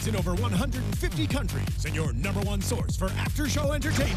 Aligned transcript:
It's 0.00 0.06
in 0.06 0.16
over 0.16 0.34
150 0.34 1.26
countries 1.26 1.84
and 1.84 1.94
your 1.94 2.14
number 2.14 2.40
one 2.40 2.62
source 2.62 2.96
for 2.96 3.10
after 3.18 3.46
show 3.46 3.72
entertainment. 3.72 4.16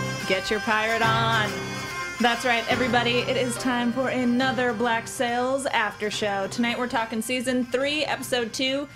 Get 0.31 0.49
your 0.49 0.61
pirate 0.61 1.01
on. 1.01 1.51
That's 2.21 2.45
right, 2.45 2.63
everybody. 2.71 3.17
It 3.17 3.35
is 3.35 3.53
time 3.57 3.91
for 3.91 4.07
another 4.07 4.71
Black 4.71 5.05
Sails 5.05 5.65
after 5.65 6.09
show. 6.09 6.47
Tonight 6.47 6.79
we're 6.79 6.87
talking 6.87 7.21
season 7.21 7.65
three, 7.65 8.05
episode 8.05 8.53
two, 8.53 8.87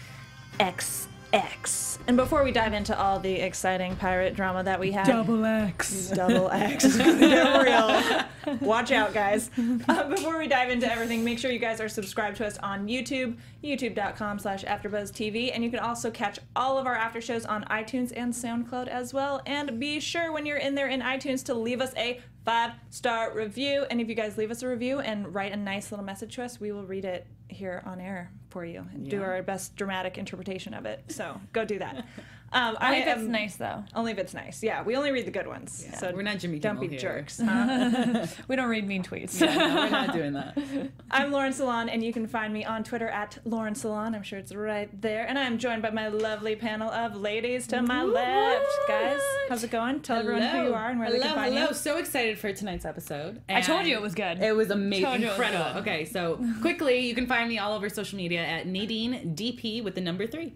XX. 1.36 1.98
And 2.08 2.16
before 2.16 2.44
we 2.44 2.52
dive 2.52 2.74
into 2.74 2.98
all 2.98 3.20
the 3.20 3.34
exciting 3.34 3.96
pirate 3.96 4.36
drama 4.36 4.64
that 4.64 4.80
we 4.80 4.92
have, 4.92 5.08
double 5.08 5.44
X. 5.44 6.10
double 6.12 6.50
X, 6.50 6.98
get 6.98 7.62
real. 7.62 8.58
Watch 8.62 8.92
out, 8.92 9.14
guys. 9.14 9.50
Uh, 9.90 10.08
before 10.08 10.38
we 10.38 10.48
dive 10.48 10.70
into 10.70 10.90
everything, 10.90 11.26
make 11.26 11.40
sure 11.40 11.52
you 11.52 11.60
guys 11.60 11.82
are 11.82 11.90
subscribed 11.90 12.38
to 12.38 12.46
us 12.46 12.58
on 12.60 12.88
YouTube, 12.88 13.36
youtube.com 13.64 14.40
slash 14.40 14.64
AfterBuzzTV, 14.64 15.52
and 15.54 15.64
you 15.64 15.70
can 15.70 15.80
also 15.80 16.10
catch 16.12 16.40
all 16.56 16.78
of 16.78 16.86
our 16.86 16.96
after 16.96 17.20
shows 17.20 17.46
on 17.46 17.66
iTunes 17.66 18.14
and 18.16 18.32
SoundCloud 18.32 18.88
as 18.88 19.14
well. 19.14 19.42
And 19.46 19.80
be 19.80 20.00
sure 20.00 20.32
when 20.32 20.46
you're 20.46 20.58
in 20.58 20.76
there 20.76 20.88
in 20.88 21.02
iTunes 21.02 21.44
to 21.46 21.54
leave 21.54 21.82
us 21.82 21.94
a 21.98 22.22
five 22.46 22.74
star 22.92 23.34
review. 23.34 23.86
And 23.90 24.00
if 24.00 24.08
you 24.08 24.16
guys 24.16 24.38
leave 24.38 24.52
us 24.52 24.62
a 24.62 24.68
review 24.68 25.00
and 25.00 25.34
write 25.34 25.52
a 25.52 25.58
nice 25.58 25.92
little 25.92 26.06
message 26.06 26.36
to 26.36 26.44
us, 26.44 26.62
we 26.62 26.72
will 26.72 26.86
read 26.86 27.04
it 27.04 27.28
here 27.50 27.84
on 27.86 28.00
air 28.00 28.32
for 28.56 28.64
you 28.64 28.86
and 28.94 29.10
do 29.10 29.22
our 29.22 29.44
best 29.44 29.76
dramatic 29.76 30.18
interpretation 30.18 30.74
of 30.74 30.86
it. 30.86 31.04
So 31.10 31.42
go 31.52 31.66
do 31.66 31.78
that. 31.80 32.06
Um, 32.54 32.78
I 32.80 32.92
think 32.96 33.08
am- 33.08 33.20
it's 33.20 33.28
nice 33.28 33.56
though. 33.58 33.84
only 33.94 34.12
if 34.14 34.18
it's 34.18 34.34
nice. 34.34 34.64
Yeah, 34.64 34.84
we 34.84 34.96
only 34.96 35.12
read 35.12 35.26
the 35.28 35.32
good 35.32 35.48
ones. 35.48 35.86
so 36.00 36.12
we're 36.14 36.22
not 36.22 36.38
Jimmy 36.40 36.60
Don't 36.60 36.76
Kimmel 36.76 36.88
be 36.88 36.90
here. 36.98 37.00
jerks. 37.00 37.40
huh? 37.44 38.26
We 38.48 38.56
don't 38.56 38.70
read 38.70 38.88
mean 38.88 39.04
tweets. 39.04 39.42
Yeah, 39.42 39.56
no, 39.56 39.76
we're 39.76 39.90
not 39.90 40.14
doing 40.14 40.34
that. 40.34 40.58
I'm 41.12 41.32
Lauren 41.32 41.52
Salon, 41.54 41.90
and 41.90 42.04
you 42.04 42.14
can 42.14 42.28
find 42.28 42.54
me 42.54 42.64
on 42.64 42.84
Twitter 42.84 43.08
at 43.10 43.38
Lauren 43.46 43.76
Salon. 43.76 44.16
I'm 44.16 44.24
sure 44.24 44.40
it's 44.40 44.54
right 44.54 44.90
there. 45.02 45.26
And 45.28 45.38
I'm 45.38 45.58
joined 45.58 45.82
by 45.82 45.90
my 45.90 46.08
lovely 46.08 46.56
panel 46.56 46.90
of 46.92 47.16
ladies 47.16 47.68
to 47.68 47.82
my 47.82 48.04
left. 48.04 48.66
Guys, 48.88 49.20
how's 49.50 49.64
it 49.64 49.72
going? 49.72 50.02
Tell 50.02 50.18
everyone 50.20 50.44
who 50.44 50.64
you 50.66 50.74
are 50.74 50.90
and 50.90 51.00
where 51.00 51.08
hello, 51.08 51.20
they 51.20 51.26
can 51.26 51.36
find 51.36 51.54
hello. 51.54 51.68
you. 51.70 51.74
So 51.74 51.98
excited 51.98 52.38
for 52.40 52.54
tonight's 52.54 52.86
episode. 52.86 53.42
I 53.50 53.62
told 53.62 53.86
you 53.86 53.96
it 53.96 54.02
was 54.02 54.16
good. 54.16 54.40
It 54.42 54.56
was 54.56 54.70
amazing, 54.70 55.06
Told 55.06 55.20
you 55.20 55.28
it 55.28 55.38
was 55.38 55.40
incredible. 55.40 55.80
Okay, 55.82 56.06
so 56.06 56.40
quickly, 56.62 57.00
you 57.08 57.16
can 57.16 57.28
find 57.28 57.50
me 57.50 57.58
all 57.60 57.74
over 57.74 57.90
social 57.90 58.18
media 58.18 58.42
at 58.46 58.68
Nadine 58.68 59.36
DP 59.36 59.84
with 59.84 59.96
the 59.96 60.02
number 60.02 60.28
three. 60.28 60.54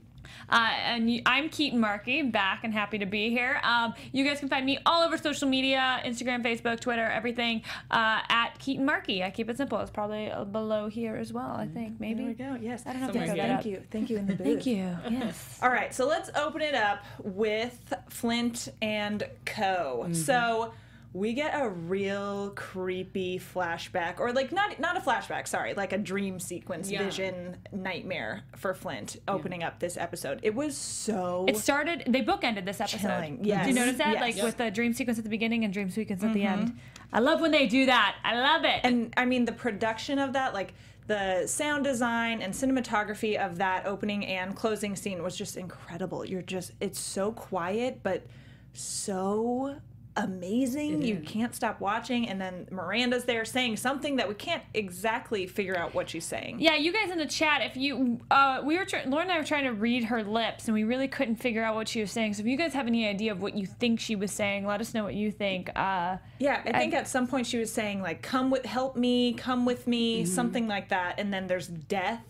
Uh, 0.50 0.69
and 0.83 1.22
I'm 1.25 1.50
Keaton 1.50 1.80
Markey, 1.80 2.22
back 2.23 2.64
and 2.64 2.73
happy 2.73 2.97
to 3.00 3.05
be 3.05 3.30
here. 3.30 3.59
Um, 3.64 3.94
you 4.11 4.25
guys 4.25 4.39
can 4.39 4.50
find 4.50 4.66
me 4.66 4.80
all 4.86 5.03
over 5.03 5.17
social 5.17 5.47
media 5.47 6.02
Instagram, 6.06 6.44
Facebook, 6.44 6.80
Twitter, 6.80 7.06
everything 7.06 7.61
uh, 7.91 8.22
at 8.30 8.58
Keaton 8.59 8.86
Markey. 8.86 9.23
I 9.23 9.30
keep 9.30 9.50
it 9.50 9.58
simple. 9.58 9.80
It's 9.80 9.91
probably 9.91 10.31
uh, 10.31 10.44
below 10.45 10.88
here 10.88 11.16
as 11.16 11.31
well, 11.31 11.52
I 11.52 11.67
think, 11.67 12.00
maybe. 12.00 12.23
There 12.23 12.28
we 12.28 12.33
go. 12.33 12.58
Yes. 12.61 12.83
I 12.86 12.94
don't 12.94 13.02
know 13.02 13.08
if 13.08 13.14
Somewhere 13.14 13.36
they 13.36 13.41
Thank 13.41 13.66
you. 13.66 13.83
Thank 13.91 14.09
you 14.09 14.17
in 14.17 14.28
the 14.28 14.33
booth. 14.36 14.45
Thank 14.45 14.66
you. 14.66 14.97
Yes. 15.09 15.59
All 15.61 15.69
right, 15.69 15.94
so 15.94 16.08
let's 16.08 16.30
open 16.36 16.61
it 16.61 16.75
up 16.75 17.03
with 17.22 17.94
Flint 18.09 18.69
and 18.81 19.23
Co. 19.46 20.07
So 20.13 20.72
we 21.12 21.34
get 21.34 21.59
a 21.59 21.68
real 21.68 22.52
creepy 22.56 23.40
flashback, 23.40 24.20
or 24.20 24.31
like 24.31 24.52
not 24.52 24.80
not 24.80 24.96
a 24.96 25.00
flashback, 25.00 25.47
sorry, 25.47 25.74
like 25.74 25.92
a 25.92 25.97
dream 25.97 26.40
sequence 26.40 26.92
Yeah. 26.92 27.03
vision 27.03 27.58
nightmare 27.72 28.44
for 28.56 28.75
Flint 28.75 29.18
opening 29.28 29.64
up 29.64 29.80
this 29.80 29.97
episode. 29.97 30.40
It 30.44 30.53
was 30.53 30.78
so 30.78 31.46
It 31.47 31.58
started. 31.58 32.03
They 32.08 32.22
bookended 32.22 32.66
this 32.66 32.80
episode. 32.80 33.00
Chilling. 33.00 33.38
Did 33.38 33.47
Yes. 33.47 33.68
you 33.68 33.74
notice 33.74 33.97
that? 33.97 34.14
Yes. 34.14 34.22
Like 34.22 34.36
Yep. 34.36 34.46
with 34.46 34.58
the 34.58 34.70
dream 34.70 34.94
sequence 34.94 35.18
at 35.18 35.24
the 35.24 35.31
beginning 35.31 35.64
and 35.64 35.74
dream 35.74 35.90
sequence 35.90 36.24
at 36.24 36.34
the 36.34 36.44
mm-hmm. 36.44 36.62
end. 36.62 36.80
I 37.12 37.20
love 37.20 37.41
when 37.41 37.52
they 37.52 37.66
do 37.66 37.88
that. 37.88 38.18
I 38.24 38.40
love 38.40 38.64
it. 38.64 38.81
and 38.84 39.12
I 39.18 39.26
mean 39.26 39.46
the 39.46 39.52
production 39.52 40.20
of 40.20 40.34
that, 40.34 40.53
like 40.53 40.74
the 41.08 41.47
sound 41.47 41.86
design 41.86 42.40
and 42.40 42.53
cinematography 42.53 43.36
of 43.36 43.58
that 43.58 43.88
opening 43.88 44.28
and 44.28 44.56
closing 44.56 44.96
scene 44.96 45.24
was 45.24 45.36
just 45.36 45.58
incredible. 45.58 46.24
You're 46.24 46.44
just 46.44 46.74
it's 46.80 47.00
so 47.00 47.31
quiet 47.31 48.02
but 48.03 48.28
so 48.74 49.76
amazing. 50.24 51.02
You 51.02 51.18
can't 51.19 51.53
stop 51.53 51.80
watching 51.80 52.28
and 52.28 52.40
then 52.40 52.68
Miranda's 52.72 53.25
there 53.25 53.46
saying 53.46 53.78
something 53.78 54.16
that 54.18 54.28
we 54.28 54.35
can't 54.35 54.63
exactly 54.74 55.47
figure 55.47 55.78
out 55.78 55.94
what 55.94 56.09
she's 56.09 56.25
saying. 56.25 56.59
Yeah, 56.59 56.75
you 56.75 56.91
guys 56.91 57.12
in 57.12 57.18
the 57.18 57.25
chat, 57.25 57.62
if 57.62 57.78
you, 57.78 58.19
uh, 58.31 58.62
we 58.63 58.78
were, 58.78 58.85
Lauren 59.06 59.28
and 59.28 59.31
I 59.31 59.38
were 59.38 59.46
trying 59.46 59.66
to 59.66 59.74
read 59.74 60.06
her 60.06 60.24
lips, 60.24 60.68
and 60.68 60.74
we 60.74 60.84
really 60.84 61.08
couldn't 61.08 61.38
figure 61.38 61.63
out 61.63 61.75
what 61.75 61.88
she 61.88 62.02
was 62.02 62.12
saying. 62.12 62.34
So 62.34 62.41
if 62.41 62.47
you 62.47 62.58
guys 62.58 62.74
have 62.74 62.88
any 62.88 63.08
idea 63.08 63.31
of 63.31 63.41
what 63.41 63.56
you 63.56 63.66
think 63.66 64.00
she 64.00 64.16
was 64.16 64.31
saying, 64.31 64.66
let 64.66 64.81
us 64.81 64.94
know 64.94 65.03
what 65.03 65.13
you 65.16 65.31
think. 65.31 65.69
Uh, 65.75 66.18
Yeah, 66.40 66.62
I 66.66 66.79
think 66.79 66.94
at 66.94 67.08
some 67.08 67.28
point 67.28 67.47
she 67.47 67.58
was 67.58 67.72
saying 67.72 68.02
like 68.02 68.22
come 68.22 68.50
with 68.50 68.66
help 68.66 68.96
me, 68.96 69.34
come 69.34 69.66
with 69.66 69.88
me, 69.88 70.25
something 70.25 70.68
like 70.68 70.90
that 70.90 71.19
and 71.19 71.34
then 71.34 71.47
there's 71.47 71.68
death 71.68 72.24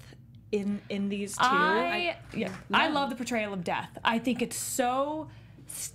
in 0.52 0.82
in 0.90 1.10
these 1.10 1.36
two. 1.36 1.44
I, 1.44 2.18
yeah, 2.34 2.52
I 2.74 2.90
love 2.90 3.10
the 3.10 3.16
portrayal 3.16 3.54
of 3.54 3.64
death. 3.64 3.90
I 4.04 4.18
think 4.20 4.42
it's 4.42 4.58
so 4.58 5.30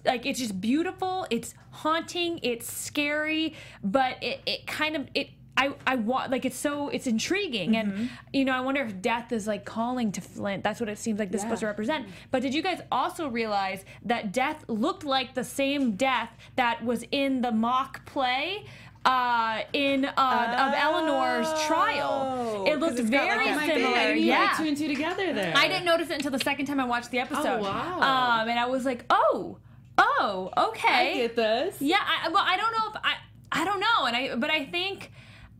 like 0.04 0.26
it's 0.26 0.38
just 0.38 0.60
beautiful. 0.60 1.26
It's 1.30 1.54
haunting. 1.70 2.40
It's 2.42 2.70
scary, 2.72 3.54
but 3.82 4.22
it, 4.22 4.40
it 4.46 4.66
kind 4.66 4.96
of 4.96 5.08
it. 5.14 5.28
I, 5.56 5.72
I 5.86 5.94
want 5.94 6.32
like 6.32 6.44
it's 6.44 6.56
so 6.58 6.88
it's 6.88 7.06
intriguing 7.06 7.76
and 7.76 8.10
you 8.32 8.44
know 8.44 8.50
I 8.50 8.58
wonder 8.58 8.82
if 8.82 9.00
death 9.00 9.30
is 9.30 9.46
like 9.46 9.64
calling 9.64 10.10
to 10.10 10.20
Flint. 10.20 10.64
That's 10.64 10.80
what 10.80 10.88
it 10.88 10.98
seems 10.98 11.20
like 11.20 11.30
this 11.30 11.38
is 11.38 11.42
supposed 11.42 11.60
to 11.60 11.66
represent. 11.66 12.08
But 12.32 12.42
did 12.42 12.52
you 12.54 12.60
guys 12.60 12.80
also 12.90 13.28
realize 13.28 13.84
that 14.04 14.32
death 14.32 14.64
looked 14.66 15.04
like 15.04 15.34
the 15.34 15.44
same 15.44 15.92
death 15.92 16.30
that 16.56 16.84
was 16.84 17.04
in 17.12 17.40
the 17.40 17.52
mock 17.52 18.04
play? 18.04 18.66
Uh, 19.04 19.60
in 19.74 20.06
uh, 20.06 20.10
of 20.16 20.74
Eleanor's 20.74 21.46
trial, 21.66 22.64
It 22.66 22.80
looked 22.80 22.98
like, 22.98 23.06
very 23.08 23.48
a- 23.48 23.52
Oh 23.52 23.54
my 23.54 23.66
God, 23.68 23.76
I 23.76 23.80
similar. 23.82 24.14
Yeah, 24.14 24.54
two 24.56 24.64
and 24.64 24.76
two 24.76 24.88
together 24.88 25.32
there. 25.34 25.52
I 25.54 25.68
didn't 25.68 25.84
notice 25.84 26.08
it 26.08 26.14
until 26.14 26.30
the 26.30 26.38
second 26.38 26.64
time 26.66 26.80
I 26.80 26.86
watched 26.86 27.10
the 27.10 27.18
episode. 27.18 27.58
Oh, 27.58 27.62
wow. 27.62 28.00
Um, 28.00 28.48
and 28.48 28.58
I 28.58 28.64
was 28.66 28.84
like, 28.86 29.04
oh, 29.10 29.58
oh, 29.98 30.50
okay. 30.56 31.12
I 31.12 31.14
get 31.14 31.36
this. 31.36 31.76
Yeah. 31.80 31.98
I, 32.00 32.28
well, 32.28 32.44
I 32.44 32.56
don't 32.56 32.72
know 32.72 32.90
if 32.90 32.96
I, 33.04 33.14
I 33.52 33.64
don't 33.64 33.80
know, 33.80 34.06
and 34.06 34.16
I, 34.16 34.34
but 34.36 34.50
I 34.50 34.64
think, 34.66 35.12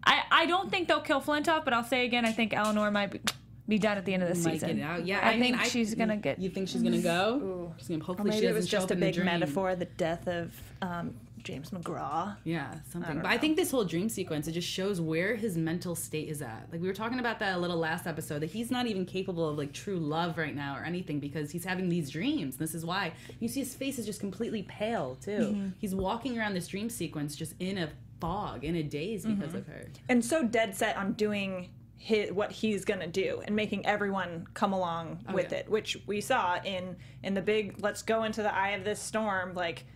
I, 0.05 0.23
I 0.31 0.47
don't 0.47 0.71
think 0.71 0.89
they'll 0.89 1.01
kill 1.01 1.21
Flint 1.21 1.49
off. 1.49 1.65
But 1.65 1.75
I'll 1.75 1.85
say 1.85 2.05
again, 2.05 2.25
I 2.25 2.33
think 2.33 2.53
Eleanor 2.55 2.91
might 2.91 3.11
be, 3.13 3.21
be 3.69 3.79
done 3.79 3.97
at 3.97 4.05
the 4.05 4.15
end 4.15 4.23
of 4.23 4.29
the 4.29 4.35
season. 4.35 4.77
get 4.77 4.85
out. 4.85 5.07
Yeah, 5.07 5.21
I, 5.23 5.29
I, 5.29 5.33
mean, 5.33 5.55
think 5.55 5.59
I, 5.59 5.69
she's 5.69 5.95
gonna 5.95 6.17
get. 6.17 6.39
You 6.41 6.51
think 6.51 6.69
she's 6.69 6.83
gonna 6.83 6.99
go? 6.99 7.73
She's 7.79 7.89
gonna 7.89 8.03
hopefully 8.03 8.33
she 8.33 8.37
Maybe 8.37 8.47
it 8.47 8.49
doesn't 8.49 8.63
was 8.63 8.69
show 8.69 8.79
just 8.79 8.91
up 8.91 8.99
a 8.99 9.01
big 9.01 9.25
metaphor, 9.25 9.77
the 9.77 9.85
death 9.85 10.27
of 10.27 10.53
um, 10.83 11.15
James 11.45 11.71
McGraw. 11.71 12.37
Yeah, 12.45 12.75
something. 12.91 13.15
don't 13.15 13.23
but 13.23 13.31
I 13.31 13.39
think 13.39 13.57
this 13.57 13.71
whole 13.71 13.85
dream 13.85 14.09
sequence 14.09 14.49
it 14.49 14.53
just 14.53 14.69
shows 14.69 15.01
where 15.01 15.37
his 15.37 15.57
mental 15.57 15.95
state 15.95 16.29
is 16.29 16.43
at. 16.43 16.69
Like 16.73 16.81
we 16.81 16.89
were 16.89 16.95
talking 16.95 17.21
about 17.21 17.39
that 17.39 17.57
a 17.57 17.59
little 17.59 17.77
last 17.77 18.07
episode 18.07 18.41
that 18.41 18.51
he's 18.51 18.71
not 18.71 18.87
even 18.87 19.07
capable 19.07 19.49
of 19.49 19.57
like 19.59 19.73
true 19.73 19.99
love 19.99 20.39
right 20.39 20.55
now 20.55 20.77
or 20.77 20.85
anything 20.85 21.21
because 21.21 21.51
he's 21.51 21.65
having 21.65 21.89
these 21.89 22.11
dreams. 22.11 22.57
This 22.57 22.75
is 22.75 22.85
why 22.85 23.13
you 23.39 23.49
see 23.49 23.61
his 23.61 23.75
face 23.75 23.99
is 23.99 24.07
just 24.07 24.21
completely 24.21 24.63
pale 24.65 25.17
too. 25.23 25.31
Mm-hmm. 25.31 25.69
He's 25.79 25.95
walking 25.95 26.39
around 26.39 26.55
this 26.55 26.67
dream 26.67 26.89
sequence 26.91 27.37
just 27.37 27.55
in 27.61 27.79
a 27.79 27.91
fog, 28.21 28.65
in 28.65 28.77
a 28.77 28.83
daze 28.83 29.25
because 29.25 29.51
Mm-hmm. 29.51 29.57
of 29.59 29.67
her. 29.67 29.87
And 30.09 30.25
so 30.25 30.43
dead 30.43 30.75
set 30.75 30.97
on 30.97 31.13
doing 31.13 31.69
his, 31.97 32.33
what 32.33 32.53
he's 32.53 32.85
gonna 32.85 33.07
do 33.07 33.43
and 33.47 33.55
making 33.57 33.87
everyone 33.87 34.47
come 34.55 34.73
along 34.73 35.21
with 35.33 35.53
yeah. 35.53 35.59
it, 35.59 35.71
which 35.71 35.99
we 36.07 36.21
saw 36.21 36.59
in 36.63 36.97
in 37.23 37.35
the 37.35 37.41
big 37.41 37.77
"Let's 37.81 38.03
go 38.03 38.25
into 38.25 38.43
the 38.43 38.55
eye 38.55 38.71
of 38.71 38.85
this 38.85 39.01
storm." 39.01 39.55
Like, 39.55 39.87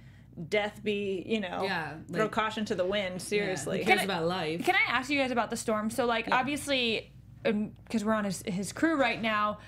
death 0.48 0.80
be 0.82 1.22
you 1.26 1.40
know, 1.40 1.62
Yeah, 1.64 1.94
throw 2.12 2.28
caution 2.28 2.64
to 2.66 2.74
the 2.74 2.84
wind. 2.86 3.20
Seriously, 3.20 3.80
Yeah, 3.80 3.86
cares 3.86 4.00
I- 4.00 4.04
about 4.04 4.26
life? 4.26 4.64
Can 4.64 4.74
I 4.74 4.92
ask 4.92 5.10
you 5.10 5.18
guys 5.18 5.30
about 5.30 5.50
the 5.50 5.56
storm? 5.56 5.90
So, 5.90 6.06
like, 6.06 6.28
obviously, 6.30 7.12
because 7.42 8.04
we're 8.04 8.14
on 8.14 8.24
his, 8.24 8.42
his 8.46 8.72
crew 8.72 8.96
right 8.96 9.20
now, 9.20 9.58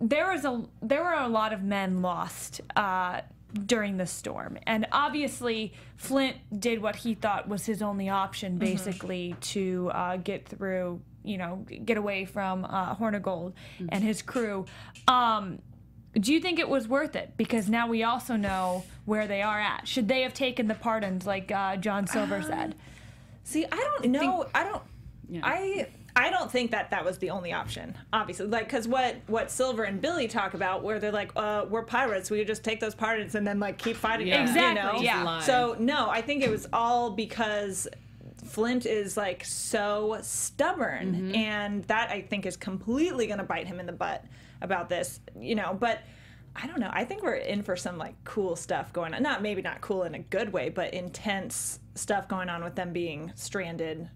there 0.00 0.30
was 0.30 0.44
a 0.44 0.62
there 0.80 1.02
were 1.02 1.12
a 1.12 1.28
lot 1.28 1.52
of 1.52 1.62
men 1.62 2.00
lost 2.02 2.60
uh, 2.76 3.20
during 3.66 3.96
the 3.98 4.06
storm, 4.06 4.56
and 4.66 4.86
obviously, 4.92 5.72
Flint 5.96 6.36
did 6.58 6.80
what 6.80 6.96
he 6.96 7.14
thought 7.14 7.48
was 7.48 7.66
his 7.66 7.82
only 7.82 8.08
option, 8.08 8.56
basically, 8.58 9.34
to 9.40 9.90
uh, 9.92 10.16
get 10.16 10.48
through. 10.48 11.02
You 11.22 11.36
know, 11.36 11.66
get 11.84 11.98
away 11.98 12.24
from 12.24 12.64
uh, 12.64 12.94
Hornigold 12.96 13.52
and 13.90 14.02
his 14.02 14.22
crew. 14.22 14.64
Um, 15.06 15.58
do 16.18 16.32
you 16.32 16.40
think 16.40 16.58
it 16.58 16.68
was 16.68 16.88
worth 16.88 17.14
it? 17.16 17.32
Because 17.36 17.68
now 17.68 17.86
we 17.88 18.02
also 18.02 18.36
know 18.36 18.84
where 19.04 19.26
they 19.26 19.42
are 19.42 19.60
at. 19.60 19.86
Should 19.86 20.08
they 20.08 20.22
have 20.22 20.34
taken 20.34 20.66
the 20.68 20.74
pardons, 20.74 21.26
like 21.26 21.50
uh, 21.52 21.76
John 21.76 22.06
Silver 22.06 22.42
said? 22.42 22.74
see, 23.44 23.64
I 23.64 23.76
don't 24.00 24.10
know. 24.12 24.46
I 24.54 24.64
don't. 24.64 24.82
Yeah. 25.28 25.40
I 25.44 25.86
I 26.16 26.30
don't 26.30 26.50
think 26.50 26.72
that 26.72 26.90
that 26.90 27.04
was 27.04 27.18
the 27.18 27.30
only 27.30 27.52
option. 27.52 27.96
Obviously, 28.12 28.46
like 28.46 28.64
because 28.66 28.88
what 28.88 29.16
what 29.28 29.50
Silver 29.50 29.84
and 29.84 30.00
Billy 30.00 30.26
talk 30.26 30.54
about, 30.54 30.82
where 30.82 30.98
they're 30.98 31.12
like, 31.12 31.30
uh, 31.36 31.66
"We're 31.68 31.82
pirates. 31.84 32.30
We 32.30 32.38
could 32.38 32.48
just 32.48 32.64
take 32.64 32.80
those 32.80 32.94
pardons 32.96 33.36
and 33.36 33.46
then 33.46 33.60
like 33.60 33.78
keep 33.78 33.96
fighting." 33.96 34.26
Yeah. 34.26 34.42
Exactly, 34.42 34.68
You 34.68 34.74
know? 34.98 35.00
yeah. 35.02 35.38
So 35.40 35.76
no, 35.78 36.08
I 36.10 36.20
think 36.22 36.42
it 36.42 36.50
was 36.50 36.66
all 36.72 37.10
because 37.10 37.86
Flint 38.44 38.86
is 38.86 39.16
like 39.16 39.44
so 39.44 40.18
stubborn, 40.22 41.14
Mm-hmm. 41.14 41.34
and 41.36 41.84
that 41.84 42.10
I 42.10 42.22
think 42.22 42.44
is 42.46 42.56
completely 42.56 43.26
going 43.28 43.38
to 43.38 43.44
bite 43.44 43.66
him 43.68 43.78
in 43.78 43.86
the 43.86 43.92
butt 43.92 44.24
about 44.62 44.88
this. 44.88 45.20
You 45.38 45.54
know, 45.54 45.76
but. 45.78 46.00
I 46.56 46.66
don't 46.66 46.80
know. 46.80 46.90
I 46.92 47.04
think 47.04 47.22
we're 47.22 47.36
in 47.36 47.62
for 47.62 47.76
some 47.76 47.96
like 47.96 48.16
cool 48.24 48.56
stuff 48.56 48.92
going 48.92 49.14
on. 49.14 49.22
Not 49.22 49.40
maybe 49.40 49.62
not 49.62 49.80
cool 49.80 50.02
in 50.02 50.16
a 50.16 50.18
good 50.18 50.52
way, 50.52 50.68
but 50.68 50.92
intense 50.92 51.78
stuff 51.94 52.26
going 52.26 52.48
on 52.48 52.64
with 52.64 52.74
them 52.74 52.92
being 52.92 53.32
stranded 53.36 54.10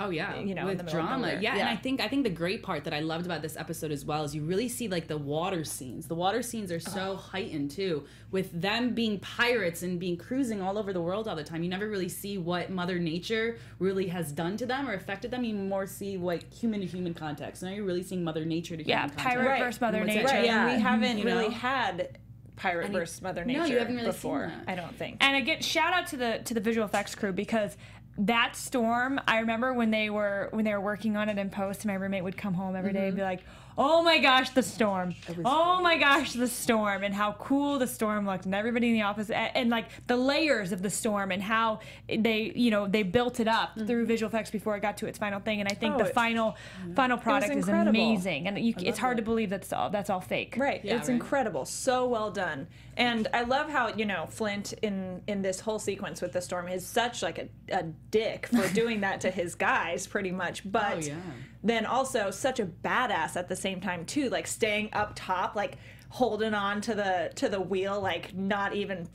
Oh 0.00 0.10
yeah, 0.10 0.38
you 0.38 0.54
know, 0.54 0.66
with 0.66 0.78
the 0.78 0.84
middle 0.84 1.00
of 1.00 1.06
drama. 1.06 1.26
nowhere. 1.26 1.42
Yeah, 1.42 1.56
and 1.56 1.68
I 1.68 1.76
think 1.76 2.00
I 2.00 2.08
think 2.08 2.24
the 2.24 2.30
great 2.30 2.62
part 2.62 2.84
that 2.84 2.94
I 2.94 3.00
loved 3.00 3.26
about 3.26 3.42
this 3.42 3.56
episode 3.56 3.92
as 3.92 4.04
well 4.04 4.24
is 4.24 4.34
you 4.34 4.42
really 4.42 4.68
see 4.68 4.88
like 4.88 5.06
the 5.06 5.18
water 5.18 5.64
scenes. 5.64 6.06
The 6.06 6.14
water 6.14 6.42
scenes 6.42 6.72
are 6.72 6.80
so 6.80 7.12
oh. 7.12 7.16
heightened 7.16 7.70
too, 7.70 8.04
with 8.30 8.50
them 8.58 8.94
being 8.94 9.18
pirates 9.20 9.82
and 9.82 9.98
being 10.00 10.16
cruising 10.16 10.62
all 10.62 10.78
over 10.78 10.92
the 10.92 11.02
world 11.02 11.28
all 11.28 11.36
the 11.36 11.44
time. 11.44 11.62
You 11.62 11.68
never 11.68 11.88
really 11.88 12.08
see 12.08 12.38
what 12.38 12.70
Mother 12.70 12.98
Nature 12.98 13.58
really 13.78 14.08
has 14.08 14.32
done 14.32 14.56
to 14.58 14.66
them 14.66 14.88
or 14.88 14.94
affected 14.94 15.30
them. 15.30 15.44
You 15.44 15.54
more 15.54 15.86
see 15.86 16.16
like 16.16 16.52
human 16.52 16.80
to 16.80 16.86
human 16.86 17.14
context. 17.14 17.62
Now 17.62 17.70
you're 17.70 17.84
really 17.84 18.02
seeing 18.02 18.24
Mother 18.24 18.44
Nature 18.44 18.76
to 18.76 18.86
Yeah, 18.86 19.02
human 19.02 19.16
pirate 19.16 19.34
context. 19.34 19.48
Right. 19.50 19.64
versus 19.64 19.80
Mother 19.80 19.98
What's 20.00 20.14
Nature. 20.14 20.26
Right, 20.26 20.44
Yeah. 20.44 20.74
we 20.74 20.80
haven't 20.80 21.18
You 21.18 21.24
really 21.24 21.48
know? 21.48 21.54
had 21.54 22.18
pirate 22.56 22.84
And 22.84 22.94
you- 22.94 23.00
versus 23.00 23.22
Mother 23.22 23.44
No, 23.44 23.54
Nature 23.54 23.72
you 23.72 23.78
haven't 23.78 23.94
really 23.96 24.06
seen 24.06 24.12
before. 24.12 24.52
that. 24.66 24.70
I 24.70 24.74
don't 24.74 24.94
think. 24.94 25.16
And 25.20 25.36
again, 25.36 25.62
shout 25.62 25.94
out 25.94 26.06
to 26.08 26.16
the 26.16 26.40
to 26.44 26.54
the 26.54 26.60
visual 26.60 26.86
effects 26.86 27.14
crew 27.14 27.32
because 27.32 27.76
that 28.18 28.56
storm. 28.56 29.20
I 29.26 29.40
remember 29.40 29.72
when 29.72 29.90
they 29.90 30.10
were 30.10 30.48
when 30.52 30.64
they 30.64 30.72
were 30.72 30.80
working 30.80 31.16
on 31.16 31.28
it 31.28 31.38
in 31.38 31.50
post, 31.50 31.84
my 31.86 31.94
roommate 31.94 32.24
would 32.24 32.36
come 32.36 32.54
home 32.54 32.76
every 32.76 32.92
day 32.92 33.08
and 33.08 33.16
be 33.16 33.22
mm-hmm. 33.22 33.30
like, 33.30 33.44
"Oh 33.78 34.02
my 34.02 34.18
gosh, 34.18 34.50
the 34.50 34.62
storm! 34.62 35.14
Oh 35.44 35.80
my 35.80 35.96
gosh, 35.96 36.32
the 36.32 36.48
storm!" 36.48 37.04
And 37.04 37.14
how 37.14 37.32
cool 37.32 37.78
the 37.78 37.86
storm 37.86 38.26
looked, 38.26 38.44
and 38.44 38.54
everybody 38.54 38.88
in 38.88 38.94
the 38.94 39.02
office, 39.02 39.30
and, 39.30 39.50
and 39.56 39.70
like 39.70 39.86
the 40.06 40.16
layers 40.16 40.72
of 40.72 40.82
the 40.82 40.90
storm, 40.90 41.30
and 41.30 41.42
how 41.42 41.80
they 42.08 42.52
you 42.54 42.70
know 42.70 42.86
they 42.86 43.02
built 43.02 43.40
it 43.40 43.48
up 43.48 43.70
mm-hmm. 43.70 43.86
through 43.86 44.06
visual 44.06 44.28
effects 44.28 44.50
before 44.50 44.76
it 44.76 44.80
got 44.80 44.96
to 44.98 45.06
its 45.06 45.18
final 45.18 45.40
thing. 45.40 45.60
And 45.60 45.68
I 45.68 45.74
think 45.74 45.94
Oh, 45.94 45.98
the 45.98 46.06
it- 46.06 46.14
final 46.14 46.56
final 46.94 47.18
product 47.18 47.54
is 47.54 47.68
amazing, 47.68 48.46
and 48.48 48.58
you, 48.58 48.74
it's 48.78 48.98
hard 48.98 49.16
to 49.16 49.22
believe 49.22 49.50
that's 49.50 49.72
all 49.72 49.90
that's 49.90 50.10
all 50.10 50.20
fake. 50.20 50.54
Right, 50.56 50.84
Yeah, 50.84 50.96
it's 50.96 51.08
right. 51.08 51.14
incredible, 51.14 51.64
so 51.64 52.06
well 52.06 52.30
done, 52.30 52.66
and 52.96 53.28
I 53.32 53.42
love 53.42 53.70
how 53.70 53.88
you 53.88 54.04
know 54.04 54.26
Flint 54.28 54.72
in 54.82 55.22
in 55.26 55.42
this 55.42 55.60
whole 55.60 55.78
sequence 55.78 56.20
with 56.20 56.32
the 56.32 56.40
storm 56.40 56.68
is 56.68 56.86
such 56.86 57.22
like 57.22 57.38
a, 57.38 57.48
a 57.72 57.82
dick 58.10 58.46
for 58.46 58.68
doing 58.74 59.00
that 59.00 59.20
to 59.22 59.30
his 59.30 59.54
guys, 59.54 60.06
pretty 60.06 60.30
much. 60.30 60.62
Oh, 60.66 60.70
but 60.70 60.90
Oh, 60.92 60.98
yeah. 60.98 61.14
Then 61.62 61.86
also 61.86 62.30
such 62.30 62.60
a 62.60 62.66
badass 62.66 63.36
at 63.36 63.48
the 63.48 63.56
same 63.56 63.80
time 63.80 64.04
too, 64.04 64.28
like 64.30 64.46
staying 64.46 64.90
up 64.92 65.12
top, 65.14 65.54
like 65.54 65.76
holding 66.08 66.54
on 66.54 66.80
to 66.82 66.94
the 66.94 67.32
to 67.36 67.48
the 67.48 67.60
wheel, 67.60 68.00
like 68.00 68.34
not 68.34 68.74
even 68.74 69.08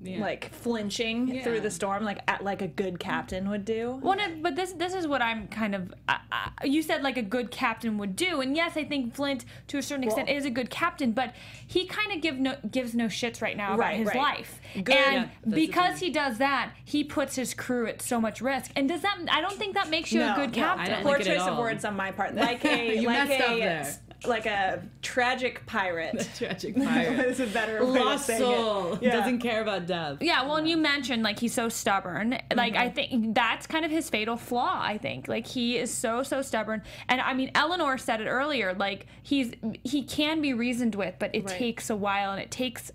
Yeah. 0.00 0.20
like 0.20 0.52
flinching 0.54 1.42
through 1.42 1.60
the 1.60 1.70
storm, 1.72 2.04
like 2.04 2.20
at, 2.28 2.44
like 2.44 2.62
a 2.62 2.68
good 2.68 3.00
captain 3.00 3.50
would 3.50 3.64
do. 3.64 3.98
Well, 4.00 4.16
no, 4.16 4.26
but 4.40 4.54
this 4.54 4.72
this 4.72 4.94
is 4.94 5.08
what 5.08 5.22
I'm 5.22 5.48
kind 5.48 5.74
of. 5.74 5.92
I, 6.08 6.18
I, 6.30 6.64
you 6.64 6.82
said 6.82 7.02
like 7.02 7.16
a 7.16 7.22
good 7.22 7.50
captain 7.50 7.98
would 7.98 8.14
do, 8.14 8.40
and 8.40 8.54
yes, 8.56 8.76
I 8.76 8.84
think 8.84 9.14
Flint 9.14 9.44
to 9.68 9.78
a 9.78 9.82
certain 9.82 10.04
extent 10.04 10.28
Well- 10.28 10.36
is 10.36 10.44
a 10.44 10.50
good 10.50 10.70
captain, 10.70 11.10
but 11.10 11.34
he 11.66 11.84
kind 11.86 12.12
of 12.12 12.20
give 12.20 12.38
no 12.38 12.56
gives 12.70 12.94
no 12.94 13.06
shits 13.06 13.42
right 13.42 13.56
now 13.56 13.74
about 13.74 13.78
Right, 13.80 13.96
his 13.98 14.06
right. 14.08 14.16
life, 14.16 14.60
Good. 14.74 14.90
and 14.94 15.30
Yeah, 15.44 15.54
because 15.54 15.98
he 15.98 16.10
does 16.10 16.38
that, 16.38 16.70
he 16.84 17.02
puts 17.02 17.34
his 17.34 17.52
crew 17.52 17.86
at 17.88 18.00
so 18.00 18.20
much 18.20 18.40
risk. 18.40 18.70
And 18.76 18.88
does 18.88 19.02
that? 19.02 19.18
I 19.30 19.40
don't 19.40 19.56
think 19.56 19.74
that 19.74 19.90
makes 19.90 20.12
you 20.12 20.22
a 20.22 20.32
good 20.36 20.50
no, 20.50 20.54
captain. 20.54 20.86
I 20.86 20.88
don't 20.90 21.02
Poor 21.02 21.12
like 21.18 21.22
it 21.22 21.26
at 21.28 21.38
choice 21.38 21.48
of 21.48 21.58
words 21.58 21.84
on 21.84 21.96
my 21.96 22.12
part. 22.12 22.34
Like 22.38 22.64
a 22.64 23.00
You 23.00 23.06
like 23.08 23.28
messed 23.28 23.40
up 23.42 23.50
a 23.50 23.58
there. 23.58 23.94
Like 24.26 24.46
a 24.46 24.82
tragic 25.02 25.64
pirate. 25.66 26.14
A 26.20 26.24
Tragic 26.38 26.74
pirate. 26.84 27.20
is 27.26 27.40
a 27.40 27.46
better 27.46 27.84
way 27.86 28.00
Lost 28.00 28.26
to 28.26 28.36
soul 28.38 28.92
it. 28.94 29.02
Yeah. 29.02 29.12
doesn't 29.12 29.38
care 29.38 29.62
about 29.62 29.86
death. 29.86 30.18
Yeah, 30.20 30.42
well, 30.44 30.56
and 30.56 30.68
you 30.68 30.76
mentioned 30.76 31.22
like 31.22 31.38
he's 31.38 31.54
so 31.54 31.68
stubborn. 31.68 32.38
Like 32.54 32.72
Mm-hmm. 32.74 32.82
I 32.82 32.88
think 32.90 33.34
that's 33.34 33.66
kind 33.66 33.84
of 33.84 33.90
his 33.90 34.10
fatal 34.10 34.36
flaw. 34.36 34.80
I 34.82 34.98
think 34.98 35.28
like 35.28 35.46
he 35.46 35.76
is 35.78 35.92
so 35.94 36.22
so 36.22 36.42
stubborn. 36.42 36.82
And 37.08 37.20
I 37.20 37.32
mean, 37.34 37.50
Eleanor 37.54 37.96
said 37.98 38.20
it 38.20 38.26
earlier. 38.26 38.74
Like 38.74 39.06
he's 39.22 39.52
he 39.84 40.02
can 40.02 40.40
be 40.40 40.52
reasoned 40.52 40.94
with, 40.96 41.14
but 41.18 41.34
it 41.34 41.44
Right. 41.44 41.56
takes 41.56 41.88
a 41.90 41.96
while, 41.96 42.32
and 42.32 42.40
it 42.40 42.50
takes. 42.50 42.90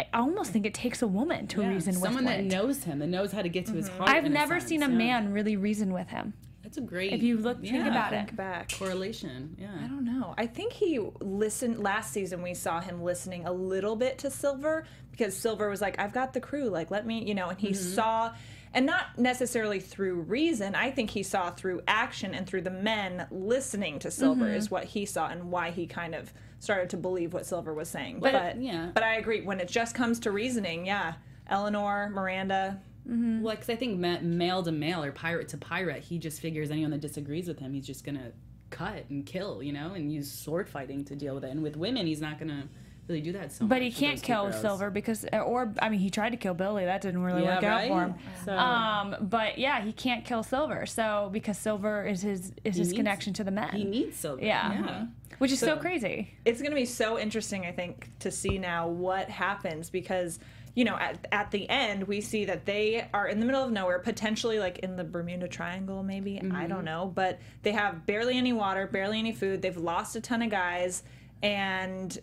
I 0.00 0.06
almost 0.18 0.50
think 0.52 0.66
it 0.66 0.74
takes 0.74 1.00
a 1.00 1.06
woman 1.06 1.46
to 1.48 1.60
Yeah, 1.62 1.68
reason 1.68 1.94
with 1.94 2.02
him. 2.10 2.14
someone 2.16 2.24
that 2.24 2.44
knows 2.44 2.84
him, 2.84 3.00
and 3.02 3.10
knows 3.12 3.30
how 3.32 3.40
to 3.42 3.48
get 3.48 3.66
to 3.66 3.72
his 3.72 3.88
heart. 3.88 4.10
I've 4.10 4.24
never 4.24 4.58
sense, 4.58 4.68
seen 4.68 4.82
a 4.82 4.88
yeah. 4.88 4.94
man 4.96 5.32
really 5.32 5.56
reason 5.56 5.92
with 5.92 6.08
him. 6.08 6.34
That's 6.72 6.86
a 6.86 6.88
great. 6.88 7.12
If 7.12 7.22
you 7.22 7.36
look, 7.36 7.60
think 7.60 7.74
yeah, 7.74 7.88
about 7.88 8.08
Think 8.10 8.30
it. 8.30 8.36
back. 8.36 8.72
correlation. 8.78 9.54
Yeah. 9.60 9.72
I 9.78 9.86
don't 9.88 10.06
know. 10.06 10.34
I 10.38 10.46
think 10.46 10.72
he 10.72 10.98
listened 11.20 11.78
last 11.82 12.14
season. 12.14 12.40
We 12.40 12.54
saw 12.54 12.80
him 12.80 13.02
listening 13.02 13.44
a 13.44 13.52
little 13.52 13.94
bit 13.94 14.16
to 14.20 14.30
Silver 14.30 14.84
because 15.10 15.36
Silver 15.36 15.68
was 15.68 15.82
like, 15.82 15.98
"I've 16.00 16.14
got 16.14 16.32
the 16.32 16.40
crew. 16.40 16.70
Like, 16.70 16.90
let 16.90 17.04
me," 17.06 17.24
you 17.28 17.34
know. 17.34 17.50
And 17.50 17.58
he 17.58 17.72
Mm-hmm. 17.72 17.94
saw, 17.94 18.32
and 18.72 18.86
not 18.86 19.18
necessarily 19.18 19.80
through 19.80 20.22
reason. 20.22 20.74
I 20.74 20.90
think 20.92 21.10
he 21.10 21.22
saw 21.22 21.50
through 21.50 21.82
action 21.86 22.34
and 22.34 22.46
through 22.46 22.62
the 22.62 22.70
men 22.70 23.26
listening 23.30 23.98
to 23.98 24.10
Silver 24.10 24.46
Mm-hmm. 24.46 24.54
is 24.56 24.70
what 24.70 24.84
he 24.84 25.04
saw 25.04 25.28
and 25.28 25.50
why 25.50 25.72
he 25.72 25.86
kind 25.86 26.14
of 26.14 26.32
started 26.58 26.88
to 26.88 26.96
believe 26.96 27.34
what 27.34 27.44
Silver 27.44 27.74
was 27.74 27.90
saying. 27.90 28.20
But, 28.20 28.32
But, 28.32 28.62
yeah. 28.62 28.92
but 28.94 29.02
I 29.02 29.16
agree. 29.16 29.42
When 29.42 29.60
it 29.60 29.68
just 29.68 29.94
comes 29.94 30.20
to 30.20 30.30
reasoning, 30.30 30.86
yeah, 30.86 31.14
Eleanor, 31.48 32.08
Miranda, 32.08 32.80
Well, 33.04 33.54
because 33.54 33.68
I 33.70 33.76
think 33.76 33.98
ma- 33.98 34.20
male 34.20 34.62
to 34.62 34.72
male 34.72 35.02
or 35.02 35.12
pirate 35.12 35.48
to 35.48 35.58
pirate, 35.58 36.02
he 36.04 36.18
just 36.18 36.40
figures 36.40 36.70
anyone 36.70 36.90
that 36.92 37.00
disagrees 37.00 37.48
with 37.48 37.58
him, 37.58 37.72
he's 37.74 37.86
just 37.86 38.04
gonna 38.04 38.32
cut 38.70 39.04
and 39.10 39.26
kill, 39.26 39.62
you 39.62 39.72
know, 39.72 39.92
and 39.94 40.12
use 40.12 40.30
sword 40.30 40.68
fighting 40.68 41.04
to 41.06 41.16
deal 41.16 41.34
with 41.34 41.44
it. 41.44 41.50
And 41.50 41.62
with 41.62 41.76
women, 41.76 42.06
he's 42.06 42.20
not 42.20 42.38
gonna 42.38 42.68
really 43.08 43.20
do 43.20 43.32
that 43.32 43.50
so 43.52 43.64
much. 43.64 43.68
But 43.70 43.82
he 43.82 43.90
can't 43.90 44.22
kill 44.22 44.44
girls. 44.48 44.60
Silver 44.60 44.88
because, 44.88 45.26
or 45.32 45.74
I 45.82 45.88
mean, 45.88 45.98
he 45.98 46.08
tried 46.08 46.30
to 46.30 46.36
kill 46.36 46.54
Billy. 46.54 46.84
That 46.84 47.00
didn't 47.02 47.22
really 47.24 47.42
Yeah, 47.42 47.56
work 47.56 47.62
right? 47.64 47.90
out 47.90 47.94
for 47.94 48.02
him. 48.04 48.14
So 48.44 48.56
Um, 48.56 49.16
but 49.28 49.58
yeah, 49.58 49.82
he 49.82 49.92
can't 49.92 50.24
kill 50.24 50.44
Silver. 50.44 50.86
So 50.86 51.28
because 51.32 51.58
Silver 51.58 52.06
is 52.06 52.22
his 52.22 52.52
is 52.64 52.76
his 52.76 52.88
needs- 52.88 52.92
connection 52.92 53.32
to 53.34 53.44
the 53.44 53.50
men. 53.50 53.70
he 53.70 53.82
needs 53.84 54.16
Silver. 54.16 54.44
Yeah. 54.44 54.72
yeah. 54.72 55.06
which 55.38 55.50
is 55.50 55.58
so, 55.58 55.66
So- 55.66 55.76
crazy. 55.78 56.30
it's 56.44 56.60
going 56.60 56.70
to 56.70 56.76
be 56.76 56.84
so 56.86 57.18
interesting 57.18 57.66
i 57.66 57.72
think 57.72 58.08
to 58.20 58.30
see 58.30 58.58
now 58.58 58.86
what 58.86 59.28
happens 59.28 59.90
because 59.90 60.38
you 60.74 60.84
know 60.84 60.96
at, 60.96 61.26
at 61.32 61.50
the 61.50 61.68
end 61.68 62.04
we 62.04 62.20
see 62.20 62.44
that 62.44 62.64
they 62.64 63.08
are 63.12 63.28
in 63.28 63.40
the 63.40 63.46
middle 63.46 63.62
of 63.62 63.70
nowhere 63.70 63.98
potentially 63.98 64.58
like 64.58 64.78
in 64.78 64.96
the 64.96 65.04
bermuda 65.04 65.48
triangle 65.48 66.02
maybe. 66.02 66.38
I 66.38 66.42
mm-hmm. 66.42 66.68
don't 66.68 66.84
know. 66.84 67.12
But 67.14 67.40
they 67.62 67.72
have 67.72 68.06
barely 68.06 68.36
any 68.38 68.52
water 68.52 68.86
barely 68.86 69.18
any 69.18 69.32
food. 69.32 69.62
They've 69.62 69.76
lost 69.76 70.16
a 70.16 70.20
ton 70.20 70.42
of 70.42 70.50
guys. 70.50 71.02
And 71.42 72.16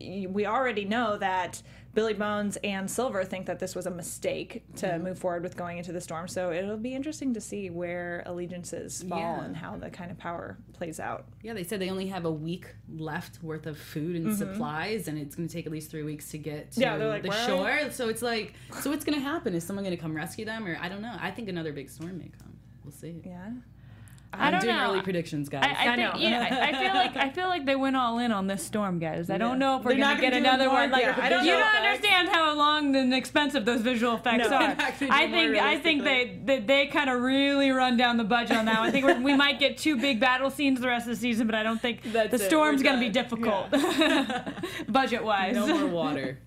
we 0.00 0.46
already 0.46 0.84
know 0.84 1.18
that 1.18 1.62
Billy 1.94 2.14
Bones 2.14 2.56
and 2.62 2.88
Silver 2.88 3.24
think 3.24 3.46
that 3.46 3.58
this 3.58 3.74
was 3.74 3.86
a 3.86 3.90
mistake 3.90 4.62
to 4.76 4.98
move 4.98 5.18
forward 5.18 5.42
with 5.42 5.56
going 5.56 5.78
into 5.78 5.90
the 5.90 6.00
storm. 6.00 6.28
So 6.28 6.52
it'll 6.52 6.76
be 6.76 6.94
interesting 6.94 7.34
to 7.34 7.40
see 7.40 7.70
where 7.70 8.22
allegiances 8.26 9.02
fall 9.02 9.18
Yeah. 9.18 9.44
and 9.44 9.56
how 9.56 9.76
the 9.76 9.90
kind 9.90 10.10
of 10.10 10.18
power 10.18 10.58
plays 10.74 11.00
out. 11.00 11.26
Yeah, 11.42 11.54
they 11.54 11.64
said 11.64 11.80
they 11.80 11.90
only 11.90 12.06
have 12.06 12.24
a 12.24 12.30
week 12.30 12.66
left 12.94 13.42
worth 13.42 13.66
of 13.66 13.76
food 13.78 14.14
and 14.16 14.36
supplies, 14.36 15.08
and 15.08 15.18
it's 15.18 15.34
going 15.34 15.48
to 15.48 15.52
take 15.52 15.66
at 15.66 15.72
least 15.72 15.90
three 15.90 16.04
weeks 16.04 16.30
to 16.30 16.38
get 16.38 16.70
to 16.72 16.80
Mm-hmm. 16.80 17.00
Yeah, 17.00 17.06
like, 17.08 17.22
the 17.22 17.32
shore. 17.46 17.90
So 17.90 18.08
it's 18.08 18.22
like, 18.22 18.54
so 18.80 18.90
what's 18.90 19.04
going 19.04 19.18
to 19.18 19.24
happen? 19.24 19.54
Is 19.54 19.64
someone 19.64 19.84
going 19.84 19.96
to 19.96 20.00
come 20.00 20.14
rescue 20.14 20.44
them, 20.44 20.66
or 20.66 20.78
I 20.80 20.88
don't 20.88 21.02
know? 21.02 21.16
I 21.20 21.30
think 21.32 21.48
another 21.48 21.72
big 21.72 21.90
storm 21.90 22.18
may 22.18 22.30
come. 22.38 22.56
We'll 22.84 22.92
see. 22.92 23.20
Yeah. 23.24 23.50
I 24.30 24.46
I'm 24.46 24.52
don't 24.52 24.60
doing 24.60 24.76
know. 24.76 24.90
early 24.90 25.00
predictions, 25.00 25.48
guys. 25.48 25.64
I, 25.64 25.68
I, 25.68 25.92
I 25.92 25.96
think, 25.96 26.14
know. 26.14 26.20
You 26.20 26.30
know, 26.30 26.40
I, 26.40 26.68
I 26.68 26.72
feel 26.72 26.94
like 26.94 27.16
I 27.16 27.30
feel 27.36 27.48
like 27.48 27.64
they 27.64 27.76
went 27.76 27.96
all 27.96 28.18
in 28.18 28.30
on 28.30 28.46
this 28.46 28.62
storm, 28.62 28.98
guys. 28.98 29.30
I 29.30 29.38
don't 29.38 29.58
know 29.58 29.78
if 29.78 29.84
we're 29.84 29.92
They're 29.92 30.00
gonna 30.00 30.20
get 30.20 30.30
gonna 30.32 30.42
do 30.42 30.48
another 30.48 30.68
one. 30.68 30.90
Like, 30.90 31.02
yeah, 31.02 31.18
I 31.20 31.28
don't 31.30 31.44
you 31.46 31.52
don't 31.52 31.60
if 31.60 31.66
that's- 31.72 31.94
understand 31.94 32.28
how 32.28 32.54
long 32.54 32.94
and 32.94 33.14
expensive 33.14 33.64
those 33.64 33.80
visual 33.80 34.14
effects 34.14 34.50
No. 34.50 34.56
are. 34.56 34.60
They're 34.60 34.76
not 34.76 34.98
gonna 34.98 34.98
do 34.98 35.08
I 35.10 35.28
think 35.30 35.56
I 35.56 35.78
think 35.78 36.04
they 36.04 36.38
they, 36.44 36.60
they 36.60 36.86
kind 36.88 37.08
of 37.08 37.20
really 37.22 37.70
run 37.70 37.96
down 37.96 38.18
the 38.18 38.24
budget 38.24 38.56
on 38.56 38.66
that. 38.66 38.78
one. 38.80 38.88
I 38.88 38.90
think 38.90 39.06
we're, 39.06 39.18
we 39.20 39.34
might 39.34 39.58
get 39.58 39.78
two 39.78 39.96
big 39.96 40.20
battle 40.20 40.50
scenes 40.50 40.80
the 40.80 40.88
rest 40.88 41.06
of 41.08 41.14
the 41.14 41.20
season, 41.20 41.46
but 41.46 41.54
I 41.54 41.62
don't 41.62 41.80
think 41.80 42.02
That's 42.12 42.30
the 42.30 42.38
storm's 42.38 42.82
gonna 42.82 43.00
be 43.00 43.08
done. 43.08 43.24
difficult, 43.24 43.70
budget 44.88 45.24
wise. 45.24 45.54
no 45.54 45.66
more 45.66 45.84
um, 45.84 45.92
water. 45.92 46.38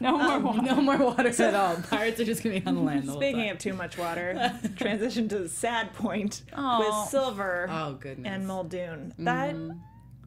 no 0.00 0.16
more 0.18 0.38
water. 0.38 0.62
no 0.62 0.76
more 0.80 0.96
water 0.98 1.28
at 1.42 1.54
all. 1.54 1.76
Pirates 1.90 2.20
are 2.20 2.24
just 2.24 2.42
going 2.42 2.54
to 2.56 2.60
be 2.60 2.66
on 2.66 2.74
the 2.76 2.80
land 2.80 3.08
Speaking 3.08 3.42
time. 3.42 3.50
of 3.52 3.58
too 3.58 3.72
much 3.74 3.98
water, 3.98 4.52
transition 4.76 5.28
to 5.28 5.38
the 5.40 5.48
sad 5.48 5.92
point 5.94 6.42
Aw. 6.54 6.78
with 6.78 7.08
Silver 7.28 7.66
Oh, 7.70 7.92
goodness. 7.94 8.30
and 8.32 8.46
Muldoon. 8.46 9.14
That 9.18 9.56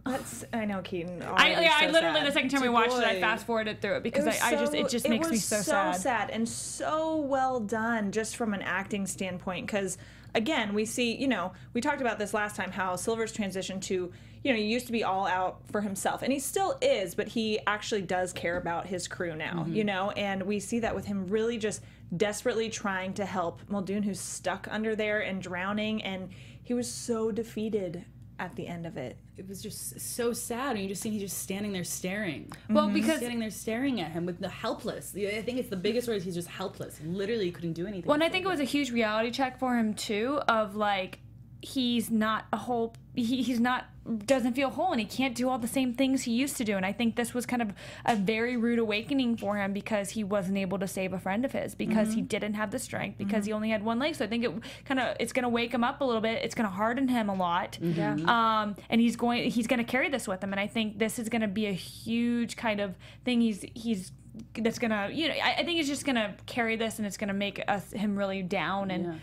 that's 0.05 0.45
I 0.53 0.63
know 0.65 0.81
Keaton. 0.81 1.21
I, 1.21 1.61
yeah, 1.61 1.77
I 1.81 1.87
literally 1.89 2.19
sad. 2.21 2.27
the 2.27 2.31
second 2.31 2.49
time 2.49 2.61
we 2.61 2.69
watched 2.69 2.93
it, 2.97 3.03
I 3.03 3.19
fast 3.19 3.45
forwarded 3.45 3.81
through 3.81 3.97
it 3.97 4.03
because 4.03 4.25
was 4.25 4.39
I, 4.41 4.47
I 4.47 4.51
just 4.51 4.71
so- 4.71 4.77
it 4.77 4.89
just 4.89 5.09
makes 5.09 5.29
me 5.29 5.35
so 5.37 5.57
was 5.57 5.65
so, 5.65 5.91
sad. 5.93 6.29
and 6.29 6.47
so 6.47 7.17
well 7.17 7.59
done 7.59 8.11
just 8.13 8.35
from 8.37 8.53
an 8.53 8.61
acting 8.61 9.05
standpoint 9.05 9.65
because 9.67 9.97
again 10.33 10.73
we 10.73 10.85
see 10.85 11.13
you 11.15 11.27
know 11.27 11.51
we 11.73 11.81
talked 11.81 11.99
about 12.01 12.19
this 12.19 12.33
last 12.33 12.55
time 12.55 12.71
how 12.71 12.95
silver's 12.95 13.31
transition 13.33 13.79
to 13.81 14.11
you 14.43 14.51
know 14.53 14.57
he 14.57 14.65
used 14.65 14.85
to 14.85 14.91
be 14.93 15.03
all 15.03 15.25
out 15.27 15.59
for 15.71 15.81
himself 15.81 16.21
and 16.21 16.31
he 16.31 16.39
still 16.39 16.77
is 16.81 17.13
but 17.15 17.27
he 17.29 17.59
actually 17.67 18.01
does 18.01 18.31
care 18.33 18.55
about 18.57 18.85
his 18.87 19.07
crew 19.09 19.35
now 19.35 19.63
Mm-hmm. 19.63 19.73
you 19.73 19.83
know 19.83 20.11
and 20.11 20.43
we 20.43 20.59
see 20.59 20.79
that 20.79 20.93
with 20.95 21.05
him 21.05 21.27
really 21.27 21.57
just 21.57 21.81
desperately 22.15 22.69
trying 22.69 23.13
to 23.15 23.25
help 23.25 23.61
muldoon 23.69 24.03
who's 24.03 24.19
stuck 24.19 24.67
under 24.71 24.95
there 24.95 25.19
and 25.21 25.41
drowning 25.41 26.01
and 26.03 26.29
he 26.67 26.73
was 26.73 26.91
so 26.91 27.31
defeated 27.31 28.03
at 28.39 28.53
the 28.57 28.67
end 28.67 28.85
of 28.85 28.97
it. 28.97 29.17
It 29.37 29.47
was 29.47 29.61
just 29.61 30.01
so 30.01 30.33
sad, 30.33 30.71
and 30.71 30.81
you 30.81 30.89
just 30.89 31.01
see 31.01 31.09
he's 31.09 31.21
just 31.21 31.37
standing 31.37 31.71
there 31.71 31.85
staring. 31.85 32.51
Well, 32.69 32.87
mm-hmm. 32.87 32.95
because 32.95 33.19
standing 33.19 33.39
there 33.39 33.51
staring 33.51 34.01
at 34.01 34.11
him 34.11 34.25
with 34.25 34.41
the 34.41 34.49
helpless. 34.49 35.15
I 35.15 35.41
think 35.43 35.59
it's 35.59 35.69
the 35.69 35.77
biggest 35.77 36.09
word 36.09 36.15
is 36.15 36.25
he's 36.25 36.35
just 36.35 36.49
helpless. 36.49 36.97
He 36.97 37.07
literally 37.07 37.51
couldn't 37.51 37.71
do 37.71 37.87
anything. 37.87 38.05
Well, 38.05 38.15
and 38.15 38.23
I 38.23 38.27
think 38.27 38.43
it 38.43 38.49
was 38.49 38.59
a 38.59 38.65
huge 38.65 38.91
reality 38.91 39.31
check 39.31 39.59
for 39.59 39.77
him 39.77 39.93
too. 39.93 40.41
Of 40.49 40.75
like, 40.75 41.19
he's 41.61 42.11
not 42.11 42.47
a 42.51 42.57
whole. 42.57 42.93
He, 43.17 43.41
he's 43.41 43.59
not 43.59 43.87
doesn't 44.25 44.53
feel 44.53 44.69
whole, 44.69 44.91
and 44.91 45.01
he 45.01 45.05
can't 45.05 45.35
do 45.35 45.49
all 45.49 45.59
the 45.59 45.67
same 45.67 45.93
things 45.93 46.23
he 46.23 46.31
used 46.31 46.55
to 46.57 46.63
do. 46.63 46.77
And 46.77 46.85
I 46.85 46.93
think 46.93 47.15
this 47.15 47.33
was 47.33 47.45
kind 47.45 47.61
of 47.61 47.73
a 48.05 48.15
very 48.15 48.55
rude 48.55 48.79
awakening 48.79 49.37
for 49.37 49.57
him 49.57 49.73
because 49.73 50.11
he 50.11 50.23
wasn't 50.23 50.57
able 50.57 50.79
to 50.79 50.87
save 50.87 51.13
a 51.13 51.19
friend 51.19 51.43
of 51.43 51.51
his 51.51 51.75
because 51.75 52.13
he 52.13 52.21
mm-hmm. 52.21 52.27
didn't 52.27 52.53
have 52.53 52.71
the 52.71 52.79
strength 52.79 53.17
because 53.17 53.45
he 53.45 53.49
mm-hmm. 53.49 53.55
only 53.57 53.69
had 53.69 53.83
one 53.83 53.99
leg. 53.99 54.15
So 54.15 54.23
I 54.23 54.27
think 54.27 54.45
it 54.45 54.51
kind 54.85 54.99
of 54.99 55.17
it's 55.19 55.33
going 55.33 55.43
to 55.43 55.49
wake 55.49 55.73
him 55.73 55.83
up 55.83 56.01
a 56.01 56.05
little 56.05 56.21
bit. 56.21 56.43
It's 56.43 56.55
going 56.55 56.69
to 56.69 56.73
harden 56.73 57.07
him 57.07 57.29
a 57.29 57.35
lot. 57.35 57.77
Mm-hmm. 57.81 57.97
Yeah. 57.97 58.61
Um, 58.61 58.75
and 58.89 59.01
he's 59.01 59.15
going 59.15 59.49
he's 59.49 59.67
going 59.67 59.79
to 59.79 59.91
carry 59.91 60.09
this 60.09 60.27
with 60.27 60.43
him. 60.43 60.53
And 60.53 60.59
I 60.59 60.67
think 60.67 60.99
this 60.99 61.19
is 61.19 61.27
going 61.27 61.41
to 61.41 61.47
be 61.47 61.65
a 61.65 61.73
huge 61.73 62.55
kind 62.55 62.79
of 62.79 62.95
thing. 63.25 63.41
He's 63.41 63.65
he's 63.73 64.11
that's 64.53 64.77
gonna 64.77 65.09
you 65.11 65.27
know 65.27 65.33
I, 65.33 65.53
I 65.53 65.65
think 65.65 65.77
he's 65.77 65.87
just 65.87 66.05
gonna 66.05 66.35
carry 66.45 66.75
this 66.75 66.99
and 66.99 67.07
it's 67.07 67.17
gonna 67.17 67.33
make 67.33 67.59
us 67.67 67.91
him 67.91 68.15
really 68.15 68.43
down 68.43 68.91
and 68.91 69.05
Yeah. 69.05 69.13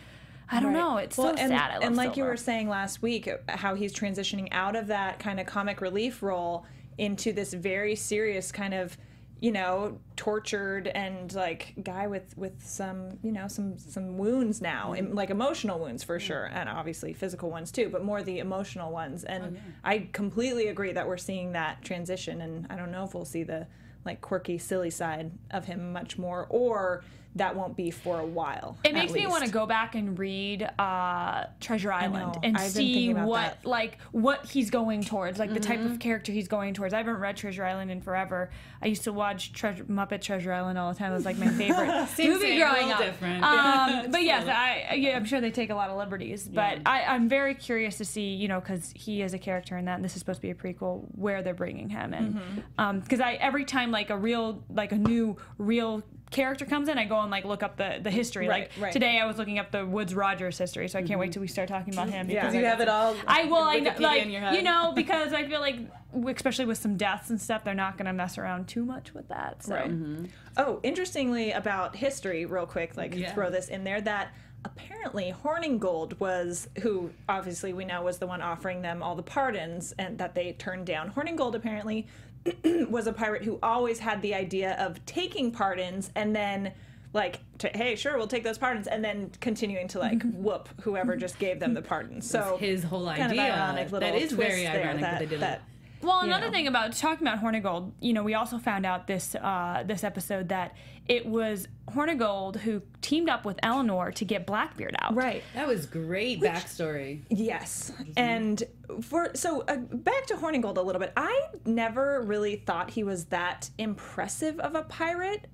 I 0.50 0.60
don't 0.60 0.72
Right. 0.74 0.78
know 0.80 0.96
it's 0.98 1.16
Well, 1.16 1.36
so 1.36 1.42
and, 1.42 1.50
sad 1.50 1.82
and 1.82 1.96
like 1.96 2.16
you 2.16 2.24
were 2.24 2.36
saying 2.36 2.68
last 2.68 3.02
week, 3.02 3.28
how 3.48 3.74
he's 3.74 3.92
transitioning 3.94 4.48
out 4.52 4.76
of 4.76 4.88
that 4.88 5.18
kind 5.18 5.40
of 5.40 5.46
comic 5.46 5.80
relief 5.80 6.22
role 6.22 6.66
into 6.98 7.32
this 7.32 7.52
very 7.52 7.96
serious 7.96 8.52
kind 8.52 8.74
of, 8.74 8.96
you 9.40 9.50
know, 9.52 9.98
tortured 10.16 10.86
and 10.88 11.32
like 11.34 11.74
guy 11.82 12.06
with 12.06 12.36
with 12.36 12.64
some, 12.64 13.18
you 13.22 13.32
know, 13.32 13.48
some 13.48 13.78
some 13.78 14.16
wounds 14.18 14.60
now, 14.62 14.92
Mm-hmm. 14.94 15.14
like 15.14 15.30
emotional 15.30 15.78
wounds 15.78 16.02
for 16.04 16.20
sure, 16.20 16.44
and 16.52 16.68
obviously 16.68 17.12
physical 17.12 17.50
ones 17.50 17.72
too, 17.72 17.88
but 17.90 18.04
more 18.04 18.22
the 18.22 18.38
emotional 18.38 18.92
ones. 18.92 19.24
Oh, 19.28 19.32
And 19.32 19.60
I 19.82 20.08
completely 20.12 20.68
agree 20.68 20.92
that 20.92 21.06
we're 21.08 21.16
seeing 21.16 21.52
that 21.52 21.82
transition, 21.82 22.40
and 22.42 22.66
I 22.70 22.76
don't 22.76 22.92
know 22.92 23.04
if 23.04 23.14
we'll 23.14 23.24
see 23.24 23.42
the 23.42 23.66
like 24.04 24.20
quirky, 24.20 24.58
silly 24.58 24.90
side 24.90 25.30
of 25.50 25.64
him 25.64 25.92
much 25.92 26.18
more, 26.18 26.46
or 26.50 27.02
that 27.36 27.56
won't 27.56 27.76
be 27.76 27.90
for 27.90 28.20
a 28.20 28.24
while. 28.26 28.76
It 28.84 28.88
at 28.88 28.94
makes 28.94 29.12
me 29.12 29.26
want 29.26 29.44
to 29.44 29.50
go 29.50 29.66
back 29.66 29.94
and 29.96 30.16
read 30.18 30.62
uh, 30.78 31.44
Treasure 31.60 31.92
Island 31.92 32.34
know. 32.34 32.40
and 32.44 32.56
I've 32.56 32.70
see 32.70 33.12
what 33.12 33.58
that. 33.62 33.66
like 33.68 33.98
what 34.12 34.46
he's 34.46 34.70
going 34.70 35.02
towards, 35.02 35.38
like 35.38 35.52
the 35.52 35.60
type 35.60 35.80
Mm-hmm. 35.80 35.92
of 35.92 35.98
character 35.98 36.30
he's 36.32 36.46
going 36.48 36.74
towards. 36.74 36.94
I 36.94 36.98
haven't 36.98 37.16
read 37.16 37.36
Treasure 37.36 37.64
Island 37.64 37.90
in 37.90 38.00
forever. 38.00 38.50
I 38.80 38.86
used 38.86 39.02
to 39.04 39.12
watch 39.12 39.52
Treasure, 39.52 39.84
Muppet 39.84 40.20
Treasure 40.20 40.52
Island 40.52 40.78
all 40.78 40.92
the 40.92 40.98
time. 40.98 41.10
It 41.10 41.16
was 41.16 41.24
like 41.24 41.36
my 41.38 41.48
favorite 41.62 42.08
Same, 42.10 42.30
movie 42.30 42.44
same, 42.46 42.60
growing 42.60 42.92
up. 42.92 43.00
different. 43.00 43.42
Um, 43.42 44.10
but 44.12 44.22
yes, 44.22 44.46
I 44.46 44.94
yeah, 44.94 45.16
I'm 45.16 45.24
sure 45.24 45.40
they 45.40 45.50
take 45.50 45.70
a 45.70 45.74
lot 45.74 45.90
of 45.90 45.96
liberties. 45.96 46.48
But 46.48 46.78
I, 46.86 47.02
I'm 47.02 47.28
very 47.28 47.54
curious 47.54 47.98
to 47.98 48.04
see, 48.04 48.34
you 48.34 48.46
know, 48.46 48.60
because 48.60 48.92
he 48.94 49.22
is 49.22 49.34
a 49.34 49.38
character 49.38 49.76
in 49.76 49.86
that, 49.86 49.96
and 49.96 50.04
this 50.04 50.12
is 50.14 50.20
supposed 50.20 50.38
to 50.40 50.42
be 50.42 50.50
a 50.50 50.54
prequel, 50.54 51.04
where 51.16 51.42
they're 51.42 51.52
bringing 51.54 51.88
him, 51.88 52.14
and 52.14 52.34
Mm-hmm. 52.36 52.98
because 53.00 53.20
I 53.20 53.34
every 53.34 53.64
time 53.64 53.90
like 53.90 54.10
a 54.10 54.16
real 54.16 54.62
like 54.70 54.92
a 54.92 54.96
new 54.98 55.36
real 55.58 56.02
character 56.30 56.64
comes 56.64 56.88
in, 56.88 56.98
I 56.98 57.04
go 57.04 57.20
and 57.20 57.30
like 57.30 57.44
look 57.44 57.62
up 57.62 57.76
the 57.76 57.98
the 58.02 58.10
history. 58.10 58.48
Right, 58.48 58.70
like 58.74 58.82
right. 58.82 58.92
today, 58.92 59.18
I 59.18 59.26
was 59.26 59.38
looking 59.38 59.58
up 59.58 59.70
the 59.70 59.86
Woodes 59.86 60.14
Rogers 60.14 60.58
history, 60.58 60.88
so 60.88 60.98
I 60.98 61.02
can't 61.02 61.20
wait 61.20 61.26
mm-hmm. 61.26 61.32
till 61.32 61.42
we 61.42 61.48
start 61.48 61.68
talking 61.68 61.94
about 61.94 62.10
him. 62.10 62.28
Yeah, 62.28 62.42
because 62.42 62.54
you 62.54 62.64
have 62.64 62.80
it 62.80 62.88
all. 62.88 63.14
I 63.26 63.44
well, 63.44 63.62
I 63.62 63.78
know, 63.78 63.94
like 63.98 64.22
in 64.22 64.30
your 64.30 64.40
head. 64.40 64.56
you 64.56 64.62
know, 64.62 64.92
because 64.94 65.32
I 65.32 65.46
feel 65.46 65.60
like, 65.60 65.78
especially 66.26 66.66
with 66.66 66.78
some 66.78 66.96
deaths 66.96 67.30
and 67.30 67.40
stuff, 67.40 67.64
they're 67.64 67.74
not 67.74 67.96
going 67.96 68.06
to 68.06 68.12
mess 68.12 68.38
around 68.38 68.68
too 68.68 68.84
much 68.84 69.14
with 69.14 69.28
that. 69.28 69.62
So. 69.62 69.74
Right. 69.74 69.90
Mm-hmm. 69.90 70.26
Oh, 70.56 70.80
interestingly 70.82 71.52
about 71.52 71.96
history, 71.96 72.46
real 72.46 72.66
quick, 72.66 72.96
like 72.96 73.14
Yeah. 73.14 73.32
throw 73.32 73.50
this 73.50 73.68
in 73.68 73.84
there 73.84 74.00
that 74.00 74.32
apparently 74.64 75.34
Hornigold 75.44 76.18
was 76.20 76.68
who 76.80 77.10
obviously 77.28 77.72
we 77.72 77.84
know 77.84 78.02
was 78.02 78.18
the 78.18 78.26
one 78.26 78.40
offering 78.40 78.82
them 78.82 79.02
all 79.02 79.14
the 79.14 79.22
pardons 79.22 79.92
and 79.98 80.18
that 80.18 80.34
they 80.34 80.52
turned 80.52 80.86
down. 80.86 81.12
Hornigold 81.12 81.54
apparently 81.54 82.06
was 82.90 83.06
a 83.06 83.12
pirate 83.12 83.44
who 83.44 83.58
always 83.62 83.98
had 83.98 84.22
the 84.22 84.34
idea 84.34 84.74
of 84.78 85.04
taking 85.06 85.50
pardons 85.50 86.10
and 86.14 86.34
then 86.34 86.72
like 87.12 87.40
to, 87.58 87.68
hey 87.68 87.94
sure 87.96 88.16
we'll 88.16 88.26
take 88.26 88.44
those 88.44 88.58
pardons 88.58 88.86
and 88.86 89.04
then 89.04 89.30
continuing 89.40 89.86
to 89.88 89.98
like 89.98 90.18
mm-hmm. 90.18 90.42
whoop 90.42 90.68
whoever 90.82 91.16
just 91.16 91.38
gave 91.38 91.60
them 91.60 91.72
the 91.72 91.80
pardons 91.82 92.28
so 92.28 92.56
his 92.58 92.82
whole 92.82 93.06
kind 93.06 93.22
of 93.22 93.30
idea. 93.30 93.54
ironic 93.54 93.92
little 93.92 94.10
that 94.10 94.20
is 94.20 94.32
very 94.32 94.62
twist 94.62 94.64
there 94.64 94.84
ironic 94.84 95.00
that, 95.00 95.10
that 95.12 95.18
they 95.20 95.26
did 95.26 95.40
that 95.40 95.58
it. 95.58 95.73
Well, 96.04 96.20
another 96.20 96.46
know. 96.46 96.52
thing 96.52 96.66
about 96.66 96.92
talking 96.92 97.26
about 97.26 97.42
Hornigold, 97.42 97.92
you 98.00 98.12
know, 98.12 98.22
we 98.22 98.34
also 98.34 98.58
found 98.58 98.84
out 98.84 99.06
this 99.06 99.34
uh, 99.34 99.82
this 99.86 100.04
episode 100.04 100.48
that 100.50 100.74
it 101.06 101.26
was 101.26 101.68
Hornigold 101.90 102.56
who 102.56 102.82
teamed 103.02 103.28
up 103.28 103.44
with 103.44 103.58
Eleanor 103.62 104.10
to 104.12 104.24
get 104.24 104.46
Blackbeard 104.46 104.96
out. 104.98 105.14
right 105.14 105.42
That 105.54 105.66
was 105.66 105.86
great 105.86 106.40
backstory. 106.40 107.22
Yes, 107.28 107.92
and 108.16 108.62
for 109.02 109.30
so 109.34 109.62
uh, 109.62 109.76
back 109.76 110.26
to 110.26 110.34
Hornigold 110.34 110.76
a 110.76 110.82
little 110.82 111.00
bit. 111.00 111.12
I 111.16 111.48
never 111.64 112.22
really 112.22 112.56
thought 112.56 112.90
he 112.90 113.04
was 113.04 113.26
that 113.26 113.70
impressive 113.78 114.58
of 114.60 114.74
a 114.74 114.82
pirate. 114.82 115.46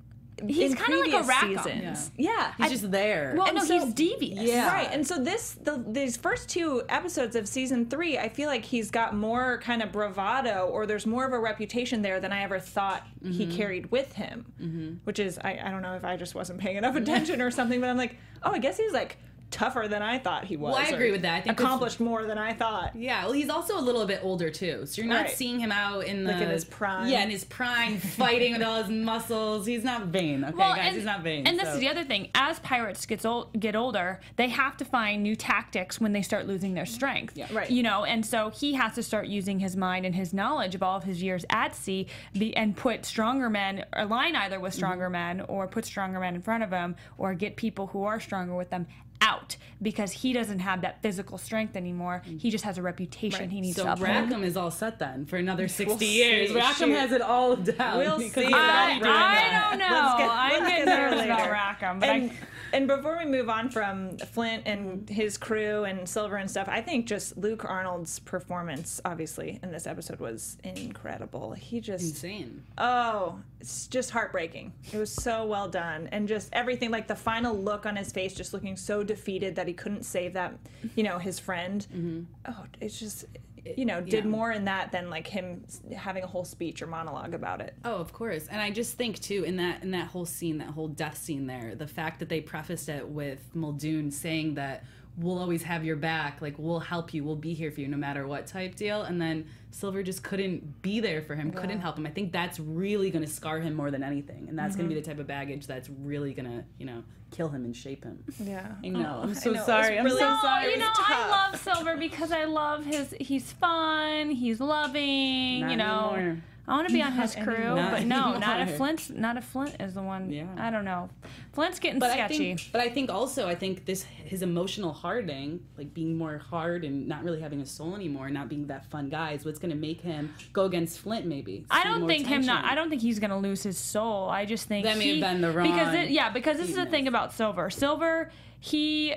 He's 0.49 0.75
kinda 0.75 0.99
like 0.99 1.12
a 1.12 1.25
previous 1.25 1.26
Rackham. 1.28 1.59
seasons. 1.64 2.11
Yeah, 2.16 2.52
He's 2.59 2.70
just 2.70 2.90
there. 2.90 3.35
Well, 3.37 3.47
And 3.47 3.56
no, 3.56 3.64
so- 3.64 3.85
he's 3.85 3.94
devious. 3.94 4.40
Yeah. 4.40 4.73
Right, 4.73 4.88
and 4.92 5.06
so 5.06 5.18
this 5.23 5.52
the 5.62 5.82
these 5.87 6.16
first 6.16 6.49
two 6.49 6.82
episodes 6.88 7.37
of 7.37 7.47
season 7.49 7.87
three, 7.90 8.18
I 8.18 8.28
feel 8.28 8.49
like 8.49 8.64
he's 8.64 8.90
got 8.90 9.14
more 9.14 9.59
kind 9.62 9.82
of 9.82 9.92
bravado, 9.92 10.66
or 10.66 10.87
there's 10.87 11.06
more 11.06 11.25
of 11.26 11.32
a 11.32 11.38
reputation 11.38 12.02
there 12.02 12.20
than 12.20 12.32
I 12.32 12.42
ever 12.42 12.59
thought 12.59 13.06
he 13.23 13.47
Mm-hmm. 13.47 13.56
carried 13.56 13.90
with 13.90 14.12
him. 14.14 15.00
Which 15.04 15.18
is, 15.18 15.38
I, 15.38 15.61
I 15.64 15.70
don't 15.70 15.82
know 15.82 15.94
if 15.94 16.04
I 16.04 16.16
just 16.16 16.35
wasn't 16.35 16.61
paying 16.61 16.76
enough 16.76 16.97
attention 17.02 17.40
or 17.42 17.50
something, 17.50 17.80
but 17.80 17.88
I'm 17.90 17.97
like, 17.97 18.16
oh, 18.42 18.52
I 18.52 18.59
guess 18.59 18.76
he's 18.76 18.92
like 18.92 19.18
tougher 19.50 19.87
than 19.88 20.02
I 20.02 20.19
thought 20.19 20.45
he 20.45 20.57
was. 20.57 20.75
Well, 20.75 20.83
I 20.85 20.88
agree 20.88 21.11
with 21.11 21.23
that. 21.23 21.38
I 21.38 21.40
think 21.42 21.59
accomplished 21.61 22.00
more 22.00 22.25
than 22.25 22.38
I 22.38 22.52
thought. 22.52 22.95
Yeah, 22.95 23.25
well, 23.25 23.33
he's 23.33 23.49
also 23.50 23.78
a 23.78 23.80
little 23.80 24.07
bit 24.07 24.21
older 24.23 24.50
too, 24.50 24.87
so 24.87 25.00
you're 25.02 25.09
not 25.11 25.26
Right. 25.26 25.30
seeing 25.37 25.59
him 25.59 25.73
out 25.73 26.04
in 26.04 26.25
the 26.25 26.33
Like 26.33 26.42
in 26.42 26.50
his 26.50 26.64
prime. 26.64 27.09
Yeah, 27.09 27.23
in 27.23 27.30
his 27.30 27.45
prime, 27.45 27.99
fighting 27.99 28.52
with 28.52 28.62
all 28.62 28.83
his 28.83 28.90
muscles. 28.90 29.66
He's 29.66 29.85
not 29.85 30.07
vain. 30.07 30.45
Okay, 30.45 30.54
Well, 30.57 30.75
guys, 30.75 30.87
and, 30.88 30.97
he's 30.97 31.04
not 31.04 31.23
vain. 31.23 31.47
and 31.47 31.59
this 31.59 31.69
is 31.69 31.80
the 31.80 31.88
other 31.88 32.04
thing. 32.04 32.28
As 32.35 32.59
pirates 32.61 33.04
gets 33.07 33.25
old, 33.25 33.59
get 33.59 33.75
older, 33.76 34.21
they 34.37 34.49
have 34.49 34.76
to 34.78 34.85
find 34.85 35.23
new 35.23 35.35
tactics 35.37 36.00
when 36.00 36.12
they 36.12 36.23
start 36.23 36.47
losing 36.47 36.75
their 36.75 36.87
strength. 36.87 37.37
Yeah. 37.37 37.47
Right. 37.52 37.71
You 37.71 37.83
know, 37.83 38.04
and 38.04 38.25
so 38.25 38.50
he 38.50 38.75
has 38.75 38.95
to 38.95 39.02
start 39.02 39.26
using 39.26 39.59
his 39.59 39.76
mind 39.76 40.07
and 40.07 40.14
his 40.14 40.33
knowledge 40.33 40.75
of 40.75 40.83
all 40.83 40.97
of 40.97 41.04
his 41.04 41.23
years 41.23 41.45
at 41.50 41.75
sea, 41.75 42.07
be, 42.35 42.57
and 42.57 42.76
put 42.76 43.04
stronger 43.04 43.50
men, 43.50 43.85
align 43.92 44.37
either 44.37 44.61
with 44.61 44.75
stronger 44.75 45.04
Mm-hmm. 45.04 45.12
men, 45.12 45.40
or 45.49 45.66
put 45.66 45.85
stronger 45.85 46.21
men 46.21 46.35
in 46.35 46.42
front 46.42 46.62
of 46.62 46.71
him, 46.71 46.95
or 47.19 47.33
get 47.35 47.57
people 47.57 47.87
who 47.88 48.04
are 48.04 48.21
stronger 48.21 48.54
with 48.54 48.71
them 48.71 48.87
out 49.23 49.39
because 49.82 50.12
he 50.12 50.32
doesn't 50.32 50.59
have 50.61 50.82
that 50.82 51.02
physical 51.02 51.38
strength 51.38 51.76
anymore. 51.76 52.23
He 52.25 52.50
just 52.50 52.64
has 52.64 52.78
a 52.78 52.82
reputation 52.82 53.50
he 53.50 53.61
needs 53.61 53.76
so 53.76 53.85
to 53.85 53.92
uphold. 53.92 54.09
Rackham 54.09 54.44
is 54.44 54.56
all 54.56 54.70
set 54.70 54.99
then 54.99 55.26
for 55.26 55.37
another 55.37 55.68
60 55.68 55.99
see. 55.99 56.14
years. 56.16 56.52
Rackham 56.52 56.90
Shoot. 56.90 56.97
has 56.99 57.12
it 57.12 57.23
all 57.23 57.56
down. 57.56 57.99
We'll 57.99 58.18
see 58.18 58.25
he's 58.28 58.52
I, 58.54 59.00
I 59.02 59.70
don't 59.70 59.78
know. 59.78 59.87
Let's 59.90 60.18
get- 60.18 60.30
I'm 60.30 60.50
let's 60.52 60.68
getting 60.70 60.85
get 60.85 60.85
there 60.87 61.11
nervous 61.11 61.25
about 61.25 61.38
later. 61.40 61.52
Rackham, 61.52 61.99
but 62.00 62.09
and, 62.09 62.30
I, 62.30 62.35
and 62.73 62.87
before 62.87 63.19
we 63.19 63.25
move 63.25 63.49
on 63.49 63.69
from 63.71 64.17
Flint 64.19 64.62
and 64.67 65.00
mm-hmm. 65.00 65.15
his 65.15 65.37
crew 65.37 65.85
and 65.85 66.09
Silver 66.09 66.37
and 66.37 66.50
stuff, 66.50 66.69
I 66.69 66.81
think 66.81 67.07
just 67.07 67.37
Luke 67.37 67.65
Arnold's 67.65 68.19
performance, 68.21 69.00
obviously, 69.05 69.59
in 69.62 69.71
this 69.71 69.87
episode 69.87 70.21
was 70.21 70.59
incredible. 70.65 71.53
He 71.53 71.81
just, 71.81 72.05
Insane. 72.05 72.62
oh, 72.79 73.39
it's 73.61 73.87
just 73.87 74.11
heartbreaking. 74.11 74.73
It 74.93 74.99
was 74.99 75.12
so 75.12 75.47
well 75.47 75.69
done. 75.69 76.09
And 76.12 76.29
just 76.29 76.49
everything, 76.53 76.91
like 76.91 77.07
the 77.07 77.17
final 77.17 77.55
look 77.57 77.87
on 77.87 77.97
his 77.97 78.12
face, 78.12 78.35
just 78.35 78.53
looking 78.53 78.77
so 78.77 79.03
defeated 79.03 79.57
that 79.57 79.67
he 79.67 79.75
couldn't 79.75 80.05
save 80.05 80.33
that, 80.35 80.55
you 80.97 81.03
know, 81.03 81.19
his 81.19 81.39
friend. 81.39 81.87
Mm-hmm. 81.93 82.23
Oh, 82.49 82.65
it's 82.81 82.99
just, 82.99 83.27
you 83.76 83.85
know, 83.85 84.00
did 84.00 84.25
Yeah. 84.25 84.31
more 84.31 84.52
in 84.52 84.64
that 84.67 84.93
than 84.93 85.11
like 85.11 85.26
him 85.26 85.64
having 85.97 86.23
a 86.23 86.26
whole 86.26 86.45
speech 86.45 86.83
or 86.83 86.87
monologue 86.87 87.35
about 87.35 87.61
it. 87.61 87.75
Oh, 87.85 87.97
of 87.97 88.12
course. 88.12 88.47
And 88.49 88.61
I 88.61 88.71
just 88.71 88.97
think 88.97 89.19
too 89.21 89.45
in 89.45 89.57
that 89.57 89.83
in 89.83 89.90
that 89.93 90.09
whole 90.09 90.26
scene, 90.26 90.59
that 90.59 90.69
whole 90.69 90.88
death 90.88 91.19
scene 91.19 91.47
there, 91.47 91.75
the 91.75 91.87
fact 91.87 92.21
that 92.21 92.29
they 92.29 92.40
prefaced 92.40 92.88
it 92.88 93.09
with 93.09 93.40
Muldoon 93.55 94.11
saying 94.11 94.55
that 94.55 94.85
we'll 95.17 95.38
always 95.38 95.62
have 95.64 95.85
your 95.85 95.97
back, 95.97 96.40
like 96.40 96.55
we'll 96.59 96.81
help 96.81 97.12
you, 97.12 97.25
we'll 97.25 97.37
be 97.37 97.52
here 97.55 97.71
for 97.71 97.81
you 97.81 97.88
no 97.88 97.97
matter 97.97 98.26
what 98.26 98.47
type 98.47 98.75
deal, 98.75 99.02
and 99.02 99.21
then 99.21 99.47
Silver 99.71 100.02
just 100.02 100.23
couldn't 100.23 100.83
be 100.83 101.00
there 101.00 101.23
for 101.23 101.35
him, 101.35 101.50
couldn't 101.52 101.81
help 101.81 101.99
him. 101.99 102.07
I 102.07 102.11
think 102.11 102.33
that's 102.33 102.59
really 102.59 103.11
going 103.11 103.25
to 103.25 103.31
scar 103.31 103.61
him 103.61 103.75
more 103.75 103.90
than 103.90 104.02
anything, 104.02 104.49
and 104.49 104.59
that's 104.59 104.75
going 104.76 104.88
to 104.88 104.95
be 104.95 105.00
the 105.00 105.07
type 105.07 105.19
of 105.19 105.26
baggage 105.26 105.67
that's 105.67 105.88
really 106.02 106.33
going 106.33 106.47
to, 106.50 106.64
you 106.79 106.87
know, 106.87 107.02
kill 107.31 107.49
him 107.49 107.64
and 107.64 107.76
shape 107.76 108.02
him. 108.05 108.25
Yeah. 108.43 108.67
I 108.83 108.88
know. 108.88 109.21
I'm 109.23 109.35
so 109.35 109.52
know, 109.52 109.64
sorry. 109.64 109.99
I'm 109.99 110.05
really- 110.05 110.19
so 110.19 110.29
No, 110.29 110.38
sorry. 110.43 110.73
you 110.73 110.79
know, 110.79 110.87
was 110.87 110.99
I 111.09 111.29
love 111.31 111.61
Silver 111.61 111.97
because 111.97 112.33
I 112.33 112.45
love 112.45 112.85
his. 112.85 113.14
He's 113.21 113.52
fun. 113.52 114.31
He's 114.31 114.61
loving. 114.61 115.61
Not 115.61 115.71
you 115.71 115.76
know, 115.76 116.12
anymore. 116.17 116.43
I 116.69 116.75
want 116.75 116.88
to 116.88 116.95
be 116.95 117.02
on 117.02 117.12
his 117.12 117.35
crew, 117.35 117.55
anymore. 117.55 117.90
but 117.90 118.05
no, 118.05 118.17
Not 118.33 118.40
not 118.40 118.57
if 118.61 118.69
anymore. 118.69 118.76
Flint's. 118.76 119.11
Not 119.11 119.37
if 119.37 119.45
Flint 119.45 119.76
is 119.81 119.95
the 119.95 120.02
one. 120.02 120.31
Yeah. 120.31 120.47
I 120.57 120.71
don't 120.71 120.85
know. 120.85 121.09
Flint's 121.52 121.81
getting 121.81 121.99
but 121.99 122.12
sketchy. 122.12 122.52
I 122.52 122.57
think, 122.57 122.69
but 122.73 122.81
I 122.81 122.88
think 122.88 123.11
also, 123.11 123.49
I 123.49 123.55
think 123.55 123.87
this 123.87 124.02
his 124.05 124.43
emotional 124.43 124.93
hardening, 124.93 125.64
like 125.76 125.93
being 125.93 126.17
more 126.17 126.38
hard 126.38 126.85
and 126.85 127.09
not 127.09 127.25
really 127.25 127.40
having 127.40 127.61
a 127.61 127.67
soul 127.67 127.95
anymore, 127.97 128.31
not 128.31 128.49
being 128.49 128.67
that 128.69 128.88
fun 128.90 129.09
guy, 129.09 129.33
is 129.33 129.45
what's 129.45 129.59
going 129.59 129.73
to 129.73 129.76
make 129.76 130.00
him 130.00 130.33
go 130.52 130.64
against 130.64 131.00
Flint. 131.00 131.26
Maybe. 131.26 131.64
I 131.71 131.83
don't 131.83 132.00
more 132.00 132.09
think 132.09 132.26
him 132.26 132.43
not. 132.47 132.64
I 132.64 132.75
don't 132.75 132.88
think 132.90 133.02
he's 133.02 133.19
gonna 133.19 133.38
lose 133.38 133.62
his 133.62 133.79
soul. 133.79 134.29
I 134.29 134.45
just 134.45 134.69
think 134.69 134.85
That 134.85 134.99
may 134.99 135.19
have 135.19 135.33
been 135.33 135.40
the 135.40 135.49
because 135.49 135.87
wrong 135.88 135.95
it, 135.97 136.11
yeah 136.11 136.31
because 136.31 136.59
this 136.59 136.69
is 136.69 136.76
the 136.76 136.87
thing 136.87 137.09
about 137.09 137.33
Silver. 137.33 137.71
Silver 137.71 138.31
he 138.59 139.14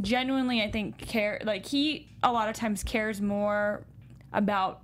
genuinely 0.00 0.62
I 0.62 0.70
think 0.70 0.98
care 0.98 1.40
like 1.44 1.66
he 1.66 2.08
a 2.22 2.32
lot 2.32 2.48
of 2.48 2.54
times 2.56 2.82
cares 2.84 3.20
more 3.20 3.84
about 4.32 4.82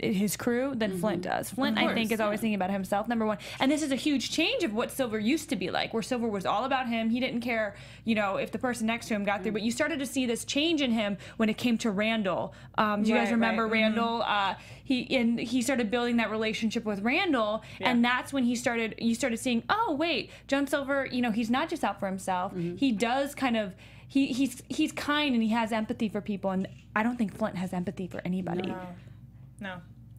his 0.00 0.36
crew 0.36 0.74
than 0.74 0.98
Flint 0.98 1.22
does. 1.22 1.50
Flint, 1.50 1.78
I 1.78 1.92
think, 1.94 2.10
course, 2.10 2.12
is 2.12 2.20
always 2.20 2.38
yeah. 2.38 2.42
thinking 2.42 2.54
about 2.54 2.70
himself, 2.70 3.08
number 3.08 3.26
one. 3.26 3.38
And 3.60 3.70
this 3.70 3.82
is 3.82 3.92
a 3.92 3.96
huge 3.96 4.30
change 4.30 4.62
of 4.62 4.74
what 4.74 4.90
Silver 4.90 5.18
used 5.18 5.48
to 5.50 5.56
be 5.56 5.70
like, 5.70 5.92
where 5.94 6.02
Silver 6.02 6.28
was 6.28 6.46
all 6.46 6.64
about 6.64 6.88
him. 6.88 7.10
He 7.10 7.20
didn't 7.20 7.40
care, 7.40 7.76
you 8.04 8.14
know, 8.14 8.36
if 8.36 8.52
the 8.52 8.58
person 8.58 8.86
next 8.86 9.08
to 9.08 9.14
him 9.14 9.24
got 9.24 9.42
through. 9.42 9.52
But 9.52 9.62
you 9.62 9.70
started 9.70 9.98
to 9.98 10.06
see 10.06 10.26
this 10.26 10.44
change 10.44 10.80
in 10.80 10.92
him 10.92 11.16
when 11.36 11.48
it 11.48 11.56
came 11.56 11.78
to 11.78 11.90
Randall. 11.90 12.54
Um, 12.76 13.02
do 13.02 13.10
you 13.10 13.16
guys 13.16 13.30
remember 13.30 13.64
right. 13.64 13.72
Randall? 13.72 14.22
Uh, 14.22 14.54
he 14.84 15.16
and 15.16 15.38
he 15.38 15.62
started 15.62 15.90
building 15.90 16.18
that 16.18 16.30
relationship 16.30 16.84
with 16.84 17.00
Randall, 17.00 17.62
and 17.80 18.04
that's 18.04 18.32
when 18.32 18.44
he 18.44 18.54
started. 18.54 18.94
You 18.98 19.14
started 19.14 19.38
seeing, 19.38 19.64
oh 19.68 19.96
wait, 19.98 20.30
John 20.46 20.66
Silver. 20.66 21.06
You 21.06 21.22
know, 21.22 21.32
he's 21.32 21.50
not 21.50 21.68
just 21.68 21.82
out 21.82 21.98
for 21.98 22.06
himself. 22.06 22.52
He 22.76 22.92
does 22.92 23.34
kind 23.34 23.56
of. 23.56 23.74
He, 24.08 24.28
he's 24.28 24.62
he's 24.68 24.92
kind 24.92 25.34
and 25.34 25.42
he 25.42 25.48
has 25.48 25.72
empathy 25.72 26.08
for 26.08 26.20
people, 26.20 26.52
and 26.52 26.68
I 26.94 27.02
don't 27.02 27.16
think 27.16 27.36
Flint 27.36 27.56
has 27.56 27.72
empathy 27.72 28.06
for 28.06 28.22
anybody. 28.24 28.68
No, 28.68 28.78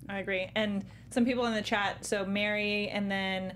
I 0.09 0.19
agree. 0.19 0.49
And 0.55 0.85
some 1.09 1.25
people 1.25 1.45
in 1.45 1.53
the 1.53 1.61
chat, 1.61 2.05
so 2.05 2.25
Mary 2.25 2.87
and 2.89 3.11
then 3.11 3.53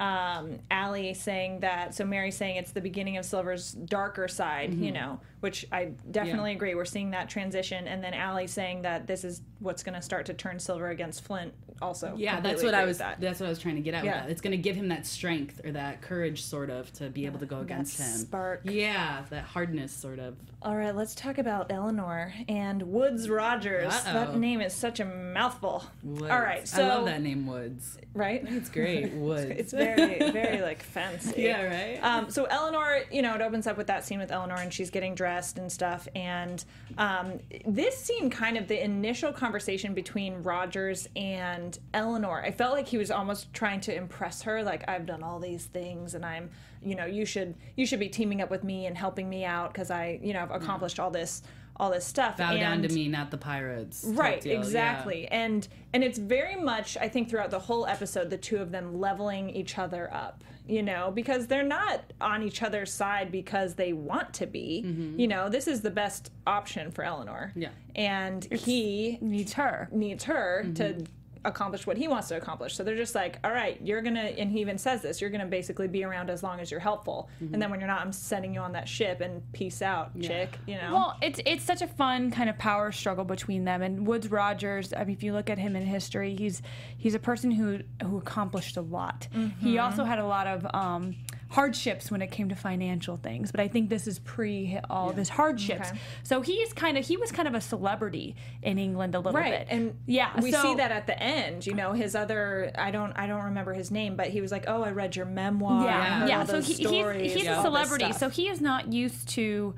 um, 0.00 0.58
Allie 0.68 1.14
saying 1.14 1.60
that, 1.60 1.94
so 1.94 2.04
Mary 2.04 2.32
saying 2.32 2.56
it's 2.56 2.72
the 2.72 2.80
beginning 2.80 3.18
of 3.18 3.24
Silver's 3.24 3.70
darker 3.70 4.26
side, 4.26 4.74
you 4.74 4.90
know, 4.90 5.20
which 5.40 5.64
I 5.70 5.92
definitely 6.10 6.50
Yeah. 6.50 6.56
agree. 6.56 6.74
We're 6.74 6.84
seeing 6.86 7.12
that 7.12 7.28
transition. 7.28 7.86
And 7.86 8.02
then 8.02 8.12
Allie 8.12 8.48
saying 8.48 8.82
that 8.82 9.06
this 9.06 9.22
is 9.22 9.42
what's 9.60 9.84
going 9.84 9.94
to 9.94 10.02
start 10.02 10.26
to 10.26 10.34
turn 10.34 10.58
Silver 10.58 10.88
against 10.88 11.22
Flint 11.22 11.54
also. 11.80 12.14
Yeah, 12.16 12.40
that's 12.40 12.64
what 12.64 12.74
I 12.74 12.84
was. 12.84 12.98
that. 12.98 13.20
That's 13.20 13.38
what 13.38 13.46
I 13.46 13.50
was 13.50 13.60
trying 13.60 13.76
to 13.76 13.80
get 13.80 13.94
at. 13.94 14.04
Yeah. 14.04 14.14
With 14.16 14.22
that. 14.24 14.30
It's 14.32 14.40
going 14.40 14.52
to 14.56 14.56
give 14.62 14.74
him 14.74 14.88
that 14.88 15.06
strength 15.06 15.60
or 15.64 15.70
that 15.70 16.00
courage, 16.02 16.42
sort 16.42 16.70
of, 16.70 16.92
to 16.94 17.08
be 17.08 17.26
able 17.26 17.38
to 17.38 17.46
go 17.46 17.60
against 17.60 18.00
him. 18.00 18.08
spark. 18.08 18.62
Yeah, 18.64 19.22
that 19.30 19.44
hardness, 19.44 19.92
sort 19.92 20.18
of. 20.18 20.34
All 20.64 20.76
right, 20.76 20.94
let's 20.94 21.16
talk 21.16 21.38
about 21.38 21.72
Eleanor 21.72 22.32
and 22.48 22.80
Woodes 22.84 23.28
Rogers. 23.28 23.92
That 24.04 24.28
Uh-oh. 24.28 24.38
name 24.38 24.60
is 24.60 24.72
such 24.72 25.00
a 25.00 25.04
mouthful. 25.04 25.84
Woodes. 26.04 26.30
All 26.30 26.38
right, 26.40 26.68
so 26.68 26.84
I 26.84 26.88
love 26.94 27.06
that 27.06 27.20
name, 27.20 27.48
Woodes. 27.48 27.98
right? 28.14 28.44
It's 28.46 28.68
great, 28.68 29.12
Woodes. 29.14 29.50
It's 29.50 29.72
very, 29.72 30.18
very 30.30 30.62
like 30.62 30.80
fancy. 30.84 31.42
yeah, 31.42 31.64
right. 31.64 31.98
Um, 32.04 32.30
so 32.30 32.44
Eleanor, 32.44 33.00
you 33.10 33.22
know, 33.22 33.34
it 33.34 33.40
opens 33.40 33.66
up 33.66 33.76
with 33.76 33.88
that 33.88 34.04
scene 34.04 34.20
with 34.20 34.30
Eleanor, 34.30 34.54
and 34.54 34.72
she's 34.72 34.90
getting 34.90 35.16
dressed 35.16 35.58
and 35.58 35.70
stuff. 35.70 36.06
And 36.14 36.64
um, 36.96 37.40
this 37.66 37.96
scene, 37.98 38.30
kind 38.30 38.56
of 38.56 38.68
the 38.68 38.84
initial 38.84 39.32
conversation 39.32 39.94
between 39.94 40.44
Rogers 40.44 41.08
and 41.16 41.76
Eleanor, 41.92 42.40
I 42.40 42.52
felt 42.52 42.72
like 42.74 42.86
he 42.86 42.98
was 42.98 43.10
almost 43.10 43.52
trying 43.52 43.80
to 43.80 43.96
impress 43.96 44.42
her, 44.42 44.62
like 44.62 44.88
I've 44.88 45.06
done 45.06 45.24
all 45.24 45.40
these 45.40 45.64
things, 45.64 46.14
and 46.14 46.24
I'm, 46.24 46.50
you 46.84 46.94
know, 46.94 47.06
you 47.06 47.24
should 47.24 47.56
you 47.74 47.84
should 47.84 48.00
be 48.00 48.08
teaming 48.08 48.40
up 48.40 48.50
with 48.50 48.62
me 48.62 48.86
and 48.86 48.96
helping 48.96 49.28
me 49.28 49.44
out 49.44 49.72
because 49.72 49.90
I, 49.90 50.20
you 50.22 50.32
know, 50.32 50.48
accomplished 50.52 50.98
all 51.00 51.10
this 51.10 51.42
all 51.78 51.90
this 51.90 52.04
stuff. 52.06 52.36
Bow 52.36 52.54
down 52.54 52.82
to 52.82 52.88
me, 52.90 53.08
not 53.08 53.30
the 53.30 53.38
pirates. 53.38 54.04
right 54.06 54.40
deal, 54.42 54.52
yeah. 54.52 54.58
exactly 54.58 55.26
and 55.28 55.66
and 55.94 56.04
it's 56.04 56.18
very 56.18 56.54
much 56.54 56.96
i 56.98 57.08
think 57.08 57.28
throughout 57.30 57.50
the 57.50 57.58
whole 57.58 57.86
episode 57.86 58.28
the 58.30 58.36
two 58.36 58.58
of 58.58 58.70
them 58.70 59.00
leveling 59.00 59.48
each 59.50 59.78
other 59.78 60.12
up 60.12 60.44
you 60.68 60.82
know 60.82 61.10
because 61.10 61.46
they're 61.46 61.62
not 61.64 62.02
on 62.20 62.42
each 62.42 62.62
other's 62.62 62.92
side 62.92 63.32
because 63.32 63.74
they 63.74 63.92
want 63.94 64.32
to 64.34 64.46
be 64.46 64.84
you 65.16 65.26
know 65.26 65.48
this 65.48 65.66
is 65.66 65.80
the 65.80 65.90
best 65.90 66.30
option 66.46 66.90
for 66.92 67.02
eleanor 67.04 67.48
Mm-hmm. 67.50 67.62
Yeah. 67.62 67.68
and 67.96 68.44
he 68.52 69.18
Needs 69.22 69.54
her. 69.54 69.88
needs 69.92 70.24
her 70.24 70.62
Mm-hmm. 70.66 70.74
to 70.74 71.04
accomplish 71.44 71.86
what 71.86 71.96
he 71.96 72.06
wants 72.08 72.28
to 72.28 72.36
accomplish 72.36 72.74
so 72.76 72.84
they're 72.84 72.96
just 72.96 73.14
like 73.14 73.38
all 73.42 73.50
right 73.50 73.80
you're 73.82 74.00
gonna 74.02 74.20
and 74.20 74.50
he 74.52 74.60
even 74.60 74.78
says 74.78 75.02
this 75.02 75.20
you're 75.20 75.30
gonna 75.30 75.44
basically 75.46 75.88
be 75.88 76.04
around 76.04 76.30
as 76.30 76.42
long 76.42 76.60
as 76.60 76.70
you're 76.70 76.78
helpful 76.80 77.28
Mm-hmm. 77.42 77.54
and 77.54 77.62
then 77.62 77.70
when 77.70 77.80
you're 77.80 77.88
not 77.88 78.00
i'm 78.00 78.12
sending 78.12 78.54
you 78.54 78.60
on 78.60 78.72
that 78.72 78.88
ship 78.88 79.20
and 79.20 79.42
peace 79.52 79.82
out 79.82 80.10
chick 80.20 80.56
you 80.66 80.76
know 80.76 80.92
Well, 80.92 81.16
it's 81.20 81.40
it's 81.44 81.64
such 81.64 81.82
a 81.82 81.86
fun 81.88 82.30
kind 82.30 82.48
of 82.48 82.56
power 82.58 82.92
struggle 82.92 83.24
between 83.24 83.64
them. 83.64 83.82
And 83.82 84.06
Woodes 84.06 84.30
Rogers, 84.30 84.92
I 84.92 85.04
mean, 85.04 85.16
if 85.16 85.22
you 85.22 85.32
look 85.32 85.50
at 85.50 85.58
him 85.58 85.74
in 85.76 85.84
history, 85.84 86.36
he's 86.36 86.62
he's 86.96 87.14
a 87.14 87.18
person 87.18 87.50
who 87.50 87.80
who 88.02 88.18
accomplished 88.18 88.76
a 88.76 88.80
lot. 88.82 89.26
He 89.60 89.78
also 89.78 90.04
had 90.04 90.18
a 90.18 90.26
lot 90.26 90.46
of 90.46 90.66
um, 90.74 91.16
hardships 91.52 92.10
when 92.10 92.22
it 92.22 92.30
came 92.30 92.48
to 92.48 92.56
financial 92.56 93.18
things. 93.18 93.50
But 93.52 93.60
I 93.60 93.68
think 93.68 93.90
this 93.90 94.06
is 94.06 94.18
pre 94.20 94.78
all 94.88 95.10
of 95.10 95.16
his 95.16 95.28
hardships. 95.28 95.90
Okay. 95.90 95.98
So 96.22 96.40
he's 96.40 96.72
kind 96.72 96.96
of 96.96 97.06
he 97.06 97.18
was 97.18 97.30
kind 97.30 97.46
of 97.46 97.54
a 97.54 97.60
celebrity 97.60 98.34
in 98.62 98.78
England 98.78 99.14
a 99.14 99.18
little 99.20 99.38
right 99.38 99.58
bit. 99.60 99.66
and 99.70 99.94
yeah, 100.06 100.30
we 100.40 100.50
so- 100.50 100.62
see 100.62 100.74
that 100.76 100.90
at 100.90 101.06
the 101.06 101.22
end 101.22 101.66
you 101.66 101.74
know 101.74 101.92
his 101.92 102.14
other 102.14 102.70
i 102.76 102.90
don't 102.90 103.12
i 103.12 103.26
don't 103.26 103.44
remember 103.44 103.72
his 103.72 103.90
name 103.90 104.16
but 104.16 104.28
he 104.28 104.40
was 104.40 104.50
like 104.50 104.64
oh 104.66 104.82
i 104.82 104.90
read 104.90 105.14
your 105.14 105.26
memoir 105.26 105.84
Yeah, 105.84 106.26
yeah. 106.26 106.44
So 106.44 106.60
he, 106.60 106.72
he's 106.72 107.34
he's 107.34 107.48
all 107.48 107.60
a 107.60 107.62
celebrity, 107.62 108.12
so 108.12 108.28
he 108.28 108.48
is 108.48 108.60
not 108.60 108.92
used 108.92 109.28
to. 109.30 109.74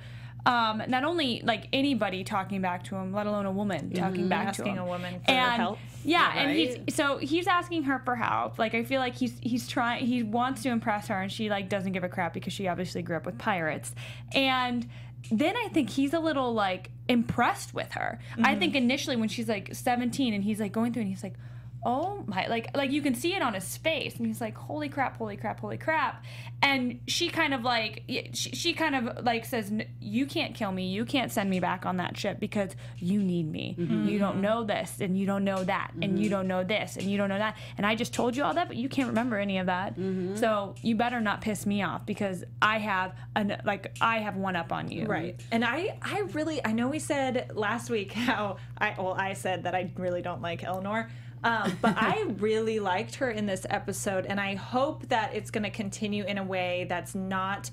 Um, 0.47 0.83
not 0.89 1.05
only 1.05 1.41
like 1.43 1.69
anybody 1.73 2.23
talking 2.23 2.61
back 2.61 2.85
to 2.85 2.97
him, 2.97 3.13
let 3.13 3.27
alone 3.27 3.47
a 3.47 3.53
woman 3.53 3.91
talking 3.91 4.29
back 4.29 4.55
to 4.55 4.63
Mm-hmm. 4.63 4.69
Asking 4.69 4.75
him. 4.75 4.83
a 4.83 4.87
woman 4.87 5.21
for 5.21 5.31
and, 5.31 5.63
help. 5.63 5.79
Yeah, 6.05 6.35
Yeah, 6.35 6.43
and 6.43 6.57
he's 6.57 6.95
so 6.95 7.17
he's 7.19 7.47
asking 7.47 7.85
her 7.85 8.01
for 8.05 8.15
help. 8.17 8.59
Like 8.59 8.75
I 8.75 8.85
feel 8.85 9.01
like 9.01 9.17
he's 9.17 9.39
he's 9.41 9.67
trying 9.67 10.05
he 10.05 10.23
wants 10.23 10.63
to 10.65 10.69
impress 10.69 11.09
her, 11.09 11.21
and 11.21 11.33
she 11.33 11.49
like 11.49 11.69
doesn't 11.69 11.93
give 11.93 12.05
a 12.05 12.09
crap 12.09 12.35
because 12.35 12.53
she 12.53 12.69
obviously 12.69 13.01
grew 13.01 13.17
up 13.17 13.25
with 13.25 13.39
pirates. 13.39 13.95
And 14.35 14.87
then 15.31 15.57
I 15.57 15.69
think 15.69 15.91
he's 15.91 16.13
a 16.13 16.21
little 16.21 16.53
like 16.53 16.91
impressed 17.09 17.73
with 17.75 17.93
her. 17.93 18.19
Mm-hmm. 18.33 18.47
I 18.47 18.57
think 18.57 18.75
initially 18.75 19.17
when 19.17 19.29
she's 19.29 19.49
like 19.49 19.75
17 19.75 20.35
and 20.35 20.45
he's 20.45 20.61
like 20.61 20.73
going 20.73 20.93
through 20.93 21.03
and 21.03 21.11
he's 21.11 21.23
like, 21.23 21.35
oh 21.85 22.25
my 22.27 22.47
like 22.47 22.75
like 22.75 22.91
you 22.91 23.03
can 23.03 23.15
see 23.15 23.35
it 23.35 23.43
on 23.43 23.55
his 23.55 23.77
face. 23.77 24.17
And 24.17 24.27
he's 24.27 24.41
like 24.41 24.57
holy 24.57 24.89
crap 24.89 25.17
holy 25.19 25.37
crap 25.37 25.61
holy 25.61 25.77
crap. 25.77 26.25
And 26.63 27.01
she 27.07 27.29
kind 27.29 27.53
of 27.53 27.63
like 27.63 28.05
she, 28.09 28.31
she 28.33 28.73
kind 28.73 28.95
of 28.95 29.25
like 29.25 29.45
says 29.45 29.71
"N- 29.71 29.87
you 30.01 30.27
can't 30.27 30.55
kill 30.55 30.73
me. 30.73 30.89
You 30.89 31.05
can't 31.05 31.31
send 31.31 31.51
me 31.51 31.61
back 31.61 31.85
on 31.85 31.99
that 31.99 32.17
ship 32.17 32.41
because 32.41 32.71
you 32.99 33.23
need 33.23 33.51
me. 33.51 33.77
Mm-hmm. 33.79 34.09
You 34.09 34.19
don't 34.19 34.41
know 34.41 34.65
this 34.65 35.01
and 35.01 35.19
you 35.19 35.27
don't 35.27 35.45
know 35.45 35.63
that 35.65 35.93
and 36.01 36.19
you 36.19 36.27
mm-hmm. 36.27 36.37
don't 36.37 36.49
know 36.49 36.65
this 36.65 36.97
and 36.97 37.11
you 37.11 37.19
don't 37.19 37.29
know 37.29 37.39
that. 37.39 37.57
And 37.77 37.87
i 37.87 37.95
just 37.95 38.15
told 38.15 38.37
you 38.37 38.45
all 38.45 38.55
that 38.55 38.69
but 38.69 38.77
you 38.77 38.89
can't 38.89 39.09
remember 39.09 39.39
any 39.39 39.59
of 39.59 39.67
that. 39.67 39.99
Mm-hmm. 39.99 40.37
So 40.37 40.75
you 40.83 40.97
better 40.97 41.21
not 41.21 41.41
piss 41.41 41.67
me 41.67 41.83
off 41.83 42.07
because 42.07 42.45
i 42.63 42.79
have 42.79 43.15
an 43.37 43.61
like 43.65 43.95
i 44.01 44.19
have 44.19 44.37
one 44.37 44.57
up 44.57 44.73
on 44.73 44.91
you. 44.91 45.07
Right. 45.07 45.39
And 45.53 45.65
i 45.65 45.99
i 46.03 46.21
really 46.33 46.65
i 46.65 46.73
know 46.73 46.89
we 46.89 46.99
said 46.99 47.51
last 47.55 47.91
week 47.91 48.13
how 48.25 48.57
i 48.79 48.95
well 48.97 49.15
i 49.15 49.35
said 49.35 49.65
that 49.65 49.75
i 49.75 49.91
really 49.97 50.23
don't 50.23 50.41
like 50.41 50.65
eleanor 50.65 51.11
um, 51.45 51.79
but 51.81 51.95
I 51.99 52.25
really 52.39 52.81
liked 52.81 53.17
her 53.17 53.31
in 53.31 53.47
this 53.47 53.67
episode, 53.71 54.27
and 54.27 54.41
I 54.41 54.55
hope 54.55 55.09
that 55.09 55.35
it's 55.35 55.51
going 55.51 55.65
to 55.65 55.71
continue 55.71 56.25
in 56.25 56.39
a 56.39 56.45
way 56.45 56.87
that's 56.89 57.15
not 57.15 57.71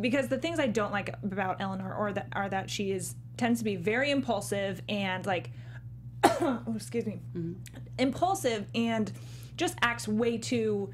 because 0.00 0.28
the 0.28 0.38
things 0.38 0.58
I 0.58 0.66
don't 0.66 0.90
like 0.90 1.14
about 1.22 1.60
Eleanor 1.60 1.94
or 1.94 2.12
that 2.12 2.28
are 2.32 2.48
that 2.48 2.70
she 2.70 2.90
is 2.90 3.14
tends 3.36 3.60
to 3.60 3.64
be 3.64 3.76
very 3.76 4.10
impulsive 4.10 4.82
and 4.88 5.24
like 5.26 5.50
oh 6.24 6.62
excuse 6.74 7.06
me 7.06 7.20
impulsive 7.98 8.66
and 8.74 9.12
just 9.56 9.76
acts 9.82 10.08
way 10.08 10.38
too 10.38 10.92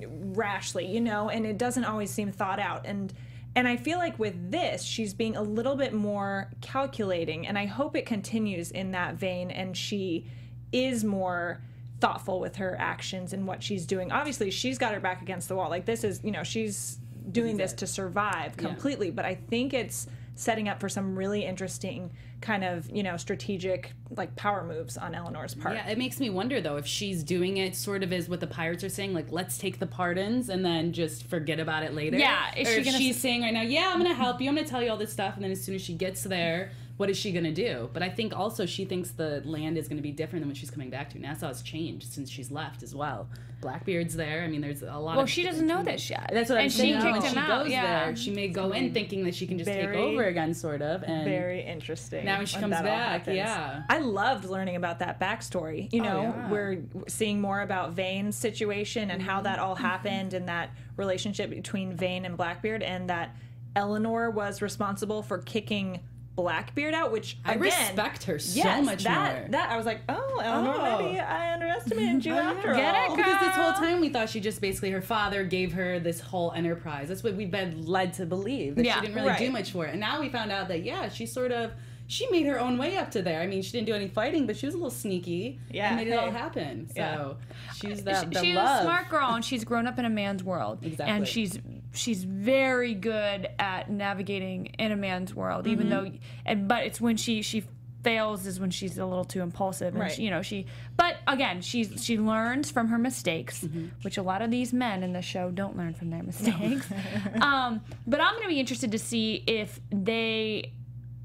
rashly 0.00 0.86
you 0.86 1.00
know 1.00 1.30
and 1.30 1.46
it 1.46 1.56
doesn't 1.58 1.84
always 1.84 2.10
seem 2.10 2.30
thought 2.30 2.60
out. 2.60 2.86
And 2.86 3.12
and 3.54 3.66
I 3.66 3.78
feel 3.78 3.98
like 3.98 4.18
with 4.18 4.50
this 4.50 4.82
she's 4.82 5.14
being 5.14 5.36
a 5.36 5.42
little 5.42 5.76
bit 5.76 5.94
more 5.94 6.50
calculating 6.60 7.46
and 7.46 7.58
I 7.58 7.66
hope 7.66 7.96
it 7.96 8.04
continues 8.04 8.70
in 8.70 8.90
that 8.92 9.14
vein 9.14 9.50
and 9.50 9.76
she 9.76 10.26
is 10.72 11.04
more 11.04 11.60
thoughtful 12.00 12.40
with 12.40 12.56
her 12.56 12.76
actions 12.78 13.32
and 13.32 13.46
what 13.46 13.62
she's 13.62 13.86
doing. 13.86 14.12
Obviously 14.12 14.50
she's 14.50 14.78
got 14.78 14.92
her 14.94 15.00
back 15.00 15.22
against 15.22 15.48
the 15.48 15.54
wall. 15.56 15.70
Like 15.70 15.86
this 15.86 16.04
is 16.04 16.20
you 16.22 16.30
know 16.30 16.42
she's 16.42 16.98
doing 17.32 17.56
this 17.56 17.72
to 17.72 17.86
survive 17.88 18.56
completely 18.56 19.10
but 19.10 19.24
I 19.24 19.34
think 19.34 19.74
it's 19.74 20.06
setting 20.36 20.68
up 20.68 20.78
for 20.78 20.88
some 20.88 21.16
really 21.18 21.44
interesting 21.44 22.10
kind 22.42 22.62
of 22.62 22.88
you 22.90 23.02
know 23.02 23.16
strategic 23.16 23.92
like 24.16 24.36
power 24.36 24.62
moves 24.62 24.98
on 24.98 25.14
Eleanor's 25.14 25.54
part. 25.54 25.74
Yeah, 25.74 25.88
it 25.88 25.96
makes 25.96 26.20
me 26.20 26.28
wonder 26.28 26.60
though 26.60 26.76
if 26.76 26.86
she's 26.86 27.24
doing 27.24 27.56
it 27.56 27.74
sort 27.74 28.02
of 28.02 28.12
as 28.12 28.28
what 28.28 28.40
the 28.40 28.46
pirates 28.46 28.84
are 28.84 28.90
saying, 28.90 29.14
like 29.14 29.32
let's 29.32 29.56
take 29.56 29.78
the 29.78 29.86
pardons 29.86 30.50
and 30.50 30.62
then 30.64 30.92
just 30.92 31.26
forget 31.26 31.58
about 31.58 31.82
it 31.82 31.94
later. 31.94 32.18
Yeah, 32.18 32.54
is 32.54 32.68
or 32.68 32.72
she 32.72 32.78
if 32.80 32.84
gonna 32.84 32.98
she's 32.98 33.16
s- 33.16 33.22
saying 33.22 33.42
right 33.42 33.54
now, 33.54 33.62
yeah, 33.62 33.90
I'm 33.92 33.96
gonna 33.98 34.12
help 34.14 34.40
you, 34.42 34.50
I'm 34.50 34.54
gonna 34.54 34.68
tell 34.68 34.82
you 34.82 34.90
all 34.90 34.98
this 34.98 35.12
stuff, 35.12 35.34
and 35.36 35.42
then 35.42 35.50
as 35.50 35.64
soon 35.64 35.74
as 35.74 35.80
she 35.82 35.94
gets 35.94 36.22
there, 36.22 36.70
what 36.96 37.10
is 37.10 37.16
she 37.16 37.32
gonna 37.32 37.52
do? 37.52 37.90
But 37.92 38.02
I 38.02 38.08
think 38.08 38.34
also 38.34 38.66
she 38.66 38.84
thinks 38.84 39.10
the 39.10 39.42
land 39.44 39.76
is 39.76 39.88
gonna 39.88 40.02
be 40.02 40.12
different 40.12 40.42
than 40.42 40.48
what 40.48 40.56
she's 40.56 40.70
coming 40.70 40.90
back 40.90 41.10
to. 41.10 41.18
Nassau 41.18 41.48
has 41.48 41.62
changed 41.62 42.12
since 42.12 42.30
she's 42.30 42.50
left 42.50 42.82
as 42.82 42.94
well. 42.94 43.28
Blackbeard's 43.60 44.14
there. 44.14 44.42
I 44.42 44.48
mean, 44.48 44.60
there's 44.60 44.82
a 44.82 44.86
lot. 44.86 45.16
well 45.16 45.20
of 45.20 45.30
she 45.30 45.42
doesn't 45.42 45.66
know 45.66 45.82
this 45.82 46.10
yet 46.10 46.30
That's 46.32 46.50
what 46.50 46.58
I'm 46.58 46.64
and 46.64 46.72
she 46.72 46.78
saying. 46.78 47.00
kicked 47.00 47.12
when 47.12 47.22
him 47.22 47.32
she 47.32 47.38
out 47.38 47.64
goes 47.64 47.70
yeah 47.70 48.04
there, 48.04 48.16
she 48.16 48.30
may 48.30 48.48
go 48.48 48.72
in 48.72 48.92
thinking 48.92 49.24
that 49.24 49.34
she 49.34 49.46
can 49.46 49.58
just 49.58 49.70
take 49.70 49.88
over 49.88 50.24
again, 50.24 50.54
sort 50.54 50.82
of. 50.82 51.02
And 51.02 51.24
very 51.24 51.62
interesting. 51.62 52.24
Now 52.24 52.38
when 52.38 52.46
she 52.46 52.58
comes 52.58 52.72
back, 52.72 53.26
yeah. 53.26 53.82
I 53.88 53.98
loved 53.98 54.44
learning 54.44 54.76
about 54.76 54.98
that 55.00 55.18
backstory. 55.20 55.92
You 55.92 56.02
oh, 56.02 56.04
know, 56.04 56.22
yeah. 56.22 56.50
we're 56.50 56.82
seeing 57.08 57.40
more 57.40 57.60
about 57.60 57.92
Vane's 57.92 58.36
situation 58.36 59.10
and 59.10 59.22
how 59.22 59.36
mm-hmm. 59.36 59.44
that 59.44 59.58
all 59.58 59.74
mm-hmm. 59.74 59.84
happened 59.84 60.34
and 60.34 60.48
that 60.48 60.70
relationship 60.96 61.50
between 61.50 61.96
Vane 61.96 62.24
and 62.24 62.36
Blackbeard 62.36 62.82
and 62.82 63.08
that 63.10 63.36
Eleanor 63.74 64.30
was 64.30 64.62
responsible 64.62 65.22
for 65.22 65.38
kicking 65.38 66.00
Blackbeard 66.36 66.92
out, 66.94 67.10
which 67.12 67.38
I 67.44 67.52
again, 67.52 67.62
respect 67.62 68.24
her 68.24 68.38
so 68.38 68.56
yes, 68.56 68.84
much 68.84 69.04
that, 69.04 69.40
more. 69.40 69.48
That 69.50 69.70
I 69.70 69.76
was 69.76 69.86
like, 69.86 70.00
oh, 70.08 70.40
Eleanor, 70.44 70.74
Oh. 70.78 71.02
maybe 71.02 71.18
I 71.18 71.54
underestimated 71.54 72.24
you 72.26 72.34
after 72.36 72.74
Get 72.74 72.94
all. 72.94 73.14
it, 73.14 73.16
because 73.16 73.40
this 73.40 73.54
whole 73.54 73.72
time 73.72 74.00
we 74.00 74.10
thought 74.10 74.28
she 74.28 74.40
just 74.40 74.60
basically 74.60 74.90
her 74.90 75.00
father 75.02 75.42
gave 75.44 75.72
her 75.72 75.98
this 75.98 76.20
whole 76.20 76.52
enterprise. 76.52 77.08
That's 77.08 77.24
what 77.24 77.34
we've 77.34 77.50
been 77.50 77.86
led 77.86 78.12
to 78.14 78.26
believe 78.26 78.76
that 78.76 78.84
Yeah, 78.84 78.96
she 78.96 79.06
didn't 79.06 79.16
really 79.16 79.36
do 79.38 79.50
much 79.50 79.72
for 79.72 79.86
it. 79.86 79.92
And 79.92 80.00
now 80.00 80.20
we 80.20 80.28
found 80.28 80.52
out 80.52 80.68
that 80.68 80.82
yeah, 80.84 81.08
she 81.08 81.24
sort 81.26 81.52
of 81.52 81.72
she 82.08 82.28
made 82.30 82.46
her 82.46 82.60
own 82.60 82.78
way 82.78 82.96
up 82.96 83.10
to 83.12 83.22
there. 83.22 83.40
I 83.40 83.46
mean, 83.46 83.62
she 83.62 83.72
didn't 83.72 83.86
do 83.86 83.94
any 83.94 84.08
fighting, 84.08 84.46
but 84.46 84.56
she 84.56 84.66
was 84.66 84.74
a 84.74 84.78
little 84.78 84.90
sneaky. 84.90 85.58
Yeah, 85.70 85.88
and 85.88 85.96
made 85.96 86.08
it 86.08 86.12
all 86.18 86.30
happen. 86.30 86.88
So 86.88 86.94
Yeah. 86.96 87.32
she's 87.74 88.04
that 88.04 88.24
She- 88.24 88.30
the 88.30 88.40
she's 88.42 88.54
love. 88.56 88.80
a 88.80 88.84
smart 88.84 89.08
girl 89.08 89.34
and 89.34 89.44
she's 89.44 89.64
grown 89.64 89.86
up 89.86 89.98
in 89.98 90.04
a 90.04 90.10
man's 90.10 90.44
world 90.44 90.78
Exactly. 90.84 91.14
and 91.16 91.26
she's 91.26 91.58
she's 91.92 92.24
very 92.24 92.94
good 92.94 93.48
at 93.58 93.90
navigating 93.90 94.66
in 94.78 94.92
a 94.92 94.96
man's 94.96 95.34
world 95.34 95.66
even 95.66 95.88
Mm-hmm. 95.88 96.04
though 96.12 96.18
and 96.44 96.68
but 96.68 96.84
it's 96.84 97.00
when 97.00 97.16
she 97.16 97.40
she 97.42 97.64
fails 98.02 98.46
is 98.46 98.60
when 98.60 98.70
she's 98.70 98.98
a 98.98 99.04
little 99.06 99.24
too 99.24 99.40
impulsive 99.40 99.88
and 99.94 99.98
Right. 100.02 100.12
she, 100.12 100.22
you 100.22 100.30
know 100.30 100.42
she 100.42 100.66
but 100.96 101.16
again 101.26 101.60
she's 101.62 102.04
she 102.04 102.18
learns 102.18 102.70
from 102.70 102.88
her 102.88 102.98
mistakes 102.98 103.64
Mm-hmm. 103.64 103.86
which 104.02 104.16
a 104.18 104.22
lot 104.22 104.42
of 104.42 104.50
these 104.50 104.72
men 104.72 105.02
in 105.02 105.12
the 105.12 105.22
show 105.22 105.50
don't 105.50 105.76
learn 105.76 105.94
from 105.94 106.10
their 106.10 106.22
mistakes 106.22 106.86
um 107.40 107.80
but 108.06 108.20
i'm 108.20 108.32
going 108.34 108.42
to 108.44 108.48
be 108.48 108.60
interested 108.60 108.92
to 108.92 108.98
see 108.98 109.42
if 109.46 109.80
they 109.90 110.70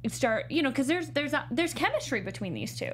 start 0.08 0.50
you 0.50 0.62
know 0.64 0.70
because 0.70 0.88
there's 0.88 1.10
there's 1.10 1.34
a, 1.34 1.46
there's 1.52 1.74
chemistry 1.74 2.22
between 2.22 2.54
these 2.54 2.78
two 2.78 2.92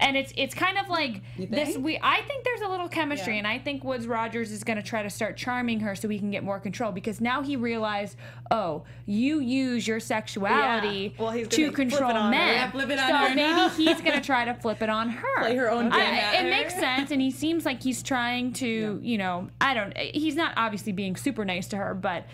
and 0.00 0.16
it's 0.16 0.32
it's 0.36 0.54
kind 0.54 0.78
of 0.78 0.88
like 0.88 1.20
this 1.50 1.76
we 1.76 1.98
i 2.02 2.22
think 2.22 2.44
there's 2.44 2.60
a 2.60 2.68
little 2.68 2.88
chemistry 2.88 3.32
Yeah. 3.34 3.38
and 3.40 3.46
i 3.48 3.58
think 3.58 3.82
woodes 3.82 4.06
rogers 4.06 4.52
is 4.52 4.62
going 4.62 4.76
to 4.76 4.82
try 4.82 5.02
to 5.02 5.10
start 5.10 5.36
charming 5.36 5.80
her 5.80 5.94
so 5.96 6.08
he 6.08 6.18
can 6.20 6.30
get 6.30 6.44
more 6.44 6.60
control 6.60 6.92
because 6.92 7.20
now 7.20 7.42
he 7.42 7.56
realized 7.56 8.16
oh 8.52 8.84
you 9.06 9.40
use 9.40 9.86
your 9.88 9.98
sexuality 10.00 11.12
Yeah. 11.18 11.22
Well, 11.22 11.32
to 11.32 11.38
gonna 11.42 11.48
flip 11.50 11.68
it 11.68 11.74
control 11.74 12.10
on 12.12 12.24
her. 12.24 12.30
men 12.30 12.54
Yeah, 12.54 12.70
flip 12.70 12.90
it 12.90 12.98
on 12.98 13.08
so 13.08 13.14
her 13.16 13.34
now. 13.34 13.66
maybe 13.68 13.84
he's 13.84 14.00
going 14.00 14.16
to 14.20 14.24
try 14.24 14.44
to 14.44 14.54
flip 14.54 14.82
it 14.82 14.88
on 14.88 15.10
her 15.10 15.38
Play 15.40 15.56
her 15.56 15.70
own 15.70 15.92
I- 15.92 15.96
game 16.00 16.14
at 16.14 16.34
it 16.34 16.42
her. 16.44 16.50
makes 16.50 16.74
sense 16.74 17.10
and 17.10 17.20
he 17.20 17.30
seems 17.30 17.64
like 17.66 17.82
he's 17.82 18.02
trying 18.02 18.52
to 18.54 19.00
you 19.02 19.18
know 19.18 19.48
i 19.60 19.74
don't 19.74 19.96
he's 19.98 20.36
not 20.36 20.52
obviously 20.56 20.92
being 20.92 21.16
super 21.16 21.44
nice 21.44 21.66
to 21.68 21.76
her 21.76 21.92
but 21.94 22.24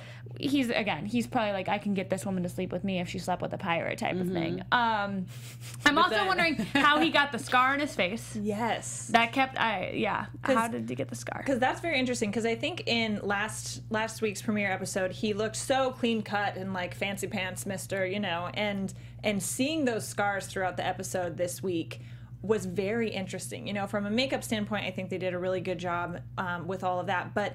he's 0.40 0.68
again 0.68 1.06
he's 1.06 1.26
probably 1.26 1.52
like 1.52 1.68
i 1.68 1.78
can 1.78 1.94
get 1.94 2.10
this 2.10 2.26
woman 2.26 2.42
to 2.42 2.48
sleep 2.48 2.72
with 2.72 2.82
me 2.82 2.98
if 2.98 3.08
she 3.08 3.18
slept 3.18 3.40
with 3.40 3.52
a 3.52 3.58
pirate 3.58 3.98
type 3.98 4.16
of 4.16 4.28
thing. 4.30 4.60
Um 4.72 5.26
i'm 5.84 5.96
also 5.96 6.26
wondering 6.26 6.56
how 6.56 6.98
he 6.98 7.10
got 7.10 7.30
the 7.30 7.38
scar 7.38 7.72
on 7.72 7.80
his 7.80 7.94
face. 7.94 8.36
Yes. 8.42 9.08
that 9.12 9.32
kept 9.32 9.58
i 9.58 9.92
yeah. 9.94 10.26
How 10.42 10.68
did 10.68 10.88
he 10.88 10.94
get 10.94 11.08
the 11.08 11.14
scar? 11.14 11.40
because 11.44 11.58
that's 11.60 11.80
very 11.80 11.98
interesting 11.98 12.30
because 12.30 12.44
i 12.44 12.54
think 12.54 12.82
in 12.86 13.20
last 13.22 13.82
last 13.90 14.22
week's 14.22 14.42
premiere 14.42 14.72
episode 14.72 15.12
he 15.12 15.34
looked 15.34 15.56
so 15.56 15.92
clean 15.92 16.22
cut 16.22 16.56
and 16.56 16.72
like 16.72 16.94
fancy 16.94 17.26
pants 17.28 17.64
mister 17.64 18.04
you 18.04 18.18
know 18.20 18.50
and 18.54 18.92
and 19.22 19.42
seeing 19.42 19.84
those 19.84 20.06
scars 20.06 20.46
throughout 20.46 20.76
the 20.76 20.86
episode 20.86 21.36
this 21.36 21.62
week 21.62 22.00
was 22.42 22.66
very 22.66 23.08
interesting. 23.08 23.66
You 23.66 23.72
know 23.72 23.86
from 23.86 24.04
a 24.04 24.10
makeup 24.10 24.44
standpoint 24.44 24.84
i 24.84 24.90
think 24.90 25.08
they 25.10 25.18
did 25.18 25.32
a 25.32 25.38
really 25.38 25.60
good 25.60 25.78
job 25.78 26.20
um, 26.36 26.66
with 26.66 26.84
all 26.84 27.00
of 27.00 27.06
that 27.06 27.34
but 27.34 27.54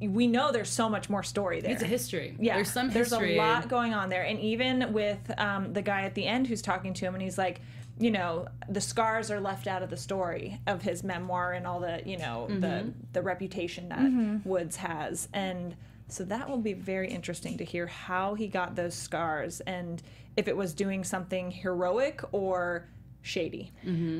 we 0.00 0.26
know 0.26 0.52
there's 0.52 0.68
so 0.70 0.88
much 0.88 1.08
more 1.08 1.22
story 1.22 1.60
there 1.60 1.72
It's 1.72 1.82
a 1.82 1.86
history. 1.86 2.36
yeah, 2.38 2.56
there's 2.56 2.70
some 2.70 2.90
history. 2.90 3.34
there's 3.34 3.36
a 3.36 3.38
lot 3.38 3.68
going 3.68 3.94
on 3.94 4.08
there, 4.08 4.22
and 4.22 4.38
even 4.40 4.92
with 4.92 5.18
um, 5.38 5.72
the 5.72 5.82
guy 5.82 6.02
at 6.02 6.14
the 6.14 6.26
end 6.26 6.46
who's 6.46 6.62
talking 6.62 6.92
to 6.94 7.04
him, 7.06 7.14
and 7.14 7.22
he's 7.22 7.38
like, 7.38 7.60
you 7.98 8.10
know, 8.10 8.48
the 8.68 8.80
scars 8.80 9.30
are 9.30 9.40
left 9.40 9.66
out 9.68 9.82
of 9.82 9.88
the 9.90 9.96
story 9.96 10.60
of 10.66 10.82
his 10.82 11.04
memoir 11.04 11.52
and 11.52 11.64
all 11.66 11.78
the, 11.80 12.02
you 12.04 12.18
know, 12.18 12.46
the 12.48 12.54
Mm-hmm. 12.66 12.88
the 13.12 13.22
reputation 13.22 13.88
that 13.90 14.44
Woodes 14.44 14.76
has, 14.76 15.28
and 15.32 15.76
so 16.08 16.24
that 16.24 16.50
will 16.50 16.58
be 16.58 16.72
very 16.74 17.08
interesting 17.08 17.56
to 17.58 17.64
hear 17.64 17.86
how 17.86 18.34
he 18.34 18.46
got 18.48 18.74
those 18.76 18.94
scars 18.94 19.60
and 19.60 20.02
if 20.36 20.48
it 20.48 20.56
was 20.56 20.74
doing 20.74 21.02
something 21.04 21.50
heroic 21.50 22.20
or 22.32 22.88
shady. 23.22 23.72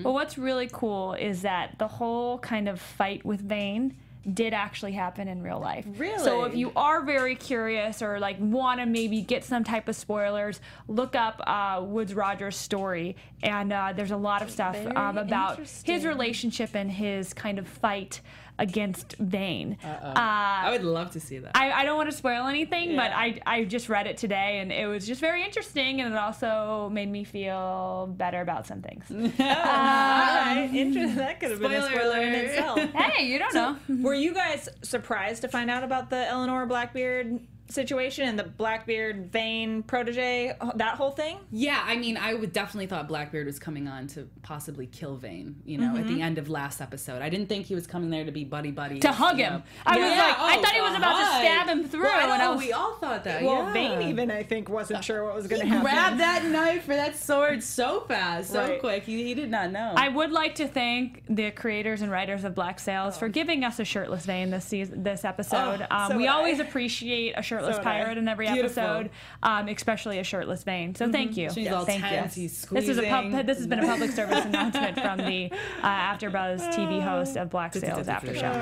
Well, 0.02 0.14
what's 0.14 0.38
really 0.38 0.68
cool 0.72 1.12
is 1.14 1.42
that 1.42 1.78
the 1.78 1.88
whole 1.88 2.38
kind 2.38 2.68
of 2.70 2.80
fight 2.80 3.22
with 3.26 3.40
Vane 3.42 3.96
did 4.32 4.54
actually 4.54 4.92
happen 4.92 5.28
in 5.28 5.42
real 5.42 5.60
life. 5.60 5.84
Really? 5.96 6.24
So 6.24 6.44
if 6.44 6.54
you 6.54 6.72
are 6.76 7.02
very 7.02 7.34
curious 7.34 8.02
or 8.02 8.18
like 8.18 8.37
want 8.40 8.80
to 8.80 8.87
maybe 8.87 9.20
get 9.20 9.44
some 9.44 9.64
type 9.64 9.88
of 9.88 9.96
spoilers, 9.96 10.60
look 10.88 11.14
up 11.14 11.42
uh, 11.46 11.82
Woodes 11.84 12.14
Rogers' 12.14 12.56
story, 12.56 13.16
and 13.42 13.72
uh, 13.72 13.92
there's 13.94 14.10
a 14.10 14.16
lot 14.16 14.42
of 14.42 14.50
stuff 14.50 14.76
um, 14.96 15.18
about 15.18 15.58
his 15.84 16.06
relationship 16.06 16.74
and 16.74 16.90
his 16.90 17.34
kind 17.34 17.58
of 17.58 17.68
fight 17.68 18.20
against 18.58 19.16
Vane. 19.18 19.76
Uh, 19.82 20.12
I 20.14 20.70
would 20.70 20.84
love 20.84 21.10
to 21.12 21.20
see 21.20 21.38
that. 21.38 21.52
I, 21.56 21.72
I 21.72 21.84
don't 21.84 21.96
want 21.96 22.10
to 22.10 22.16
spoil 22.16 22.46
anything, 22.46 22.94
but 22.96 23.10
I, 23.12 23.40
I 23.46 23.64
just 23.64 23.88
read 23.88 24.06
it 24.06 24.16
today 24.16 24.58
and 24.60 24.70
it 24.72 24.86
was 24.86 25.06
just 25.06 25.20
very 25.20 25.42
interesting 25.44 26.00
and 26.00 26.14
it 26.14 26.16
also 26.16 26.88
made 26.92 27.10
me 27.10 27.24
feel 27.24 28.12
better 28.16 28.40
about 28.40 28.66
some 28.66 28.80
things. 28.82 29.04
Alright, 29.40 30.70
interesting. 30.74 31.16
That 31.16 31.40
could 31.40 31.50
have 31.50 31.60
been 31.60 31.72
a 31.72 31.82
Spoiler 31.82 32.00
spoiler 32.00 32.22
in 32.22 32.34
itself. 32.34 32.78
hey, 32.94 33.26
you 33.26 33.38
don't 33.38 33.54
know. 33.54 33.76
Were 34.02 34.14
you 34.14 34.32
guys 34.32 34.68
surprised 34.82 35.42
to 35.42 35.48
find 35.48 35.70
out 35.70 35.82
about 35.82 36.10
the 36.10 36.26
Eleanor 36.28 36.66
Blackbeard 36.66 37.40
situation 37.68 38.29
and 38.29 38.38
the 38.38 38.44
Blackbeard 38.44 39.33
Vane 39.33 39.83
protege, 39.83 40.55
that 40.77 40.96
whole 40.96 41.11
thing? 41.11 41.38
Yeah, 41.50 41.83
I 41.85 41.96
mean, 41.96 42.16
I 42.16 42.35
would 42.35 42.53
definitely 42.53 42.87
thought 42.87 43.09
Blackbeard 43.09 43.46
was 43.46 43.59
coming 43.59 43.88
on 43.88 44.07
to 44.09 44.29
possibly 44.42 44.87
kill 44.87 45.16
Vane. 45.16 45.57
You 45.64 45.79
know, 45.79 45.96
at 45.96 46.07
the 46.07 46.20
end 46.20 46.38
of 46.38 46.48
last 46.48 46.81
episode, 46.81 47.22
I 47.22 47.29
didn't 47.29 47.48
think 47.48 47.66
he 47.66 47.74
was 47.74 47.87
coming 47.87 48.11
there 48.11 48.24
to 48.24 48.33
be 48.33 48.44
buddy 48.44 48.70
buddy 48.70 49.00
To 49.00 49.12
hug 49.12 49.38
him. 49.38 49.55
know. 49.55 49.62
I 49.87 49.96
was 49.98 50.07
Yeah, 50.11 50.18
like, 50.18 50.38
I 50.38 50.57
oh, 50.59 50.62
thought 50.62 50.72
he 50.72 50.81
was 50.81 50.94
about 50.96 51.18
to 51.18 51.27
stab 51.44 51.68
him 51.68 51.85
through, 51.88 52.03
Well, 52.03 52.31
I 52.31 52.35
and 52.35 52.42
I 52.42 52.50
was- 52.50 52.61
we 52.61 52.72
all 52.72 52.94
thought 52.96 53.24
that. 53.24 53.42
Well, 53.42 53.64
yeah. 53.64 53.72
Vane 53.72 54.09
even 54.09 54.31
I 54.31 54.42
think 54.42 54.68
wasn't 54.68 55.03
sure 55.05 55.24
what 55.24 55.35
was 55.35 55.46
going 55.46 55.62
to 55.62 55.68
happen. 55.68 55.83
grabbed 55.85 56.20
that 56.20 56.44
knife 56.44 56.88
or 56.88 56.96
that 56.96 57.16
sword 57.16 57.62
so 57.62 58.00
fast, 58.03 58.50
so 58.50 58.61
Right. 58.61 58.81
quick. 58.81 59.05
He, 59.05 59.24
he 59.24 59.35
did 59.35 59.50
not 59.50 59.72
know. 59.72 59.94
I 59.96 60.09
would 60.09 60.31
like 60.33 60.57
to 60.57 60.68
thank 60.68 61.22
the 61.29 61.50
creators 61.50 62.03
and 62.03 62.11
writers 62.11 62.44
of 62.44 62.55
Black 62.55 62.79
Sails 62.79 63.14
Oh. 63.16 63.20
for 63.20 63.29
giving 63.29 63.64
us 63.64 63.79
a 63.81 63.85
shirtless 63.85 64.27
Vane 64.27 64.50
this 64.50 64.64
season, 64.64 65.03
this 65.03 65.24
episode. 65.24 65.87
Oh, 65.90 65.96
um, 65.96 66.11
so 66.11 66.16
we 66.16 66.24
would 66.24 66.31
I. 66.31 66.35
always 66.35 66.61
appreciate 66.61 67.33
a 67.37 67.42
shirtless 67.42 67.53
So 67.60 67.66
would 67.68 67.76
I. 67.76 67.82
pirate 67.82 68.18
in 68.18 68.28
every 68.28 68.46
Beautiful. 68.46 68.82
episode, 68.82 69.10
um, 69.42 69.68
especially 69.68 70.18
a 70.18 70.24
shirtless 70.24 70.64
Vane. 70.64 70.94
So 70.94 71.10
thank 71.10 71.36
you. 71.36 71.50
She's 71.50 71.68
all 71.68 71.84
thank 71.84 72.02
tense, 72.02 72.36
you. 72.36 72.42
he's 72.42 72.62
This 72.62 72.88
is 72.88 72.98
a 72.98 73.08
pub, 73.08 73.46
this 73.46 73.58
has 73.58 73.66
been 73.66 73.80
a 73.80 73.86
public 73.86 74.10
service 74.10 74.44
announcement 74.44 75.00
from 75.00 75.18
the 75.18 75.50
uh, 75.82 75.88
AfterBuzz 75.88 76.72
TV 76.74 77.02
host 77.02 77.36
of 77.36 77.50
Black 77.50 77.74
Sails 77.74 78.08
After 78.08 78.34
Show. 78.34 78.52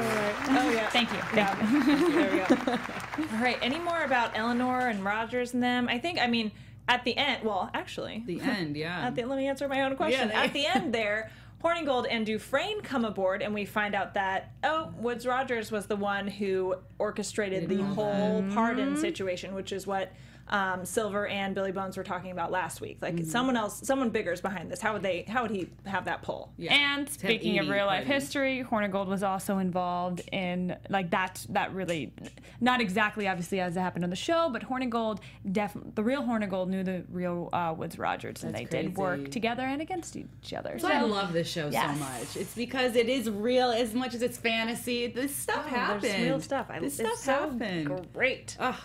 Oh, 0.55 0.71
yeah. 0.71 0.89
Thank 0.91 1.13
you. 1.13 1.19
Thank 1.33 1.87
you. 1.87 2.13
there 2.13 2.31
we 2.33 2.39
go. 2.39 2.73
All 3.37 3.43
right. 3.43 3.59
Any 3.63 3.79
more 3.79 4.03
about 4.05 4.37
Eleanor 4.37 4.89
and 4.89 5.05
Rogers 5.05 5.55
and 5.55 5.63
them? 5.63 5.89
I 5.89 5.99
think, 5.99 6.21
I 6.21 6.27
mean, 6.27 6.53
at 6.89 7.05
the 7.05 7.17
end, 7.17 7.45
well, 7.45 7.71
actually, 7.75 8.23
the 8.27 8.41
end, 8.41 8.77
yeah. 8.77 9.07
at 9.07 9.15
the, 9.15 9.25
let 9.25 9.39
me 9.39 9.47
answer 9.47 9.69
my 9.69 9.83
own 9.83 9.97
question. 9.97 10.29
Yeah. 10.29 10.43
At 10.43 10.53
the 10.53 10.67
end 10.67 10.93
there, 10.93 11.31
Hornigold 11.63 12.07
and 12.11 12.27
Dufresne 12.27 12.81
come 12.81 13.05
aboard, 13.05 13.41
and 13.41 13.55
we 13.55 13.65
find 13.65 13.95
out 13.95 14.15
that, 14.15 14.53
oh, 14.65 14.93
Woodes 14.99 15.27
Rogers 15.27 15.71
was 15.71 15.87
the 15.87 15.97
one 15.97 16.27
who 16.27 16.75
orchestrated 16.99 17.69
the 17.69 17.83
whole 17.83 18.45
pardon 18.53 18.91
mm-hmm. 18.91 19.01
situation, 19.01 19.55
which 19.55 19.73
is 19.73 19.87
what 19.87 20.13
um, 20.49 20.85
Silver 20.85 21.27
and 21.27 21.55
Billy 21.55 21.73
Bones 21.73 21.97
were 21.97 22.03
talking 22.05 22.31
about 22.31 22.51
last 22.51 22.81
week. 22.81 22.99
Like 23.01 23.25
someone 23.25 23.57
else, 23.57 23.81
someone 23.85 24.11
bigger 24.11 24.33
is 24.33 24.41
behind 24.41 24.71
this. 24.71 24.81
How 24.81 24.93
would 24.93 25.03
they? 25.03 25.23
How 25.29 25.43
would 25.43 25.51
he 25.51 25.69
have 25.87 26.05
that 26.07 26.23
pull? 26.23 26.53
Yeah. 26.57 26.75
And 26.75 27.09
speaking 27.09 27.59
of 27.59 27.69
real 27.69 27.87
life 27.87 28.05
parties. 28.07 28.25
history, 28.25 28.65
Hornigold 28.69 29.07
was 29.07 29.23
also 29.23 29.59
involved 29.59 30.23
in 30.33 30.77
like 30.89 31.11
that. 31.11 31.45
That 31.51 31.73
really, 31.75 32.13
not 32.61 32.81
exactly 32.81 33.29
obviously 33.29 33.61
as 33.61 33.77
it 33.77 33.81
happened 33.81 34.05
on 34.05 34.11
the 34.11 34.17
show, 34.17 34.51
but 34.53 34.63
Hornigold, 34.63 35.21
definitely 35.51 35.93
the 35.95 36.05
real 36.05 36.23
Hornigold 36.23 36.69
knew 36.69 36.83
the 36.85 37.05
real 37.11 37.49
uh, 37.53 37.75
Woodes 37.77 37.99
Rogers, 37.99 38.45
and 38.45 38.55
they 38.55 38.65
That's 38.65 38.85
did 38.87 38.97
work 38.97 39.31
together 39.31 39.63
and 39.63 39.81
against 39.81 40.17
each 40.17 40.53
other. 40.53 40.79
So 40.79 40.89
I 40.89 41.01
love 41.03 41.33
this 41.33 41.49
show 41.51 41.69
Yes. 41.71 41.97
so 41.97 42.05
much. 42.05 42.37
It's 42.37 42.55
because 42.55 42.97
it 42.97 43.09
is 43.09 43.31
real 43.31 43.71
as 43.71 43.95
much 43.95 44.15
as 44.15 44.23
it's 44.23 44.37
fantasy. 44.39 45.07
This 45.07 45.35
stuff 45.35 45.67
happened. 45.67 46.05
Oh, 46.05 46.09
There's 46.09 46.23
real 46.23 46.41
stuff. 46.41 46.67
I, 46.69 46.81
this 46.81 46.99
it's 47.01 47.23
stuff 47.23 47.37
so 47.37 47.51
happened. 47.51 48.09
Great. 48.13 48.57
Oh, 48.61 48.79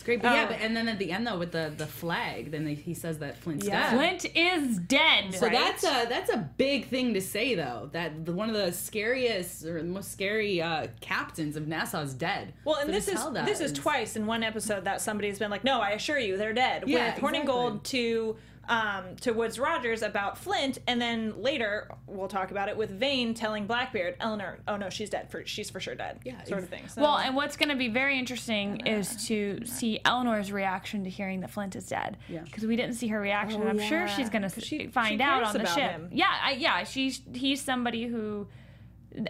it's 0.00 0.06
great. 0.06 0.22
But 0.22 0.32
yeah, 0.32 0.44
Oh. 0.44 0.46
but, 0.48 0.60
and 0.60 0.74
then 0.74 0.88
at 0.88 0.98
the 0.98 1.12
end 1.12 1.26
though 1.26 1.38
with 1.38 1.52
the 1.52 1.70
the 1.76 1.86
flag, 1.86 2.50
then 2.50 2.64
they, 2.64 2.72
he 2.74 2.94
says 2.94 3.18
that 3.18 3.36
Flint's 3.36 3.66
Yeah. 3.66 3.90
dead. 3.90 3.96
Flint 4.22 4.36
is 4.36 4.78
dead. 4.78 5.34
So 5.34 5.46
Right? 5.46 5.52
that's 5.52 5.84
a 5.84 6.06
that's 6.08 6.30
a 6.30 6.38
big 6.56 6.88
thing 6.88 7.12
to 7.14 7.20
say 7.20 7.54
though. 7.54 7.90
That 7.92 8.24
the, 8.24 8.32
one 8.32 8.48
of 8.48 8.56
the 8.56 8.72
scariest 8.72 9.64
or 9.66 9.78
the 9.82 9.88
most 9.88 10.10
scary 10.12 10.62
uh, 10.62 10.86
captains 11.02 11.54
of 11.56 11.68
Nassau 11.68 12.00
is 12.02 12.14
dead. 12.14 12.54
Well, 12.64 12.76
and 12.76 12.88
So 12.88 12.92
this 12.92 13.08
is 13.08 13.24
this 13.44 13.60
is 13.60 13.72
twice 13.72 14.16
in 14.16 14.26
one 14.26 14.42
episode 14.42 14.84
that 14.84 15.00
somebody's 15.02 15.38
been 15.38 15.50
like, 15.50 15.64
"No, 15.64 15.80
I 15.80 15.90
assure 15.90 16.18
you, 16.18 16.36
they're 16.38 16.54
dead." 16.54 16.84
Yeah, 16.86 17.14
with 17.14 17.22
Hornigold 17.22 17.82
to 17.84 18.36
um, 18.70 19.16
to 19.16 19.32
Woodes 19.32 19.58
Rogers 19.58 20.00
about 20.02 20.38
Flint, 20.38 20.78
and 20.86 21.02
then 21.02 21.42
later 21.42 21.90
we'll 22.06 22.28
talk 22.28 22.52
about 22.52 22.68
it 22.68 22.76
with 22.76 22.88
Vane 22.90 23.34
telling 23.34 23.66
Blackbeard, 23.66 24.14
"Eleanor, 24.20 24.60
oh 24.68 24.76
no, 24.76 24.88
she's 24.88 25.10
dead. 25.10 25.28
For 25.30 25.44
she's 25.44 25.68
for 25.68 25.80
sure 25.80 25.96
dead." 25.96 26.20
Yeah, 26.24 26.42
sort 26.44 26.62
of 26.62 26.68
thing. 26.68 26.86
So, 26.88 27.02
Well, 27.02 27.18
and 27.18 27.34
what's 27.34 27.56
going 27.56 27.68
to 27.70 27.74
be 27.74 27.88
very 27.88 28.16
interesting 28.18 28.86
is 28.86 29.26
to 29.26 29.64
see 29.66 29.98
Eleanor's 30.04 30.52
reaction 30.52 31.02
to 31.04 31.10
hearing 31.10 31.40
that 31.40 31.50
Flint 31.50 31.74
is 31.74 31.86
dead. 31.88 32.16
Yeah. 32.28 32.40
Because 32.42 32.64
we 32.64 32.76
didn't 32.76 32.94
see 32.94 33.08
her 33.08 33.20
reaction, 33.20 33.60
and 33.60 33.68
I'm 33.68 33.80
sure 33.80 34.06
she's 34.08 34.30
going 34.30 34.48
to 34.48 34.60
she- 34.60 34.86
find 34.86 35.18
she 35.18 35.22
out 35.22 35.42
on 35.42 35.52
the 35.52 35.60
about 35.62 35.74
ship. 35.74 35.90
him. 35.90 36.08
Yeah, 36.12 36.26
I, 36.42 36.52
yeah. 36.52 36.84
She's 36.84 37.20
he's 37.34 37.60
somebody 37.60 38.06
who, 38.06 38.46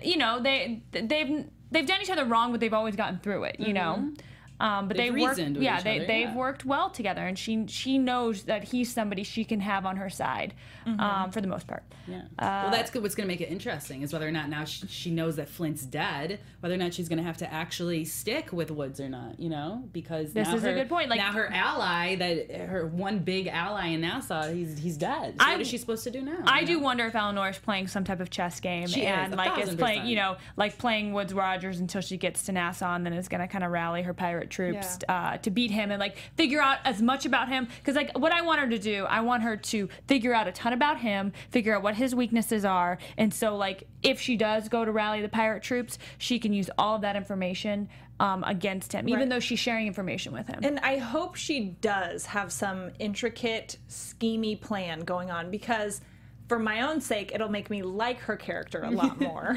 you 0.03 0.19
know, 0.19 0.39
they 0.41 0.83
they've 0.93 1.47
they've 1.71 1.87
done 1.87 2.03
each 2.03 2.11
other 2.11 2.27
wrong, 2.27 2.51
but 2.53 2.61
they've 2.61 2.75
always 2.75 2.95
gotten 2.95 3.19
through 3.21 3.45
it. 3.45 3.57
You 3.59 3.73
know. 3.73 4.13
Um, 4.61 4.89
but 4.89 4.97
They've 4.97 5.13
they 5.15 5.21
work, 5.23 5.37
with 5.39 5.57
yeah, 5.57 5.81
they 5.81 5.97
other, 5.97 6.07
they've 6.07 6.29
yeah. 6.29 6.35
worked 6.37 6.65
well 6.67 6.91
together, 6.91 7.23
and 7.27 7.39
she 7.39 7.67
she 7.67 7.97
knows 7.99 8.43
that 8.43 8.63
he's 8.65 8.93
somebody 8.93 9.25
she 9.25 9.45
can 9.45 9.61
have 9.61 9.87
on 9.87 9.97
her 9.97 10.11
side, 10.11 10.55
Mm-hmm. 10.87 11.01
um, 11.01 11.31
for 11.31 11.41
the 11.43 11.47
most 11.47 11.67
part. 11.67 11.83
Yeah. 12.07 12.23
well, 12.41 12.71
that's 12.71 12.91
good. 12.91 13.03
What's 13.03 13.15
going 13.15 13.27
to 13.29 13.33
make 13.33 13.41
it 13.43 13.51
interesting 13.51 14.01
is 14.03 14.13
whether 14.15 14.27
or 14.27 14.33
not 14.33 14.49
now 14.49 14.65
she, 14.65 14.87
she 14.87 15.11
knows 15.11 15.37
that 15.37 15.49
Flint's 15.49 15.83
dead, 15.85 16.41
whether 16.61 16.75
or 16.75 16.79
not 16.79 16.95
she's 16.95 17.09
going 17.09 17.19
to 17.19 17.23
have 17.25 17.37
to 17.39 17.53
actually 17.53 18.05
stick 18.07 18.51
with 18.53 18.71
Woodes 18.71 18.99
or 18.99 19.09
not. 19.09 19.39
You 19.39 19.51
know, 19.51 19.85
because 19.93 20.33
This 20.33 20.49
now 20.49 20.55
is 20.57 20.65
a 20.65 20.69
her- 20.69 20.75
good 20.75 20.89
point, 20.89 21.11
like- 21.11 21.19
now 21.21 21.33
her 21.33 21.49
ally, 21.53 22.17
that 22.17 22.51
her 22.69 22.87
one 22.87 23.19
big 23.21 23.47
ally 23.47 23.89
in 23.89 24.01
Nassau, 24.01 24.51
he's 24.53 24.79
he's 24.79 24.97
dead. 24.97 25.35
So 25.41 25.47
I- 25.47 25.53
what 25.53 25.61
is 25.61 25.69
she 25.69 25.79
supposed 25.79 26.05
to 26.05 26.11
do 26.11 26.23
now? 26.23 26.39
I 26.45 26.61
you 26.61 26.67
do 26.67 26.77
know? 26.79 26.85
wonder 26.85 27.07
if 27.07 27.15
Eleanor 27.15 27.49
is 27.51 27.59
playing 27.59 27.87
some 27.89 28.05
type 28.05 28.21
of 28.21 28.31
chess 28.31 28.59
game 28.61 28.87
She 28.89 29.07
and 29.07 29.33
a 29.33 29.37
like 29.37 29.63
is 29.63 29.75
playing, 29.75 30.07
you 30.07 30.17
know, 30.17 30.37
like 30.57 30.79
playing 30.79 31.13
Woodes 31.13 31.33
Rogers 31.35 31.79
until 31.81 32.01
she 32.01 32.17
gets 32.17 32.43
to 32.45 32.53
Nassau 32.53 32.95
and 32.95 33.05
then 33.07 33.13
is 33.13 33.29
going 33.29 33.41
to 33.43 33.49
kind 33.49 33.65
of 33.65 33.71
rally 33.71 34.03
her 34.03 34.15
pirate 34.15 34.50
troops 34.51 34.99
uh, 35.09 35.37
to 35.39 35.51
beat 35.51 35.71
him 35.71 35.91
and 35.91 35.99
like 36.01 36.17
figure 36.37 36.61
out 36.61 36.79
as 36.85 37.01
much 37.01 37.25
about 37.27 37.49
him. 37.49 37.69
Because 37.79 37.97
like 37.97 38.17
what 38.19 38.33
I 38.33 38.43
want 38.43 38.61
her 38.61 38.69
to 38.69 38.79
do, 38.79 39.05
I 39.05 39.21
want 39.21 39.43
her 39.43 39.57
to 39.57 39.89
figure 40.07 40.35
out 40.35 40.49
a 40.49 40.53
ton 40.53 40.73
about 40.73 40.99
him, 41.01 41.33
figure 41.51 41.75
out 41.75 41.83
what 41.83 41.95
his 41.95 42.15
weaknesses 42.15 42.65
are, 42.65 42.99
and 43.17 43.33
so 43.33 43.57
like 43.57 43.85
if 44.03 44.21
she 44.21 44.37
does 44.37 44.69
go 44.69 44.85
to 44.85 44.93
rally 44.93 45.23
the 45.23 45.29
pirate 45.29 45.63
troops, 45.63 45.99
she 46.19 46.39
can 46.39 46.53
use 46.53 46.71
all 46.79 46.97
of 46.97 47.03
that 47.03 47.17
information 47.17 47.89
um, 48.19 48.45
against 48.45 48.93
him, 48.93 49.09
even 49.09 49.21
Right. 49.21 49.29
though 49.31 49.41
she's 49.41 49.59
sharing 49.59 49.87
information 49.87 50.33
with 50.35 50.47
him. 50.47 50.61
And 50.63 50.79
I 50.81 50.99
hope 50.99 51.37
she 51.37 51.77
does 51.81 52.27
have 52.27 52.53
some 52.53 52.91
intricate, 52.99 53.79
schemy 53.89 54.61
plan 54.61 55.01
going 55.01 55.31
on 55.31 55.51
because, 55.51 56.03
for 56.51 56.59
my 56.59 56.81
own 56.81 57.01
sake, 57.01 57.31
it'll 57.33 57.49
make 57.49 57.71
me 57.71 57.81
like 57.81 58.19
her 58.19 58.35
character 58.35 58.83
a 58.83 58.91
lot 58.91 59.21
more. 59.29 59.57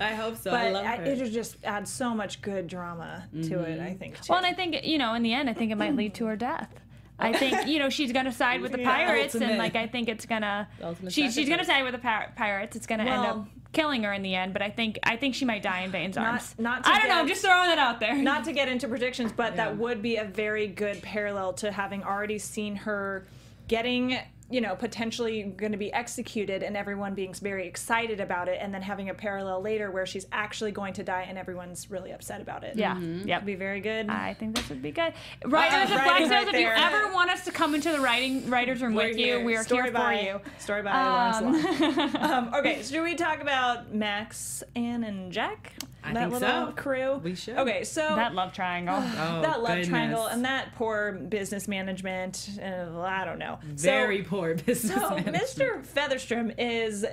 I 0.00 0.14
hope 0.14 0.38
so. 0.38 0.50
but 0.50 0.60
I 0.60 0.70
love 0.70 0.86
I- 0.86 1.02
it'll 1.04 1.28
just 1.28 1.58
add 1.62 1.86
so 1.86 2.14
much 2.14 2.40
good 2.40 2.66
drama 2.68 3.28
to 3.42 3.60
it. 3.60 3.78
I 3.78 3.88
mm-hmm. 3.90 3.98
think. 3.98 4.14
Too. 4.16 4.30
Well, 4.30 4.38
and 4.38 4.46
I 4.46 4.54
think 4.54 4.82
you 4.86 4.96
know, 4.96 5.12
in 5.12 5.22
the 5.22 5.34
end, 5.34 5.50
I 5.50 5.52
think 5.52 5.72
it 5.72 5.76
might 5.76 5.94
lead 5.94 6.14
to 6.14 6.24
her 6.24 6.36
death. 6.36 6.70
I 7.18 7.32
think 7.38 7.66
you 7.66 7.78
know 7.78 7.90
she's 7.90 8.12
gonna 8.12 8.32
side 8.32 8.62
with 8.62 8.72
the 8.72 8.80
Yeah, 8.80 8.90
pirates, 8.90 9.34
and 9.34 9.58
like 9.58 9.76
I 9.76 9.86
think 9.86 10.08
it's 10.08 10.24
gonna 10.24 10.68
she, 11.10 11.30
she's 11.30 11.50
gonna 11.50 11.66
side 11.66 11.82
with 11.82 11.92
the 11.92 11.98
pir- 11.98 12.32
pirates. 12.34 12.76
It's 12.76 12.86
gonna 12.86 13.04
end 13.04 13.26
up 13.26 13.46
killing 13.74 14.02
her 14.04 14.14
in 14.14 14.22
the 14.22 14.34
end. 14.34 14.54
But 14.54 14.62
I 14.62 14.70
think 14.70 15.00
I 15.02 15.18
think 15.18 15.34
she 15.34 15.44
might 15.44 15.62
die 15.62 15.80
in 15.80 15.90
Vane's 15.90 16.16
arms. 16.16 16.54
not 16.58 16.84
to 16.84 16.88
I 16.90 16.98
don't 16.98 17.10
know. 17.10 17.18
I'm 17.18 17.28
just 17.28 17.42
throwing 17.42 17.68
that 17.68 17.78
out 17.78 18.00
there. 18.00 18.16
not 18.16 18.44
to 18.44 18.52
get 18.52 18.68
into 18.68 18.88
predictions, 18.88 19.32
but 19.32 19.52
Yeah. 19.52 19.56
that 19.66 19.76
would 19.76 20.00
be 20.00 20.16
a 20.16 20.24
very 20.24 20.66
good 20.66 21.02
parallel 21.02 21.52
to 21.54 21.70
having 21.70 22.02
already 22.02 22.38
seen 22.38 22.74
her 22.74 23.26
getting, 23.68 24.18
you 24.52 24.60
know, 24.60 24.76
potentially 24.76 25.42
going 25.42 25.72
to 25.72 25.78
be 25.78 25.92
executed 25.92 26.62
and 26.62 26.76
everyone 26.76 27.14
being 27.14 27.32
very 27.34 27.66
excited 27.66 28.20
about 28.20 28.48
it, 28.48 28.58
and 28.60 28.72
then 28.72 28.82
having 28.82 29.08
a 29.08 29.14
parallel 29.14 29.62
later 29.62 29.90
where 29.90 30.06
she's 30.06 30.26
actually 30.30 30.72
going 30.72 30.92
to 30.94 31.02
die 31.02 31.26
and 31.28 31.38
everyone's 31.38 31.90
really 31.90 32.12
upset 32.12 32.40
about 32.40 32.62
it. 32.62 32.76
yeah. 32.76 32.94
Mm-hmm. 32.94 33.18
Yep. 33.20 33.26
That'd 33.26 33.46
be 33.46 33.54
very 33.54 33.80
good. 33.80 34.08
I 34.08 34.34
think 34.34 34.54
this 34.54 34.68
would 34.68 34.82
be 34.82 34.90
good. 34.90 35.14
Writers 35.44 35.90
of 35.90 35.96
Black 35.96 36.18
Sails, 36.18 36.30
right 36.30 36.48
if 36.48 36.60
you 36.60 36.68
ever 36.68 37.12
want 37.12 37.30
us 37.30 37.44
to 37.44 37.52
come 37.52 37.74
into 37.74 37.90
the 37.90 38.00
writing 38.00 38.48
writers 38.50 38.82
room 38.82 38.94
We're 38.94 39.08
with 39.08 39.18
you, 39.18 39.40
we 39.40 39.56
are 39.56 39.64
Story 39.64 39.84
here 39.84 39.92
by, 39.92 40.16
for 40.16 40.22
you. 40.22 40.40
Story 40.58 40.82
by 40.82 41.08
Lawrence 41.08 41.80
Long. 41.90 42.16
um, 42.22 42.54
okay, 42.54 42.82
so 42.82 42.94
should 42.94 43.04
we 43.04 43.14
talk 43.14 43.40
about 43.40 43.94
Max, 43.94 44.62
Anne, 44.76 45.04
and 45.04 45.32
Jack? 45.32 45.74
I 46.04 46.12
that 46.14 46.20
think 46.30 46.32
little 46.40 46.66
so. 46.68 46.72
crew. 46.72 47.20
We 47.22 47.34
should. 47.34 47.56
Okay, 47.58 47.84
so 47.84 48.00
That 48.16 48.34
love 48.34 48.52
triangle. 48.52 48.96
Oh, 49.02 49.42
that 49.42 49.60
love 49.62 49.68
goodness. 49.68 49.88
triangle 49.88 50.26
and 50.26 50.44
that 50.44 50.74
poor 50.74 51.12
business 51.12 51.68
management. 51.68 52.50
Uh, 52.60 53.00
I 53.00 53.24
don't 53.24 53.38
know. 53.38 53.58
very 53.62 54.22
So- 54.24 54.28
poor 54.30 54.54
business. 54.54 54.92
So 55.00 55.10
management. 55.10 55.36
Mr. 55.36 55.84
Featherstone 55.84 56.50
is 56.58 57.06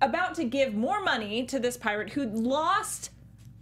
about 0.00 0.34
to 0.36 0.44
give 0.44 0.74
more 0.74 1.02
money 1.02 1.44
to 1.46 1.58
this 1.58 1.76
pirate 1.76 2.10
who 2.10 2.24
lost 2.26 3.10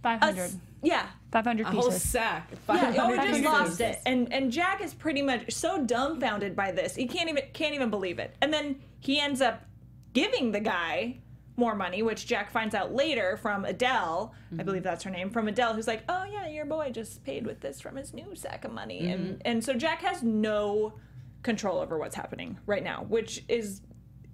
Five 0.01 0.21
a 0.21 0.25
hundred. 0.25 0.41
s- 0.45 0.57
yeah. 0.81 1.05
500 1.31 1.65
a 1.67 1.69
pieces. 1.69 1.81
whole 1.83 1.91
sack. 1.91 2.47
Yeah, 2.51 2.57
500 2.67 2.99
oh, 2.99 3.15
just 3.15 3.27
pieces. 3.27 3.45
lost 3.45 3.79
it, 3.81 3.99
and 4.05 4.33
and 4.33 4.51
Jack 4.51 4.81
is 4.81 4.93
pretty 4.93 5.21
much 5.21 5.49
so 5.53 5.81
dumbfounded 5.85 6.57
by 6.57 6.71
this. 6.73 6.93
He 6.95 7.05
can't 7.07 7.29
even 7.29 7.43
can't 7.53 7.73
even 7.73 7.89
believe 7.89 8.19
it. 8.19 8.35
And 8.41 8.51
then 8.51 8.81
he 8.99 9.17
ends 9.19 9.39
up 9.39 9.63
giving 10.13 10.51
the 10.51 10.59
guy 10.59 11.19
more 11.57 11.75
money, 11.75 12.01
which 12.01 12.25
Jack 12.25 12.51
finds 12.51 12.73
out 12.75 12.93
later 12.93 13.37
from 13.37 13.65
Idelle. 13.65 14.31
I 14.51 14.55
mm-hmm. 14.55 14.65
believe 14.65 14.83
that's 14.83 15.03
her 15.03 15.09
name. 15.09 15.29
From 15.29 15.47
Idelle, 15.47 15.75
who's 15.75 15.87
like, 15.87 16.03
"Oh 16.09 16.23
yeah, 16.23 16.47
your 16.47 16.65
boy 16.65 16.91
just 16.91 17.23
paid 17.23 17.45
with 17.45 17.59
this 17.59 17.81
from 17.81 17.95
his 17.95 18.13
new 18.13 18.35
sack 18.35 18.65
of 18.65 18.71
money," 18.71 19.11
and 19.11 19.25
mm-hmm. 19.25 19.41
and 19.45 19.63
so 19.63 19.73
Jack 19.73 20.01
has 20.01 20.23
no 20.23 20.93
control 21.43 21.79
over 21.79 21.97
what's 21.97 22.15
happening 22.15 22.57
right 22.65 22.83
now, 22.83 23.05
which 23.09 23.43
is 23.47 23.81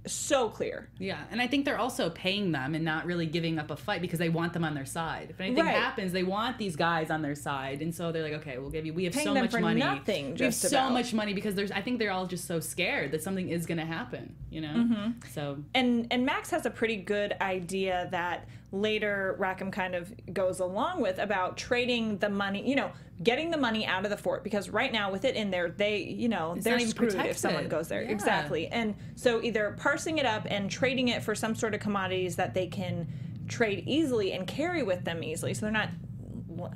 so 0.08 0.50
clear. 0.50 0.90
Yeah, 1.00 1.20
and 1.32 1.42
I 1.42 1.48
think 1.48 1.66
they're 1.66 1.80
also 1.80 2.10
paying 2.10 2.52
them 2.52 2.76
and 2.76 2.84
not 2.86 3.06
really 3.06 3.26
giving 3.26 3.60
up 3.60 3.72
a 3.72 3.76
fight 3.76 4.02
because 4.02 4.20
they 4.20 4.30
want 4.30 4.54
them 4.54 4.64
on 4.64 4.74
their 4.74 4.86
side. 4.86 5.28
If 5.30 5.40
anything 5.42 5.66
Right. 5.66 5.76
happens, 5.76 6.12
they 6.12 6.24
want 6.24 6.58
these 6.58 6.76
guys 6.76 7.10
on 7.10 7.22
their 7.22 7.36
side, 7.36 7.82
and 7.82 7.94
so 7.94 8.12
they're 8.12 8.24
like, 8.24 8.34
okay, 8.42 8.58
we'll 8.58 8.70
give 8.70 8.86
you. 8.86 8.94
We 8.94 9.04
have 9.06 9.14
Paying 9.14 9.26
so 9.26 9.34
much 9.34 9.54
money. 9.54 9.80
nothing, 9.80 10.36
we 10.36 10.46
have 10.46 10.54
so 10.54 10.68
about. 10.70 10.94
much 10.94 11.14
money 11.14 11.34
because 11.34 11.56
there's. 11.56 11.72
I 11.72 11.82
think 11.82 12.00
they're 12.00 12.12
all 12.12 12.28
just 12.28 12.46
so 12.46 12.60
scared 12.60 13.12
that 13.12 13.22
something 13.24 13.50
is 13.50 13.66
going 13.66 13.80
to 13.80 13.86
happen. 13.86 14.36
You 14.50 14.62
know. 14.62 14.68
Mm-hmm. 14.74 15.12
So 15.34 15.58
and 15.76 16.08
and 16.12 16.26
Max 16.26 16.50
has 16.52 16.66
a 16.66 16.70
pretty 16.72 16.98
good 16.98 17.36
idea 17.42 18.08
that 18.12 18.48
later 18.72 19.36
Rackham 19.40 19.72
kind 19.72 19.96
of 19.96 20.14
goes 20.34 20.60
along 20.60 21.02
with 21.02 21.20
about 21.20 21.58
trading 21.58 22.18
the 22.18 22.30
money, 22.30 22.68
you 22.68 22.76
know, 22.76 22.92
getting 23.24 23.50
the 23.50 23.58
money 23.58 23.86
out 23.86 24.04
of 24.04 24.12
the 24.12 24.18
fort 24.18 24.44
because 24.44 24.70
right 24.70 24.92
now 24.92 25.12
with 25.12 25.26
it 25.26 25.36
in 25.36 25.50
there, 25.50 25.70
they, 25.70 26.00
you 26.04 26.30
know, 26.30 26.56
they're 26.60 26.74
not 26.74 26.82
even 26.82 26.92
screwed 26.92 27.16
if 27.16 27.38
someone 27.38 27.68
goes 27.68 27.88
there. 27.88 28.04
Yeah. 28.04 28.12
Exactly. 28.12 28.68
And 28.68 28.96
so 29.16 29.42
either 29.42 29.76
parsing 29.80 30.18
it 30.18 30.26
up 30.26 30.46
and 30.50 30.70
trading 30.70 31.08
it 31.08 31.24
for 31.24 31.34
some 31.34 31.56
sort 31.56 31.74
of 31.74 31.80
commodities 31.80 32.36
that 32.36 32.54
they 32.54 32.68
can 32.68 33.08
trade 33.48 33.84
easily 33.88 34.34
and 34.34 34.46
carry 34.46 34.84
with 34.84 35.04
them 35.06 35.24
easily, 35.24 35.54
so 35.54 35.62
they're 35.62 35.72
not 35.72 35.90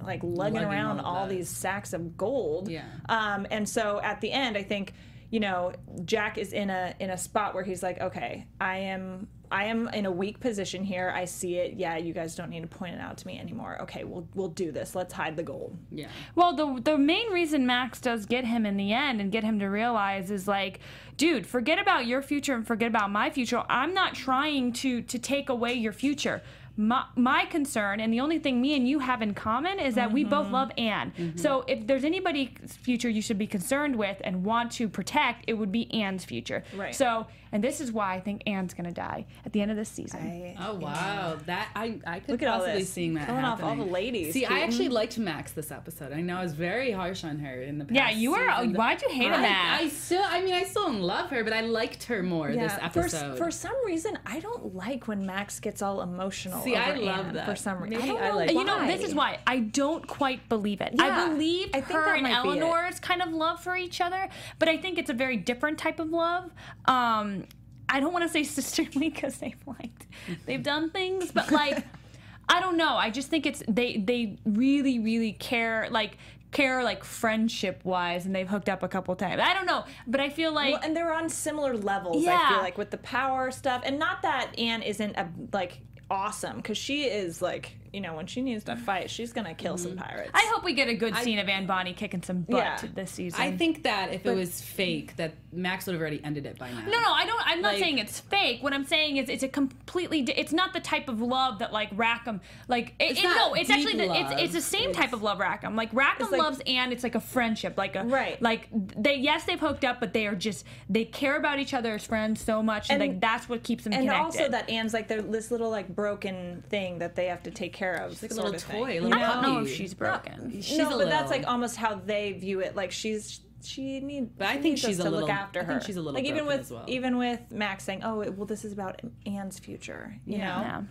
like 0.04 0.22
lugging, 0.24 0.56
Lugging 0.56 0.64
around 0.64 1.00
all 1.00 1.18
all 1.18 1.28
these 1.28 1.50
sacks 1.50 1.94
of 1.94 2.16
gold. 2.18 2.70
Yeah. 2.70 2.86
Um, 3.10 3.48
and 3.52 3.68
so 3.68 4.00
at 4.02 4.22
the 4.22 4.32
end, 4.32 4.58
I 4.58 4.64
think 4.64 4.94
you 5.30 5.40
know 5.40 5.74
Jack 6.06 6.38
is 6.38 6.54
in 6.54 6.70
a 6.70 6.96
in 7.00 7.10
a 7.10 7.18
spot 7.18 7.54
where 7.54 7.64
he's 7.64 7.84
like, 7.84 8.00
okay, 8.00 8.48
I 8.60 8.78
am 8.78 9.28
I 9.52 9.66
am 9.66 9.88
in 9.90 10.06
a 10.06 10.12
weak 10.12 10.40
position 10.40 10.84
here. 10.84 11.12
I 11.16 11.26
see 11.26 11.56
it. 11.58 11.74
Yeah, 11.78 11.98
you 11.98 12.14
guys 12.14 12.36
don't 12.36 12.50
need 12.50 12.62
to 12.62 12.68
point 12.68 12.96
it 12.96 13.02
out 13.02 13.18
to 13.18 13.28
me 13.28 13.40
anymore. 13.40 13.82
Okay, 13.82 14.04
we'll 14.04 14.28
we'll 14.34 14.50
do 14.50 14.72
this. 14.72 14.96
Let's 14.96 15.14
hide 15.14 15.36
the 15.36 15.44
gold. 15.44 15.78
yeah, 15.92 16.08
Well, 16.36 16.56
the 16.56 16.82
the 16.82 16.98
main 16.98 17.32
reason 17.32 17.66
Max 17.66 18.00
does 18.00 18.26
get 18.26 18.46
him 18.46 18.66
in 18.66 18.78
the 18.78 18.94
end 18.94 19.22
and 19.22 19.32
get 19.32 19.44
him 19.44 19.60
to 19.60 19.68
realize 19.68 20.32
is 20.32 20.48
like, 20.48 20.80
dude, 21.18 21.46
forget 21.46 21.80
about 21.80 22.06
your 22.06 22.22
future 22.22 22.54
and 22.56 22.66
forget 22.66 22.88
about 22.88 23.12
my 23.12 23.30
future. 23.30 23.64
I'm 23.70 23.94
not 23.94 24.16
trying 24.16 24.74
to 24.74 25.02
to 25.02 25.20
take 25.20 25.50
away 25.50 25.74
your 25.74 25.94
future. 25.94 26.42
My, 26.78 27.06
my 27.16 27.46
concern 27.46 28.00
and 28.00 28.14
the 28.14 28.20
only 28.20 28.40
thing 28.40 28.62
me 28.62 28.76
and 28.76 28.88
you 28.88 29.00
have 29.00 29.22
in 29.22 29.34
common 29.34 29.80
is 29.80 29.96
that 29.96 30.12
we 30.12 30.24
both 30.24 30.46
mm-hmm. 30.46 30.54
love 30.54 30.72
Anne. 30.78 31.14
Mm-hmm. 31.18 31.38
So 31.38 31.64
if 31.68 31.86
there's 31.86 32.04
anybody's 32.04 32.50
future 32.78 33.10
you 33.10 33.22
should 33.22 33.38
be 33.38 33.48
concerned 33.48 33.96
with 33.96 34.18
and 34.24 34.44
want 34.44 34.72
to 34.74 34.88
protect, 34.88 35.46
it 35.48 35.54
would 35.54 35.72
be 35.72 35.94
Anne's 35.94 36.26
future. 36.26 36.64
Right. 36.76 36.96
So, 36.96 37.28
and 37.52 37.64
this 37.64 37.82
is 37.82 37.92
why 37.92 38.16
I 38.16 38.20
think 38.22 38.44
Anne's 38.48 38.74
gonna 38.74 38.94
die 38.94 39.26
at 39.46 39.52
the 39.52 39.62
end 39.62 39.72
of 39.72 39.78
this 39.78 39.90
season. 39.90 40.20
I, 40.22 40.56
Oh 40.60 40.76
wow, 40.76 41.38
that 41.46 41.70
I 41.76 42.00
I 42.08 42.20
could 42.20 42.30
Look 42.30 42.44
at 42.44 42.48
all 42.48 42.60
possibly 42.60 42.82
this. 42.82 42.90
seeing 42.90 43.14
that 43.16 43.28
Killing 43.28 43.44
off 43.44 43.62
all 43.62 43.76
the 43.76 43.84
ladies, 43.84 44.34
See, 44.34 44.46
I 44.46 44.50
Keaton. 44.50 44.64
actually 44.64 44.86
mm-hmm. 44.86 44.94
liked 44.94 45.18
Max 45.18 45.52
this 45.52 45.72
episode. 45.72 46.14
I 46.14 46.22
know 46.22 46.38
I 46.38 46.44
was 46.44 46.54
very 46.54 46.92
harsh 46.92 47.24
on 47.24 47.40
her 47.40 47.62
in 47.62 47.78
the 47.78 47.86
past. 47.86 47.96
yeah, 47.96 48.10
you 48.12 48.32
were. 48.32 48.52
season. 48.58 48.74
Why'd 48.74 49.02
you 49.02 49.10
hate 49.10 49.32
I, 49.32 49.42
Max? 49.42 49.84
I 49.84 49.88
still, 49.90 50.24
I 50.24 50.42
mean, 50.42 50.54
I 50.54 50.64
still 50.64 50.92
love 50.92 51.30
her, 51.30 51.44
but 51.44 51.54
I 51.54 51.62
liked 51.62 52.04
her 52.04 52.24
more 52.24 52.48
this 52.48 52.58
yeah, 52.58 52.90
for, 52.90 53.02
episode. 53.02 53.38
for 53.38 53.52
some 53.52 53.76
reason, 53.86 54.18
I 54.26 54.40
don't 54.40 54.76
like 54.76 55.08
when 55.08 55.26
Max 55.26 55.60
gets 55.60 55.82
all 55.82 56.02
emotional. 56.02 56.61
See, 56.64 56.76
I 56.76 56.94
love 56.96 57.28
Anne 57.28 57.34
that. 57.36 57.46
For 57.46 57.56
some 57.56 57.82
reason, 57.82 58.00
Maybe 58.00 58.12
I, 58.12 58.14
don't 58.14 58.24
I 58.24 58.30
know 58.30 58.36
like 58.36 58.50
And 58.50 58.58
you 58.60 58.66
know, 58.66 58.86
this 58.88 59.04
is 59.04 59.14
why 59.16 59.40
I 59.48 59.60
don't 59.60 60.08
quite 60.08 60.48
believe 60.50 60.82
it. 60.82 60.94
Yeah, 60.96 61.04
I 61.26 61.28
believe 61.30 61.70
I 61.74 61.82
think 61.82 61.86
her 62.00 62.06
that 62.06 62.14
and 62.16 62.24
might 62.24 62.44
be 62.44 62.50
it. 62.50 62.62
Eleanor's 62.62 63.00
kind 63.00 63.22
of 63.22 63.30
love 63.34 63.62
for 63.62 63.76
each 63.76 64.02
other, 64.02 64.30
but 64.60 64.68
I 64.70 64.78
think 64.78 64.98
it's 64.98 65.10
a 65.10 65.14
very 65.14 65.38
different 65.38 65.78
type 65.78 66.00
of 66.00 66.10
love. 66.10 66.52
Um, 66.86 67.46
I 67.90 68.00
don't 68.00 68.14
want 68.14 68.24
to 68.26 68.30
say 68.30 68.44
sisterly 68.60 69.10
because 69.10 69.38
they've 69.38 69.56
liked, 69.66 70.08
they've 70.46 70.64
done 70.64 70.90
things, 70.92 71.32
but 71.32 71.52
like, 71.52 71.86
I 72.50 72.60
don't 72.60 72.78
know. 72.78 72.96
I 72.96 73.10
just 73.10 73.30
think 73.30 73.46
it's 73.46 73.64
they 73.68 73.98
they 73.98 74.38
really 74.46 75.00
really 75.00 75.34
care 75.34 75.88
like 75.90 76.18
care 76.52 76.84
like 76.84 77.04
friendship 77.06 77.80
wise, 77.86 78.26
and 78.26 78.36
they've 78.36 78.48
hooked 78.50 78.68
up 78.68 78.84
a 78.84 78.88
couple 78.90 79.16
times. 79.16 79.42
I 79.42 79.54
don't 79.54 79.66
know, 79.66 79.86
but 80.06 80.20
I 80.20 80.28
feel 80.30 80.52
like 80.52 80.74
Well, 80.74 80.82
and 80.84 80.94
they're 80.96 81.14
on 81.14 81.30
similar 81.30 81.78
levels. 81.78 82.28
I 82.28 82.32
Yeah. 82.32 82.50
feel 82.50 82.58
like 82.58 82.78
with 82.78 82.92
the 82.92 82.98
power 82.98 83.52
stuff, 83.52 83.84
and 83.86 83.98
not 83.98 84.22
that 84.24 84.58
Anne 84.60 84.82
isn't 84.82 85.16
a, 85.16 85.30
like 85.54 85.80
awesome 86.12 86.58
because 86.58 86.78
she 86.78 87.06
is 87.06 87.42
like 87.42 87.78
you 87.94 88.02
know 88.02 88.16
when 88.16 88.28
she 88.28 88.42
needs 88.42 88.64
to 88.66 88.76
fight, 88.76 89.10
she's 89.10 89.34
gonna 89.34 89.54
kill 89.54 89.78
some 89.78 89.92
mm-hmm. 89.92 90.02
pirates. 90.02 90.32
I 90.34 90.50
hope 90.54 90.64
we 90.64 90.74
get 90.74 90.88
a 90.88 90.94
good 90.94 91.16
scene 91.18 91.40
of 91.40 91.50
Anne 91.50 91.66
Bonny 91.66 91.94
kicking 91.94 92.24
some 92.24 92.42
butt 92.42 92.58
Yeah. 92.58 92.82
this 92.94 93.12
season. 93.12 93.42
I 93.42 93.56
think 93.58 93.84
that 93.84 94.14
if 94.14 94.26
it 94.26 94.34
was 94.36 94.62
fake, 94.62 95.16
that 95.18 95.34
Max 95.52 95.86
would 95.86 95.94
have 95.94 96.02
already 96.02 96.22
ended 96.24 96.46
it 96.46 96.58
by 96.58 96.72
now. 96.72 96.86
No, 96.86 97.02
no, 97.02 97.12
I 97.12 97.26
don't. 97.26 97.42
I'm 97.46 97.62
not 97.62 97.74
Like- 97.74 97.84
saying 97.84 97.98
it's 97.98 98.20
fake. 98.20 98.64
What 98.64 98.74
I'm 98.74 98.86
saying 98.86 99.18
is 99.18 99.30
it's 99.30 99.44
a 99.44 99.50
completely. 99.50 100.22
It's 100.22 100.54
not 100.54 100.74
the 100.74 100.80
type 100.80 101.10
of 101.10 101.22
love 101.22 101.60
that 101.60 101.74
like 101.74 101.90
Rackham. 101.94 102.42
Like 102.68 102.96
it, 103.00 103.12
It's 103.12 103.20
it- 103.20 103.24
no, 103.24 103.54
it's 103.54 103.70
actually 103.70 103.98
the, 103.98 104.14
it's 104.14 104.42
it's 104.42 104.54
the 104.54 104.62
same 104.62 104.94
type 104.94 105.12
of 105.14 105.22
love 105.22 105.40
Rackham. 105.40 105.76
Like 105.76 105.90
Rackham 105.94 106.32
like- 106.32 106.42
loves 106.42 106.62
Anne. 106.66 106.92
It's 106.92 107.04
like 107.04 107.16
a 107.16 107.20
friendship. 107.20 107.78
Like 107.78 107.96
a 107.96 108.04
Right. 108.04 108.42
Like 108.42 108.68
they 108.72 109.16
yes 109.16 109.44
they've 109.44 109.60
hooked 109.60 109.84
up, 109.84 110.00
but 110.00 110.14
they 110.14 110.28
are 110.28 110.36
just 110.36 110.66
they 110.90 111.06
care 111.06 111.36
about 111.36 111.60
each 111.60 111.74
other 111.74 111.96
as 111.96 112.06
friends 112.06 112.42
so 112.42 112.64
much, 112.64 112.90
and, 112.90 113.02
And- 113.02 113.12
like 113.14 113.22
that's 113.22 113.50
what 113.50 113.64
keeps 113.64 113.84
them 113.84 113.94
and 113.94 114.04
connected. 114.04 114.24
also 114.24 114.50
that 114.50 114.70
Anne's 114.70 114.94
like 114.94 115.08
they're 115.08 115.22
this 115.22 115.52
little 115.52 115.70
like 115.70 115.94
broken 115.94 116.64
thing 116.70 117.00
that 117.00 117.16
they 117.16 117.26
have 117.26 117.44
to 117.44 117.52
take 117.52 117.74
care 117.74 117.81
care 117.82 117.96
of. 117.96 118.22
like 118.22 118.32
a 118.32 118.34
little 118.36 118.54
toy, 118.54 118.94
You 118.94 119.02
little 119.02 119.10
know? 119.20 119.26
I 119.26 119.34
don't 119.42 119.42
know 119.44 119.60
if 119.62 119.74
she's 119.74 119.94
broken. 119.94 120.62
She's 120.62 120.78
no, 120.78 120.96
a 120.96 120.98
but 121.00 121.10
that's 121.10 121.32
like 121.32 121.48
almost 121.48 121.76
how 121.78 121.96
they 121.96 122.34
view 122.34 122.60
it. 122.60 122.76
Like 122.76 122.92
she's 122.92 123.42
she 123.64 124.00
needs. 124.00 124.30
But 124.38 124.48
I 124.48 124.58
think 124.58 124.78
she's 124.78 125.00
a 125.00 125.04
to 125.04 125.10
little- 125.10 125.28
look 125.28 125.30
after 125.30 125.60
I 125.62 125.64
her. 125.64 125.74
think 125.74 125.84
she's 125.86 125.96
a 125.98 126.02
little 126.02 126.14
like 126.14 126.26
even 126.26 126.46
with 126.46 126.62
as 126.62 126.72
well. 126.72 126.84
even 126.88 127.18
with 127.18 127.40
Max 127.52 127.84
saying, 127.84 128.02
"Oh, 128.04 128.18
well, 128.32 128.46
this 128.46 128.64
is 128.66 128.74
about 128.74 129.02
Anne's 129.26 129.60
future." 129.60 130.16
You 130.26 130.38
Yeah. 130.38 130.56
know. 130.56 130.62
Yeah. 130.62 130.82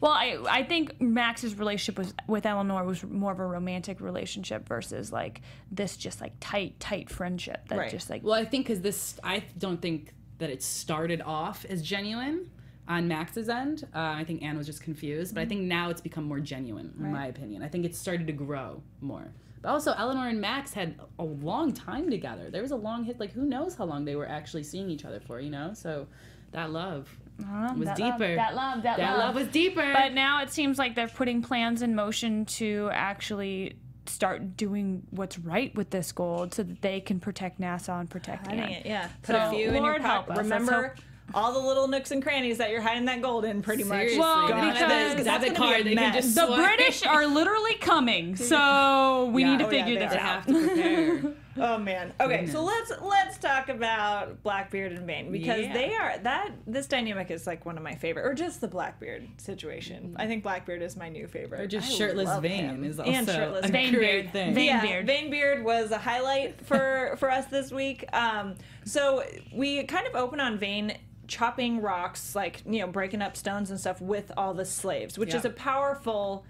Well, 0.00 0.12
I 0.12 0.38
I 0.48 0.62
think 0.64 1.00
Max's 1.00 1.54
relationship 1.58 1.98
was 1.98 2.12
with 2.26 2.44
Eleanor 2.46 2.84
was 2.84 3.02
more 3.04 3.32
of 3.32 3.40
a 3.40 3.46
romantic 3.46 4.00
relationship 4.00 4.68
versus 4.68 5.10
like 5.12 5.40
this 5.70 5.96
just 5.96 6.20
like 6.20 6.32
tight 6.40 6.78
tight 6.80 7.08
friendship 7.10 7.66
that 7.68 7.78
Right. 7.78 7.90
just 7.90 8.08
like 8.10 8.22
Well, 8.22 8.34
I 8.34 8.44
think 8.44 8.66
because 8.66 8.80
this, 8.82 9.18
I 9.24 9.44
don't 9.56 9.80
think 9.80 10.12
that 10.38 10.50
it 10.50 10.62
started 10.62 11.20
off 11.22 11.64
as 11.64 11.82
genuine 11.82 12.50
on 12.88 13.06
Max's 13.06 13.48
end. 13.48 13.86
Uh, 13.94 13.98
I 13.98 14.24
think 14.24 14.42
Anne 14.42 14.56
was 14.56 14.66
just 14.66 14.82
confused, 14.82 15.34
but 15.34 15.42
I 15.42 15.46
think 15.46 15.60
now 15.62 15.90
it's 15.90 16.00
become 16.00 16.24
more 16.24 16.40
genuine, 16.40 16.92
in 16.98 17.12
my 17.12 17.26
opinion. 17.26 17.62
I 17.62 17.68
think 17.68 17.84
it's 17.84 17.98
started 17.98 18.26
to 18.26 18.32
grow 18.32 18.82
more. 19.00 19.28
But 19.60 19.68
also, 19.70 19.92
Eleanor 19.92 20.28
and 20.28 20.40
Max 20.40 20.72
had 20.72 20.94
a 21.18 21.24
long 21.24 21.72
time 21.72 22.10
together. 22.10 22.48
There 22.50 22.62
was 22.62 22.70
a 22.70 22.76
long 22.76 23.04
hit. 23.04 23.20
Like, 23.20 23.32
who 23.32 23.42
knows 23.44 23.74
how 23.74 23.84
long 23.84 24.04
they 24.04 24.16
were 24.16 24.28
actually 24.28 24.62
seeing 24.62 24.88
each 24.88 25.04
other 25.04 25.20
for? 25.20 25.40
You 25.40 25.50
know, 25.50 25.72
so 25.74 26.06
that 26.52 26.70
love 26.70 27.08
was 27.76 27.86
that 27.88 27.96
deeper. 27.96 28.10
Love, 28.10 28.36
that 28.36 28.54
love, 28.54 28.82
that, 28.84 28.96
That 28.96 29.18
love 29.18 29.34
was 29.34 29.48
deeper. 29.48 29.92
But 29.92 30.14
now 30.14 30.42
it 30.42 30.50
seems 30.50 30.78
like 30.78 30.94
they're 30.94 31.08
putting 31.08 31.42
plans 31.42 31.82
in 31.82 31.94
motion 31.94 32.46
to 32.46 32.88
actually 32.92 33.76
start 34.06 34.56
doing 34.56 35.02
what's 35.10 35.38
right 35.38 35.74
with 35.74 35.90
this 35.90 36.12
gold 36.12 36.54
so 36.54 36.62
that 36.62 36.80
they 36.80 37.00
can 37.00 37.20
protect 37.20 37.60
Nassau 37.60 37.98
and 38.00 38.08
protect 38.08 38.46
Hiding 38.46 38.60
Anne. 38.64 38.70
it, 38.70 38.86
yeah. 38.86 39.08
Put 39.22 39.34
a 39.34 39.44
So, 39.46 39.50
few 39.50 39.68
in 39.68 39.74
your 39.74 39.82
Lord 39.82 40.02
pocket. 40.02 40.30
us. 40.30 40.36
Let's 40.38 40.48
Remember 40.48 40.94
all 41.34 41.52
the 41.52 41.58
little 41.58 41.88
nooks 41.88 42.10
and 42.10 42.22
crannies 42.22 42.58
that 42.58 42.70
you're 42.70 42.80
hiding 42.80 43.04
that 43.06 43.20
gold 43.22 43.44
in, 43.44 43.60
pretty 43.62 43.84
much. 43.84 43.96
Seriously, 43.98 44.18
Well, 44.20 44.46
they 44.48 44.52
have 44.54 44.72
because- 44.74 45.24
that's 45.24 45.44
debit 45.44 45.56
gonna 45.56 45.74
be 45.74 45.80
a 45.80 45.84
they 45.84 45.94
can 45.94 46.12
mess. 46.12 46.14
just 46.24 46.34
The 46.34 46.46
swipe. 46.46 46.58
British 46.76 47.06
are 47.06 47.26
literally 47.26 47.74
coming, 47.74 48.34
so 48.62 49.30
we 49.32 49.42
Yeah. 49.42 49.50
need 49.50 49.58
to 49.58 49.66
Oh, 49.66 49.70
figure 49.70 49.98
they 49.98 50.06
this 50.06 50.14
out. 50.14 50.46
to. 50.46 51.34
Oh 51.60 51.76
man. 51.76 52.12
Okay, 52.20 52.46
so 52.46 52.62
let's 52.62 52.92
let's 53.02 53.36
talk 53.36 53.68
about 53.68 54.44
Blackbeard 54.44 54.92
and 54.92 55.04
Vane 55.08 55.32
because 55.32 55.58
Yeah. 55.62 55.72
they 55.72 55.92
are 55.92 56.16
that 56.18 56.50
this 56.68 56.86
dynamic 56.86 57.32
is 57.32 57.48
like 57.48 57.66
one 57.66 57.76
of 57.76 57.82
my 57.82 57.96
favorite, 57.96 58.24
or 58.24 58.32
just 58.32 58.60
the 58.60 58.68
Blackbeard 58.68 59.26
situation. 59.38 60.14
I 60.20 60.28
think 60.28 60.44
Blackbeard 60.44 60.82
is 60.82 60.96
my 60.96 61.08
new 61.08 61.26
favorite. 61.26 61.60
Or 61.60 61.66
just 61.66 61.90
I 61.90 61.94
shirtless 61.94 62.28
love 62.28 62.44
Vane 62.44 62.84
is 62.84 63.00
also 63.00 63.10
and 63.10 63.26
shirtless 63.28 63.64
a 63.68 63.72
Vane. 63.72 63.90
Vane 63.90 63.94
great 63.94 64.20
beard. 64.22 64.32
thing. 64.32 64.54
Vane 64.54 64.66
yeah, 64.66 64.80
beard. 64.82 65.06
Vane 65.08 65.30
beard 65.30 65.64
was 65.64 65.90
a 65.90 65.98
highlight 65.98 66.64
for 66.64 67.16
for 67.18 67.28
us 67.28 67.46
this 67.46 67.72
week. 67.72 68.04
Um, 68.12 68.54
so 68.84 69.24
we 69.52 69.82
kind 69.82 70.06
of 70.06 70.14
open 70.14 70.38
on 70.38 70.58
Vane 70.58 70.96
chopping 71.28 71.80
rocks, 71.80 72.34
like 72.34 72.62
you 72.66 72.80
know, 72.80 72.86
breaking 72.88 73.22
up 73.22 73.36
stones 73.36 73.70
and 73.70 73.78
stuff 73.78 74.00
with 74.00 74.32
all 74.36 74.54
the 74.54 74.64
slaves, 74.64 75.16
which 75.18 75.30
Yeah. 75.30 75.36
is 75.38 75.44
a 75.44 75.50
powerful 75.50 76.44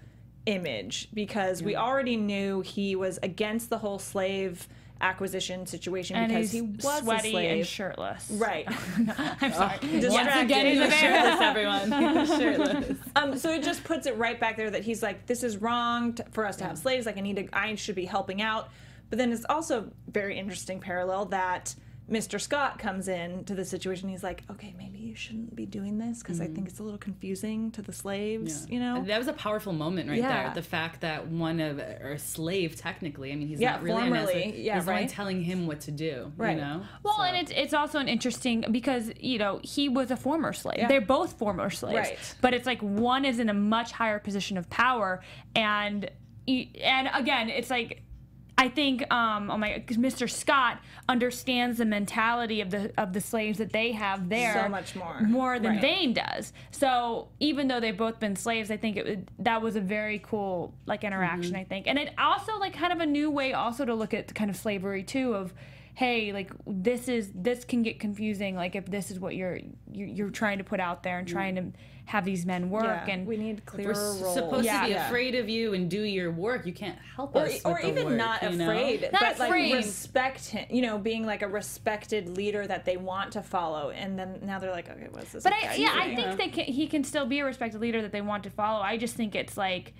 image 0.45 1.09
because 1.13 1.61
we 1.61 1.75
already 1.75 2.15
knew 2.17 2.61
he 2.61 2.95
was 2.95 3.19
against 3.21 3.69
the 3.69 3.77
whole 3.77 3.99
slave 3.99 4.67
acquisition 5.01 5.65
situation 5.65 6.15
And 6.17 6.27
because 6.27 6.51
he 6.51 6.61
was 6.61 6.83
sweaty 7.03 7.29
a 7.29 7.31
slave. 7.31 7.51
and 7.59 7.67
shirtless. 7.67 8.29
Right. 8.31 8.65
I'm 9.41 9.53
sorry. 9.53 9.77
Once 9.81 10.01
Distracted. 10.01 10.41
again, 10.45 10.65
he's 10.65 10.79
He's 10.83 10.87
a 10.87 10.91
shirtless, 10.91 11.39
everyone. 11.41 12.25
Shirtless. 12.39 12.97
Um, 13.15 13.37
so 13.37 13.49
it 13.51 13.63
just 13.63 13.83
puts 13.85 14.07
it 14.07 14.17
right 14.17 14.37
back 14.39 14.57
there 14.57 14.69
that 14.69 14.83
he's 14.83 15.01
like, 15.01 15.25
this 15.25 15.41
is 15.43 15.57
wrong 15.57 16.13
t- 16.15 16.23
for 16.31 16.45
us 16.45 16.57
to 16.57 16.65
have 16.65 16.77
slaves. 16.77 17.05
Like, 17.05 17.17
I 17.17 17.21
need 17.21 17.37
to, 17.37 17.47
I 17.53 17.75
should 17.75 17.95
be 17.95 18.03
helping 18.05 18.41
out. 18.41 18.71
But 19.09 19.19
then 19.19 19.31
it's 19.31 19.45
also 19.47 19.79
a 19.83 20.11
very 20.11 20.37
interesting 20.37 20.81
parallel 20.81 21.25
that 21.27 21.73
Mr. 22.09 22.41
Scott 22.41 22.79
comes 22.79 23.07
in 23.07 23.43
to 23.45 23.55
the 23.55 23.63
situation. 23.63 24.09
He's 24.09 24.23
like, 24.23 24.43
okay, 24.49 24.73
maybe 24.77 24.97
you 24.99 25.15
shouldn't 25.15 25.55
be 25.55 25.65
doing 25.65 25.97
this 25.97 26.19
because 26.19 26.39
I 26.39 26.45
mm-hmm. 26.45 26.55
think 26.55 26.67
it's 26.69 26.79
a 26.79 26.83
little 26.83 26.97
confusing 26.97 27.71
to 27.71 27.81
the 27.81 27.93
slaves. 27.93 28.67
You 28.69 28.79
know? 28.79 29.03
That 29.03 29.17
was 29.19 29.27
a 29.27 29.33
powerful 29.33 29.73
moment 29.73 30.09
right 30.09 30.17
Yeah. 30.17 30.43
there. 30.43 30.53
The 30.55 30.61
fact 30.61 31.01
that 31.01 31.27
one 31.27 31.59
of 31.59 31.79
or 31.79 32.13
a 32.13 32.19
slave 32.19 32.75
technically, 32.75 33.31
I 33.31 33.35
mean, 33.35 33.47
he's 33.47 33.59
Yeah, 33.59 33.73
not 33.73 33.83
really 33.83 34.01
an 34.01 34.07
formerly, 34.09 34.43
asset, 34.43 34.57
yeah, 34.57 34.77
is 34.77 34.85
the 34.85 34.91
one 34.91 35.01
right. 35.01 35.09
telling 35.09 35.43
him 35.43 35.67
what 35.67 35.81
to 35.81 35.91
do. 35.91 36.31
Right. 36.37 36.55
You 36.55 36.61
know. 36.61 36.81
Well, 37.03 37.17
So- 37.17 37.23
and 37.23 37.37
it's 37.37 37.51
it's 37.55 37.73
also 37.73 37.99
an 37.99 38.07
interesting 38.07 38.65
because 38.71 39.11
you 39.19 39.37
know 39.37 39.59
he 39.63 39.89
was 39.89 40.11
a 40.11 40.17
former 40.17 40.53
slave. 40.53 40.79
Yeah. 40.79 40.87
They're 40.87 41.01
both 41.01 41.33
former 41.37 41.69
slaves, 41.69 42.09
Right. 42.09 42.35
but 42.41 42.53
it's 42.53 42.65
like 42.65 42.81
one 42.81 43.25
is 43.25 43.39
in 43.39 43.49
a 43.49 43.53
much 43.53 43.91
higher 43.91 44.19
position 44.19 44.57
of 44.57 44.69
power, 44.69 45.21
and 45.55 46.09
and 46.47 47.09
again, 47.13 47.49
it's 47.49 47.69
like. 47.69 48.03
I 48.59 48.67
think, 48.67 49.09
um, 49.11 49.49
oh 49.49 49.57
my, 49.57 49.81
Mr. 49.87 50.29
Scott 50.29 50.81
understands 51.07 51.77
the 51.77 51.85
mentality 51.85 52.59
of 52.59 52.69
the 52.71 52.91
of 52.97 53.13
the 53.13 53.21
slaves 53.21 53.57
that 53.59 53.71
they 53.71 53.93
have 53.93 54.27
there 54.27 54.53
So 54.53 54.67
much 54.67 54.97
more. 54.97 55.21
more 55.21 55.59
than 55.59 55.71
Right. 55.73 55.81
Vane 55.81 56.13
does. 56.13 56.51
So 56.71 57.29
even 57.39 57.69
though 57.69 57.79
they've 57.79 57.95
both 57.97 58.19
been 58.19 58.35
slaves, 58.35 58.69
I 58.69 58.75
think 58.75 58.97
it 58.97 59.29
that 59.39 59.61
was 59.61 59.77
a 59.77 59.81
very 59.81 60.19
cool 60.19 60.73
like 60.85 61.05
interaction. 61.05 61.53
Mm-hmm. 61.53 61.61
I 61.61 61.63
think, 61.63 61.87
and 61.87 61.97
it 61.97 62.13
also 62.17 62.57
like 62.59 62.73
kind 62.73 62.91
of 62.91 62.99
a 62.99 63.05
new 63.05 63.31
way 63.31 63.53
also 63.53 63.85
to 63.85 63.95
look 63.95 64.13
at 64.13 64.35
kind 64.35 64.49
of 64.49 64.57
slavery 64.57 65.03
too. 65.03 65.35
Of 65.35 65.53
hey, 65.95 66.31
like 66.33 66.51
this 66.65 67.07
is 67.07 67.31
this 67.35 67.65
can 67.65 67.83
get 67.83 67.99
confusing. 67.99 68.55
Like 68.55 68.75
if 68.75 68.85
this 68.85 69.11
is 69.11 69.19
what 69.19 69.35
you're 69.35 69.59
you're, 69.91 70.07
you're 70.07 70.29
trying 70.29 70.57
to 70.59 70.63
put 70.63 70.79
out 70.79 71.03
there 71.03 71.19
and 71.19 71.27
trying 71.27 71.55
to 71.55 71.71
have 72.05 72.25
these 72.25 72.43
men 72.43 72.71
work 72.71 72.83
Yeah, 72.85 73.13
and 73.13 73.27
we 73.27 73.37
need 73.37 73.63
clear 73.67 73.87
we're 73.89 73.93
roles. 73.93 74.33
supposed 74.33 74.65
Yeah. 74.65 74.81
to 74.81 74.87
be 74.87 74.91
Yeah. 74.93 75.05
afraid 75.07 75.35
of 75.35 75.47
you 75.47 75.75
and 75.75 75.87
do 75.91 76.01
your 76.01 76.31
work. 76.31 76.65
You 76.65 76.73
can't 76.73 76.97
help 77.15 77.35
or, 77.35 77.43
us. 77.43 77.61
or 77.63 77.73
with 77.73 77.81
the 77.83 77.89
even 77.89 78.05
work, 78.05 78.15
not 78.15 78.41
you 78.41 78.49
know? 78.57 78.63
afraid, 78.71 79.01
Not 79.11 79.21
but 79.21 79.31
afraid. 79.39 79.69
like 79.75 79.85
respect 79.85 80.47
him. 80.47 80.65
You 80.71 80.81
know, 80.81 80.97
being 80.97 81.23
like 81.23 81.43
a 81.43 81.47
respected 81.47 82.29
leader 82.35 82.65
that 82.65 82.83
they 82.85 82.97
want 82.97 83.33
to 83.33 83.43
follow, 83.43 83.91
and 83.91 84.17
then 84.17 84.39
now 84.43 84.57
they're 84.57 84.71
like, 84.71 84.89
okay, 84.89 85.07
what's 85.11 85.33
this? 85.33 85.43
But 85.43 85.51
guy 85.51 85.69
I, 85.73 85.75
yeah, 85.75 85.91
I 85.93 86.05
doing? 86.05 86.15
think 86.15 86.37
they 86.37 86.47
can, 86.63 86.73
he 86.73 86.87
can 86.87 87.03
still 87.03 87.27
be 87.27 87.39
a 87.41 87.45
respected 87.45 87.79
leader 87.79 88.01
that 88.01 88.11
they 88.11 88.21
want 88.21 88.43
to 88.45 88.49
follow. 88.49 88.81
I 88.81 88.97
just 88.97 89.15
think 89.15 89.35
it's 89.35 89.55
like, 89.55 89.93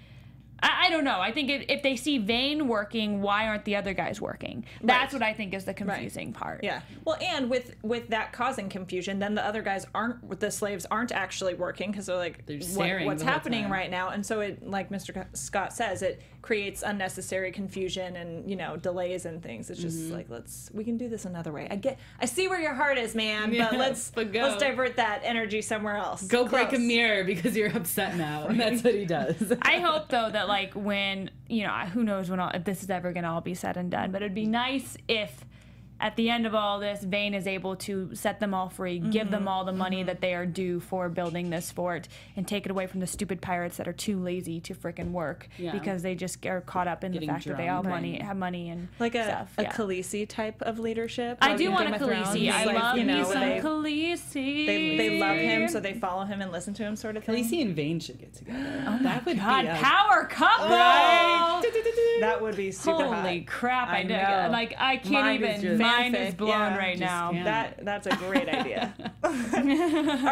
I, 0.62 0.86
I 0.88 0.89
don't 0.89 1.04
know. 1.04 1.19
I 1.19 1.32
think 1.32 1.50
if, 1.50 1.65
if 1.69 1.84
they 1.84 1.95
see 1.95 2.17
Vane 2.17 2.67
working, 2.67 3.22
why 3.22 3.48
aren't 3.48 3.65
the 3.65 3.76
other 3.76 3.93
guys 3.93 4.19
working? 4.22 4.65
That's 4.82 5.13
Right. 5.13 5.22
what 5.22 5.28
I 5.28 5.34
think 5.34 5.54
is 5.54 5.65
the 5.65 5.74
confusing 5.74 6.34
part. 6.34 6.63
Yeah. 6.63 6.82
Well, 7.06 7.17
and 7.22 7.50
with 7.50 7.76
with 7.84 8.08
that 8.10 8.34
causing 8.34 8.69
confusion, 8.69 9.19
then 9.19 9.36
the 9.36 9.45
other 9.45 9.62
guys 9.62 9.86
aren't 9.95 10.39
the 10.39 10.52
slaves 10.52 10.86
aren't 10.91 11.12
actually 11.12 11.54
working 11.54 11.91
because 11.91 12.06
they're 12.08 12.15
like, 12.17 12.45
They're 12.45 12.60
what- 12.76 13.06
what's 13.06 13.24
the 13.24 13.30
happening 13.30 13.69
right 13.69 13.89
now? 13.89 14.10
And 14.10 14.26
so 14.26 14.41
it, 14.41 14.67
like 14.67 14.89
Mr. 14.89 15.26
Scott 15.38 15.74
says, 15.74 16.02
it 16.02 16.22
creates 16.41 16.84
unnecessary 16.84 17.52
confusion 17.52 18.15
and 18.15 18.49
you 18.49 18.56
know 18.56 18.78
delays 18.78 19.25
and 19.25 19.43
things. 19.43 19.69
It's 19.69 19.80
just 19.82 19.97
Mm-hmm. 19.99 20.13
like 20.13 20.30
let's 20.30 20.69
we 20.73 20.84
can 20.84 20.97
do 20.97 21.10
this 21.10 21.25
another 21.25 21.52
way. 21.52 21.67
I 21.69 21.75
get, 21.75 21.99
I 22.21 22.25
see 22.25 22.47
where 22.47 22.60
your 22.62 22.73
heart 22.73 22.97
is, 22.97 23.13
man, 23.15 23.52
Yeah, 23.54 23.69
but 23.69 23.80
let's 23.80 24.12
but 24.12 24.32
go. 24.32 24.41
let's 24.41 24.62
divert 24.62 24.95
that 24.95 25.21
energy 25.23 25.62
somewhere 25.62 25.97
else. 25.97 26.21
Go 26.23 26.45
break 26.47 26.71
a 26.73 26.78
mirror 26.80 27.23
because 27.23 27.56
you're 27.58 27.75
upset 27.75 28.15
now. 28.15 28.47
And 28.47 28.60
that's 28.62 28.84
what 28.84 28.95
he 28.95 29.06
does. 29.06 29.54
I 29.62 29.80
hope 29.80 30.10
though 30.10 30.30
that 30.30 30.47
like 30.47 30.73
when 30.73 31.30
you 31.47 31.63
know 31.63 31.71
who 31.73 32.04
knows 32.04 32.30
when 32.30 32.39
all, 32.39 32.52
if 32.54 32.63
this 32.63 32.84
is 32.84 32.89
ever 32.89 33.12
gonna 33.12 33.34
all 33.34 33.41
be 33.41 33.54
said 33.56 33.75
and 33.78 33.91
done, 33.91 34.12
but 34.12 34.21
it'd 34.21 34.34
be 34.36 34.45
nice 34.45 34.95
if 35.08 35.45
at 36.00 36.16
the 36.16 36.30
end 36.30 36.46
of 36.46 36.56
all 36.56 36.80
this, 36.80 37.04
Vane 37.04 37.34
is 37.34 37.46
able 37.48 37.76
to 37.78 38.14
set 38.16 38.40
them 38.40 38.54
all 38.54 38.70
free, 38.70 39.00
give 39.00 39.24
Mm-hmm. 39.24 39.32
them 39.32 39.48
all 39.48 39.66
the 39.66 39.72
money 39.74 40.04
that 40.04 40.22
they 40.22 40.34
are 40.34 40.46
due 40.46 40.80
for 40.80 41.10
building 41.10 41.50
this 41.50 41.72
fort, 41.72 42.08
and 42.36 42.48
take 42.48 42.66
it 42.66 42.72
away 42.72 42.88
from 42.88 43.00
the 43.02 43.08
stupid 43.08 43.42
pirates 43.42 43.78
that 43.78 43.88
are 43.88 43.94
too 43.94 44.18
lazy 44.20 44.60
to 44.62 44.74
frickin' 44.74 45.12
work 45.12 45.48
Yeah. 45.58 45.72
because 45.72 46.02
they 46.02 46.16
just 46.16 46.46
are 46.46 46.62
caught 46.62 46.88
up 46.88 47.04
in 47.04 47.12
Getting 47.12 47.28
the 47.28 47.34
fact 47.34 47.46
that 47.48 47.58
they 47.58 47.68
all 47.68 47.84
have 47.84 47.92
money, 47.92 48.20
have 48.20 48.38
money 48.38 48.70
and 48.70 48.88
Like 49.00 49.16
a, 49.16 49.24
stuff. 49.26 49.54
a 49.58 49.64
yeah. 49.64 49.72
Khaleesi 49.74 50.28
type 50.28 50.62
of 50.62 50.80
leadership. 50.80 51.38
I 51.42 51.56
do 51.58 51.66
in 51.68 51.72
want 51.74 51.88
a 51.88 51.92
Game 51.92 52.02
of 52.02 52.08
Thrones. 52.08 52.28
Khaleesi. 52.30 52.52
I 52.52 52.66
Like, 52.66 52.76
love 52.80 52.98
you 52.98 53.06
me 53.06 53.14
know, 53.14 53.24
some 53.24 53.42
they, 53.42 53.60
Khaleesi. 53.60 54.66
they, 54.66 54.98
they 54.98 55.20
love 55.20 55.38
him, 55.38 55.68
so 55.68 55.80
they 55.80 55.94
follow 55.94 56.24
him 56.26 56.42
and 56.42 56.52
listen 56.52 56.74
to 56.76 56.84
him, 56.84 56.96
sort 56.96 57.18
of 57.18 57.24
thing. 57.24 57.44
Khaleesi 57.44 57.62
and 57.62 57.76
Vane 57.76 58.00
should 58.00 58.20
get 58.20 58.34
together. 58.34 58.84
Oh 58.88 59.00
that 59.04 59.26
would 59.26 59.38
God, 59.38 59.62
be 59.64 59.68
a- 59.68 59.76
power 59.76 60.26
couple. 60.26 60.68
Right. 60.70 61.62
That 62.22 62.42
would 62.42 62.56
be 62.56 62.72
super 62.72 63.04
Holy 63.04 63.40
hot. 63.40 63.48
crap! 63.48 63.90
I, 63.90 63.98
I 64.00 64.04
know. 64.04 64.50
Like 64.52 64.76
I 64.78 64.98
can't 64.98 65.12
Mind 65.14 65.44
is 65.44 65.50
even. 65.50 65.62
just- 65.62 65.82
Mine 65.82 66.14
Fanfic, 66.14 66.28
is 66.30 66.34
blown 66.36 66.50
yeah, 66.50 66.78
right 66.78 67.00
now. 67.00 67.32
can't. 67.32 67.46
That 67.46 67.86
that's 67.86 68.08
a 68.08 68.16
great 68.18 68.48
idea. 68.54 68.94
All 69.24 69.32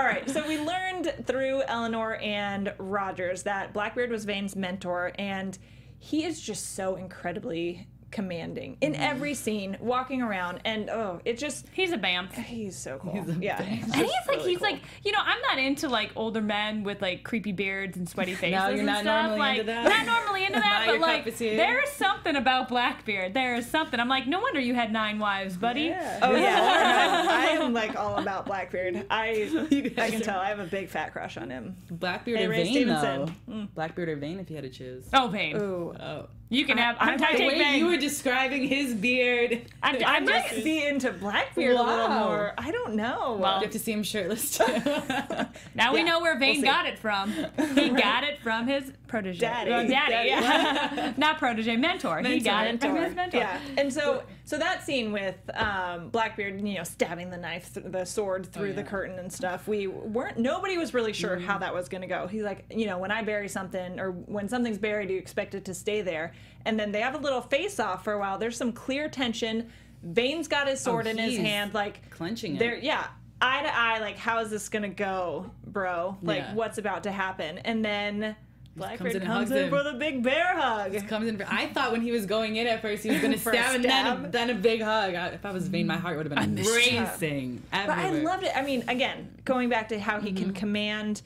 right, 0.03 0.23
so 0.29 0.47
we 0.47 0.59
learned 0.59 1.13
through 1.25 1.63
Eleanor 1.67 2.15
and 2.15 2.73
Rogers 2.77 3.43
that 3.43 3.73
Blackbeard 3.73 4.09
was 4.11 4.25
Vane's 4.25 4.55
mentor, 4.55 5.11
and 5.17 5.57
he 5.99 6.23
is 6.25 6.39
just 6.41 6.75
so 6.75 6.95
incredibly 6.95 7.87
commanding 8.11 8.77
in 8.81 8.95
every 8.95 9.33
mm. 9.33 9.35
scene, 9.35 9.77
walking 9.79 10.21
around, 10.21 10.59
and 10.65 10.89
oh, 10.89 11.19
it 11.25 11.37
just 11.37 11.65
He's 11.73 11.91
a 11.91 11.97
bamf. 11.97 12.33
he's 12.33 12.77
so 12.77 12.97
cool. 12.99 13.11
He's 13.13 13.29
a 13.29 13.39
yeah, 13.39 13.61
bamf. 13.61 13.83
And 13.83 13.95
he's 13.95 14.09
like, 14.27 14.37
really 14.37 14.49
he's 14.51 14.59
cool. 14.59 14.71
like, 14.71 14.81
you 15.03 15.11
know, 15.11 15.19
I'm 15.21 15.41
not 15.41 15.59
into 15.59 15.89
like 15.89 16.11
older 16.15 16.41
men 16.41 16.83
with 16.83 17.01
like 17.01 17.23
creepy 17.23 17.51
beards 17.51 17.97
and 17.97 18.07
sweaty 18.07 18.33
faces. 18.35 18.51
you're 18.51 18.77
and 18.77 18.85
not 18.85 19.01
stuff. 19.01 19.23
normally 19.23 19.39
like, 19.39 19.59
into 19.59 19.71
that? 19.71 19.83
Not 19.83 20.05
normally 20.05 20.45
into 20.45 20.59
that, 20.59 20.83
but 20.87 20.99
like, 20.99 21.25
cup 21.25 21.33
of 21.33 21.37
tea? 21.37 21.55
there 21.55 21.83
is 21.83 21.89
something 21.91 22.35
about 22.35 22.69
Blackbeard. 22.69 23.33
There 23.33 23.55
is 23.55 23.69
something. 23.69 23.99
I'm 23.99 24.09
like, 24.09 24.27
no 24.27 24.39
wonder 24.39 24.59
you 24.59 24.73
had 24.73 24.91
nine 24.91 25.19
wives, 25.19 25.57
buddy. 25.57 25.83
Yeah. 25.83 26.19
Oh 26.21 26.35
yeah, 26.35 27.27
I 27.29 27.45
am 27.61 27.73
like 27.73 27.95
all 27.95 28.17
about 28.17 28.45
Blackbeard. 28.45 29.05
I 29.09 29.49
I 29.97 30.09
can 30.09 30.21
tell 30.21 30.39
I 30.39 30.49
have 30.49 30.59
a 30.59 30.65
big 30.65 30.89
fat 30.89 31.13
crush 31.13 31.37
on 31.37 31.49
him. 31.49 31.75
Blackbeard 31.89 32.39
Hey, 32.39 32.45
or 32.45 32.49
Ray 32.49 32.63
Vane, 32.63 32.73
Stevenson. 32.73 33.33
though. 33.47 33.67
Blackbeard 33.75 34.09
or 34.09 34.15
Vane, 34.15 34.39
if 34.39 34.49
you 34.49 34.55
had 34.55 34.63
to 34.63 34.69
choose. 34.69 35.05
Oh, 35.13 35.27
Vane. 35.27 35.55
Ooh, 35.57 35.95
Oh. 35.99 36.27
You 36.49 36.65
can 36.65 36.77
have. 36.77 36.95
I- 36.99 37.11
I'm, 37.11 37.21
I 37.21 37.27
I 37.27 37.35
The 37.37 37.47
way 37.47 37.57
Vane. 37.57 37.79
you 37.79 37.87
were 37.87 37.97
describing 37.97 38.67
his 38.67 38.93
beard. 38.93 39.63
I 39.83 39.97
I'm 40.05 40.25
might 40.25 40.49
just. 40.49 40.63
be 40.63 40.85
into 40.85 41.11
Blackbeard 41.11 41.75
a 41.75 41.83
little 41.83 42.07
more. 42.07 42.53
I 42.57 42.71
don't 42.71 42.95
know. 42.95 43.37
Well, 43.39 43.55
You 43.57 43.63
have 43.63 43.71
to 43.71 43.79
see 43.79 43.91
him 43.91 44.03
shirtless 44.03 44.57
too. 44.57 44.65
Now 45.75 45.93
we 45.93 46.03
know 46.03 46.19
where 46.21 46.37
Vane 46.39 46.61
we'll 46.61 46.71
got 46.71 46.85
it 46.85 46.97
from. 46.97 47.31
He 47.75 47.89
got 47.89 48.23
it 48.23 48.39
from 48.41 48.67
his 48.67 48.91
protege. 49.07 49.39
Daddy. 49.39 49.71
Oh, 49.71 49.87
daddy. 49.87 50.29
Daddy. 50.29 50.29
yeah. 50.29 51.13
Not 51.17 51.37
protege, 51.37 51.75
mentor. 51.75 52.21
He 52.21 52.39
got 52.39 52.67
it 52.67 52.79
from 52.81 52.95
his 52.95 53.13
mentor. 53.15 53.37
Yeah, 53.37 53.59
and 53.77 53.93
so 53.93 54.23
so 54.45 54.57
that 54.57 54.83
scene 54.83 55.11
with 55.11 55.35
um, 55.55 56.07
Blackbeard, 56.09 56.65
you 56.65 56.75
know, 56.75 56.83
stabbing 56.83 57.29
the 57.29 57.37
knife, 57.37 57.73
th- 57.73 57.85
the 57.89 58.05
sword 58.05 58.45
through 58.51 58.73
the 58.73 58.81
yeah. 58.81 58.87
curtain 58.87 59.19
and 59.19 59.31
stuff. 59.31 59.67
We 59.67 59.87
weren't. 59.87 60.37
Nobody 60.37 60.77
was 60.77 60.93
really 60.93 61.13
sure 61.13 61.37
how 61.37 61.57
that 61.57 61.73
was 61.73 61.89
going 61.89 62.01
to 62.01 62.07
go. 62.07 62.27
He's 62.27 62.43
like, 62.43 62.65
you 62.73 62.85
know, 62.85 62.97
when 62.97 63.11
I 63.11 63.23
bury 63.23 63.49
something 63.49 63.99
or 63.99 64.11
when 64.11 64.47
something's 64.47 64.77
buried, 64.77 65.09
you 65.09 65.17
expect 65.17 65.53
it 65.53 65.65
to 65.65 65.73
stay 65.73 66.01
there. 66.01 66.33
And 66.65 66.79
then 66.79 66.91
they 66.91 67.01
have 67.01 67.15
a 67.15 67.19
little 67.19 67.41
face 67.41 67.79
off 67.79 68.03
for 68.03 68.13
a 68.13 68.19
while. 68.19 68.37
There's 68.37 68.57
some 68.57 68.73
clear 68.73 69.07
tension. 69.09 69.69
Vane's 70.03 70.47
got 70.47 70.67
his 70.67 70.79
sword 70.81 71.07
in 71.07 71.17
his 71.17 71.37
hand, 71.37 71.73
like 71.73 72.09
clenching 72.09 72.55
it. 72.55 72.59
There, 72.59 72.75
yeah. 72.77 73.07
Eye 73.41 73.61
to 73.63 73.75
eye, 73.77 73.99
like, 73.99 74.17
how 74.17 74.39
is 74.39 74.49
this 74.49 74.67
gonna 74.67 74.89
go, 74.89 75.51
bro? 75.65 76.17
Like, 76.23 76.39
Yeah. 76.39 76.53
what's 76.55 76.77
about 76.77 77.03
to 77.03 77.11
happen? 77.11 77.59
And 77.59 77.85
then 77.85 78.35
Blackbeard 78.75 79.15
in 79.15 79.21
comes 79.25 79.49
in 79.51 79.69
for 79.69 79.81
the 79.83 79.93
big 79.93 80.21
bear 80.23 80.55
hug. 80.57 80.93
Comes 81.07 81.27
in. 81.27 81.41
I 81.43 81.67
thought 81.67 81.91
when 81.91 82.01
he 82.01 82.11
was 82.11 82.25
going 82.27 82.57
in 82.57 82.67
at 82.67 82.81
first 82.81 83.01
he 83.03 83.09
was 83.09 83.19
gonna 83.21 83.37
For 83.37 83.51
a 83.51 83.55
stab 83.55 83.75
and 83.75 83.83
then 83.85 84.25
a, 84.25 84.29
then 84.29 84.49
a 84.51 84.53
big 84.55 84.81
hug. 84.81 85.15
I, 85.15 85.27
if 85.29 85.45
I 85.45 85.51
was 85.51 85.67
Vane, 85.67 85.87
my 85.87 85.97
heart 85.97 86.17
would 86.17 86.29
have 86.31 86.35
been 86.35 86.55
racing. 86.55 87.63
But 87.71 87.89
I 87.89 88.09
loved 88.11 88.43
it. 88.43 88.51
I 88.55 88.61
mean, 88.63 88.83
again, 88.87 89.29
going 89.45 89.69
back 89.69 89.89
to 89.89 89.99
how 89.99 90.19
he 90.19 90.29
Mm-hmm. 90.31 90.43
can 90.45 90.53
command 90.53 91.21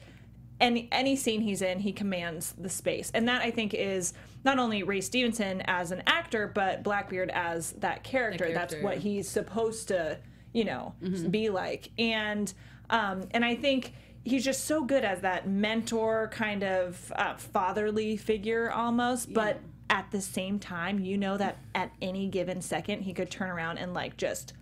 any 0.62 0.88
any 0.90 1.14
scene 1.16 1.42
he's 1.42 1.60
in, 1.60 1.80
he 1.80 1.92
commands 1.92 2.54
the 2.56 2.70
space, 2.70 3.10
and 3.12 3.28
that 3.28 3.42
I 3.42 3.50
think 3.50 3.74
is 3.74 4.14
not 4.44 4.58
only 4.58 4.82
Ray 4.82 5.02
Stevenson 5.02 5.60
as 5.66 5.90
an 5.92 6.02
actor, 6.06 6.50
but 6.54 6.82
Blackbeard 6.82 7.30
as 7.34 7.72
that 7.72 8.02
character. 8.04 8.52
That's 8.54 8.72
character. 8.74 8.82
what 8.82 8.98
he's 8.98 9.28
supposed 9.28 9.88
to, 9.88 10.18
you 10.54 10.64
know, 10.64 10.94
Mm-hmm. 11.02 11.28
be 11.28 11.50
like. 11.50 11.90
And 11.98 12.52
um, 12.88 13.28
and 13.32 13.44
I 13.44 13.54
think 13.56 13.92
he's 14.24 14.44
just 14.44 14.64
so 14.64 14.82
good 14.84 15.04
as 15.04 15.20
that 15.20 15.48
mentor, 15.48 16.28
kind 16.32 16.62
of 16.64 17.12
uh, 17.16 17.34
fatherly 17.36 18.16
figure 18.16 18.70
almost, 18.72 19.32
but. 19.34 19.60
At 19.90 20.10
the 20.10 20.22
same 20.22 20.58
time, 20.58 21.00
you 21.00 21.18
know 21.18 21.36
that 21.36 21.58
at 21.74 21.92
any 22.00 22.26
given 22.26 22.62
second 22.62 23.02
he 23.02 23.12
could 23.12 23.30
turn 23.30 23.50
around 23.50 23.76
and 23.76 23.92
like 23.92 24.16
just 24.16 24.54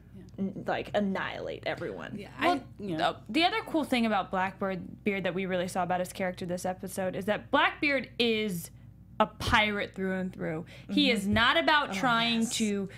like 0.67 0.91
annihilate 0.95 1.65
everyone. 1.67 2.17
Yeah, 2.19 2.29
Well, 2.41 2.53
I, 2.53 2.63
you 2.83 2.97
know, 2.97 3.05
uh, 3.05 3.17
the 3.29 3.45
other 3.45 3.61
cool 3.67 3.85
thing 3.85 4.07
about 4.07 4.31
Blackbeard 4.31 5.05
Beard 5.05 5.25
that 5.25 5.35
we 5.35 5.47
really 5.47 5.69
saw 5.69 5.83
about 5.83 6.01
his 6.01 6.13
character 6.13 6.47
this 6.47 6.65
episode 6.65 7.17
is 7.17 7.27
that 7.27 7.51
Blackbeard 7.51 8.09
is 8.19 8.71
a 9.21 9.27
pirate 9.27 9.95
through 9.95 10.15
and 10.15 10.33
through. 10.33 10.65
He 10.89 11.09
mm-hmm. 11.09 11.17
is 11.17 11.29
not 11.29 11.59
about 11.59 11.91
oh, 11.91 11.93
trying 11.93 12.41
yes. 12.41 12.55
to 12.57 12.89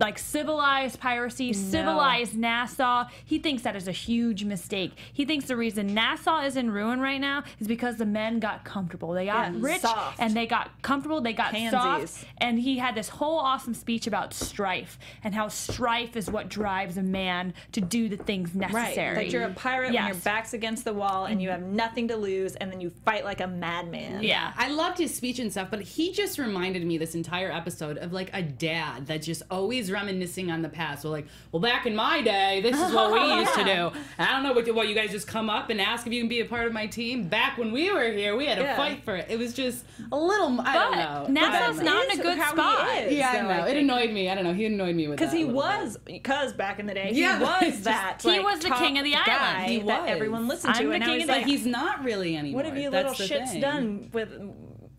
like 0.00 0.18
civilize 0.18 0.96
piracy, 0.96 1.52
civilize 1.52 2.34
Nassau. 2.34 3.04
He 3.24 3.38
thinks 3.38 3.62
that 3.62 3.76
is 3.76 3.86
a 3.86 3.92
huge 3.92 4.42
mistake. 4.42 4.92
He 5.12 5.24
thinks 5.24 5.46
the 5.46 5.56
reason 5.56 5.94
Nassau 5.94 6.42
is 6.44 6.56
in 6.56 6.72
ruin 6.72 7.00
right 7.00 7.20
now 7.20 7.44
is 7.60 7.68
because 7.68 7.96
the 7.96 8.06
men 8.06 8.40
got 8.40 8.64
comfortable. 8.64 9.12
They 9.12 9.26
got 9.26 9.52
Yeah, 9.52 9.58
rich 9.60 9.82
soft. 9.82 10.18
and 10.18 10.34
they 10.34 10.46
got 10.46 10.82
comfortable. 10.82 11.20
They 11.20 11.32
got 11.32 11.52
Pansies. 11.52 12.10
soft. 12.10 12.26
And 12.38 12.58
he 12.58 12.78
had 12.78 12.96
this 12.96 13.08
whole 13.08 13.38
awesome 13.38 13.74
speech 13.74 14.08
about 14.08 14.34
strife 14.34 14.98
and 15.22 15.32
how 15.32 15.46
strife 15.46 16.16
is 16.16 16.28
what 16.28 16.48
drives 16.48 16.98
a 16.98 17.02
man 17.02 17.54
to 17.70 17.80
do 17.80 18.08
the 18.08 18.16
things 18.16 18.52
Right. 18.52 18.72
necessary. 18.72 19.14
That 19.14 19.30
you're 19.30 19.44
a 19.44 19.54
pirate 19.54 19.92
when 19.94 20.06
your 20.06 20.16
back's 20.16 20.54
against 20.54 20.84
the 20.84 20.92
wall 20.92 21.26
and 21.26 21.40
you 21.40 21.50
mm-hmm. 21.50 21.62
have 21.62 21.72
nothing 21.72 22.08
to 22.08 22.16
lose 22.16 22.56
and 22.56 22.72
then 22.72 22.80
you 22.80 22.90
fight 23.04 23.24
like 23.24 23.40
a 23.40 23.46
madman. 23.46 24.24
Yeah. 24.24 24.52
I 24.56 24.70
loved 24.70 24.98
his 24.98 25.14
speech 25.14 25.38
and 25.38 25.52
stuff, 25.52 25.67
but 25.70 25.80
he 25.80 26.12
just 26.12 26.38
reminded 26.38 26.84
me 26.84 26.98
this 26.98 27.14
entire 27.14 27.50
episode 27.52 27.98
of 27.98 28.12
like 28.12 28.30
a 28.32 28.42
dad 28.42 29.06
that's 29.06 29.26
just 29.26 29.42
always 29.50 29.90
reminiscing 29.90 30.50
on 30.50 30.62
the 30.62 30.68
past. 30.68 31.02
So 31.02 31.10
like, 31.10 31.26
well, 31.52 31.60
back 31.60 31.86
in 31.86 31.94
my 31.96 32.20
day, 32.22 32.60
this 32.62 32.76
is 32.80 32.92
what 32.92 33.12
we 33.12 33.20
used 33.34 33.54
to 33.54 33.64
do. 33.64 33.90
I 34.18 34.32
don't 34.32 34.42
know 34.42 34.52
what, 34.52 34.72
what 34.74 34.88
you 34.88 34.94
guys 34.94 35.10
just 35.10 35.26
come 35.26 35.48
up 35.50 35.70
and 35.70 35.80
ask 35.80 36.06
if 36.06 36.12
you 36.12 36.20
can 36.20 36.28
be 36.28 36.40
a 36.40 36.44
part 36.44 36.66
of 36.66 36.72
my 36.72 36.86
team. 36.86 37.28
Back 37.28 37.58
when 37.58 37.72
we 37.72 37.90
were 37.92 38.10
here, 38.10 38.36
we 38.36 38.46
had 38.46 38.56
to 38.56 38.62
Yeah. 38.62 38.76
fight 38.76 39.04
for 39.04 39.16
it. 39.16 39.26
It 39.30 39.38
was 39.38 39.54
just 39.54 39.84
a 40.12 40.16
little. 40.18 40.60
I 40.60 40.74
don't 40.74 40.96
know. 40.96 41.22
But 41.26 41.32
Nassau's 41.32 41.76
don't 41.76 41.84
know. 41.86 41.92
not 41.94 42.04
in 42.14 42.20
a 42.20 42.22
good 42.22 42.42
spot. 42.48 42.98
is. 43.04 43.12
Yeah, 43.14 43.30
I 43.30 43.40
know. 43.42 43.48
I 43.64 43.68
it 43.68 43.76
annoyed 43.76 44.10
me. 44.12 44.28
I 44.30 44.34
don't 44.34 44.44
know. 44.44 44.54
He 44.54 44.64
annoyed 44.66 44.96
me 44.96 45.08
with 45.08 45.14
it. 45.14 45.18
Because 45.20 45.32
he 45.32 45.44
was, 45.44 45.96
because 46.04 46.52
back 46.52 46.78
in 46.78 46.86
the 46.86 46.94
day, 46.94 47.10
Yeah, 47.12 47.38
he 47.38 47.44
was 47.44 47.60
just- 47.74 47.84
that. 47.84 48.20
he 48.22 48.28
like, 48.28 48.42
was 48.44 48.60
the 48.60 48.70
king 48.70 48.98
of 48.98 49.04
the 49.04 49.14
island. 49.14 49.70
He 49.70 49.78
that 49.80 50.02
was. 50.02 50.10
everyone 50.10 50.48
listened 50.48 50.74
I'm 50.74 50.82
to. 50.82 50.88
the 50.88 50.94
and 50.94 51.04
king 51.04 51.20
of 51.22 51.26
bit. 51.28 51.36
like, 51.36 51.46
he's 51.46 51.66
not 51.66 52.04
really 52.04 52.36
anymore. 52.36 52.58
what 52.58 52.64
have 52.66 52.76
you 52.78 52.90
That's 52.90 53.18
little 53.18 53.36
shits 53.38 53.50
thing. 53.52 53.60
done 53.60 54.10
with 54.12 54.30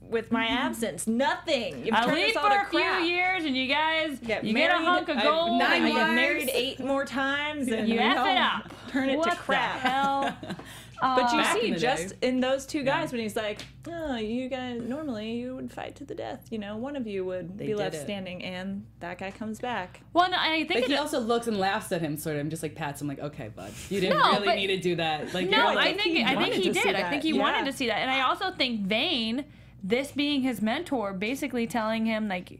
with 0.10 0.32
my 0.32 0.46
mm-hmm. 0.46 0.54
absence? 0.58 1.08
Nothing. 1.08 1.86
You've 1.86 1.96
I 1.96 2.04
turned 2.06 2.16
leave 2.16 2.36
us 2.36 2.44
for 2.44 2.50
to 2.50 2.78
a 2.78 3.00
few 3.00 3.06
years, 3.06 3.44
and 3.46 3.56
you 3.56 3.68
guys 3.68 4.20
Get 4.20 4.44
you 4.44 4.54
get 4.54 4.70
a 4.72 4.74
married, 4.74 4.86
hunk 4.86 5.10
of 5.10 5.18
I- 5.18 5.24
gold. 5.24 5.60
nine 5.60 5.72
I 5.72 5.76
and 5.76 5.88
you 5.88 5.94
get 5.94 6.02
wives. 6.02 6.16
married 6.16 6.50
eight 6.54 6.80
more 6.80 7.06
times 7.06 7.68
and 7.70 7.88
You 7.88 7.96
you 7.96 8.00
F 8.02 8.28
it 8.28 8.38
up. 8.38 8.74
Turn 8.92 9.10
it 9.10 9.18
what 9.18 9.30
to 9.32 9.36
crap. 9.38 9.82
The 9.84 9.90
hell? 9.90 10.38
But 11.02 11.32
you 11.32 11.38
Back 11.38 11.56
in 11.56 11.62
see, 11.76 11.80
just 11.80 12.20
day. 12.20 12.28
in 12.28 12.42
those 12.42 12.66
two 12.66 12.84
guys, 12.84 13.14
when 13.14 13.22
he's 13.22 13.38
like, 13.38 13.62
"Oh, 13.88 14.18
you 14.18 14.50
guys 14.50 14.82
normally 14.82 15.32
you 15.32 15.56
would 15.56 15.72
fight 15.72 15.96
to 15.96 16.04
the 16.04 16.14
death. 16.14 16.48
You 16.50 16.58
know, 16.58 16.76
one 16.76 16.98
of 16.98 17.08
you 17.08 17.24
would 17.24 17.56
be 17.56 17.74
left 17.74 17.96
it. 17.96 18.02
standing, 18.02 18.44
and 18.44 18.86
that 19.00 19.18
guy 19.18 19.32
comes 19.32 19.62
back." 19.62 20.02
Well, 20.12 20.30
no, 20.30 20.36
I 20.38 20.66
think 20.66 20.82
But 20.82 20.90
he 20.90 20.98
also 20.98 21.22
looks 21.22 21.48
and 21.48 21.58
laughs 21.58 21.94
at 21.94 22.02
him, 22.02 22.18
sort 22.18 22.36
of, 22.36 22.42
and 22.42 22.50
just 22.50 22.64
like 22.64 22.76
pats 22.76 23.02
him, 23.02 23.08
like, 23.08 23.20
"Okay, 23.20 23.48
bud, 23.48 23.72
you 23.90 24.02
didn't 24.02 24.18
No, 24.20 24.30
really 24.34 24.46
but- 24.46 24.56
need 24.58 24.68
to 24.68 24.78
do 24.78 24.96
that." 24.98 25.34
Like, 25.34 25.50
no, 25.50 25.56
you're 25.58 25.68
I 25.68 25.74
like, 25.76 26.02
think 26.02 26.16
he 26.18 26.22
I 26.26 26.36
think 26.36 26.56
he 26.56 26.70
did. 26.70 26.94
I 26.94 27.10
think 27.10 27.24
he 27.24 27.30
Yeah. 27.32 27.42
wanted 27.44 27.66
to 27.68 27.72
see 27.72 27.88
that, 27.88 28.00
and 28.00 28.12
I 28.12 28.20
also 28.24 28.52
think 28.52 28.82
Vane, 28.82 29.46
this 29.84 30.12
being 30.12 30.42
his 30.42 30.62
mentor, 30.62 31.14
basically 31.14 31.68
telling 31.68 32.06
him 32.06 32.28
like. 32.28 32.60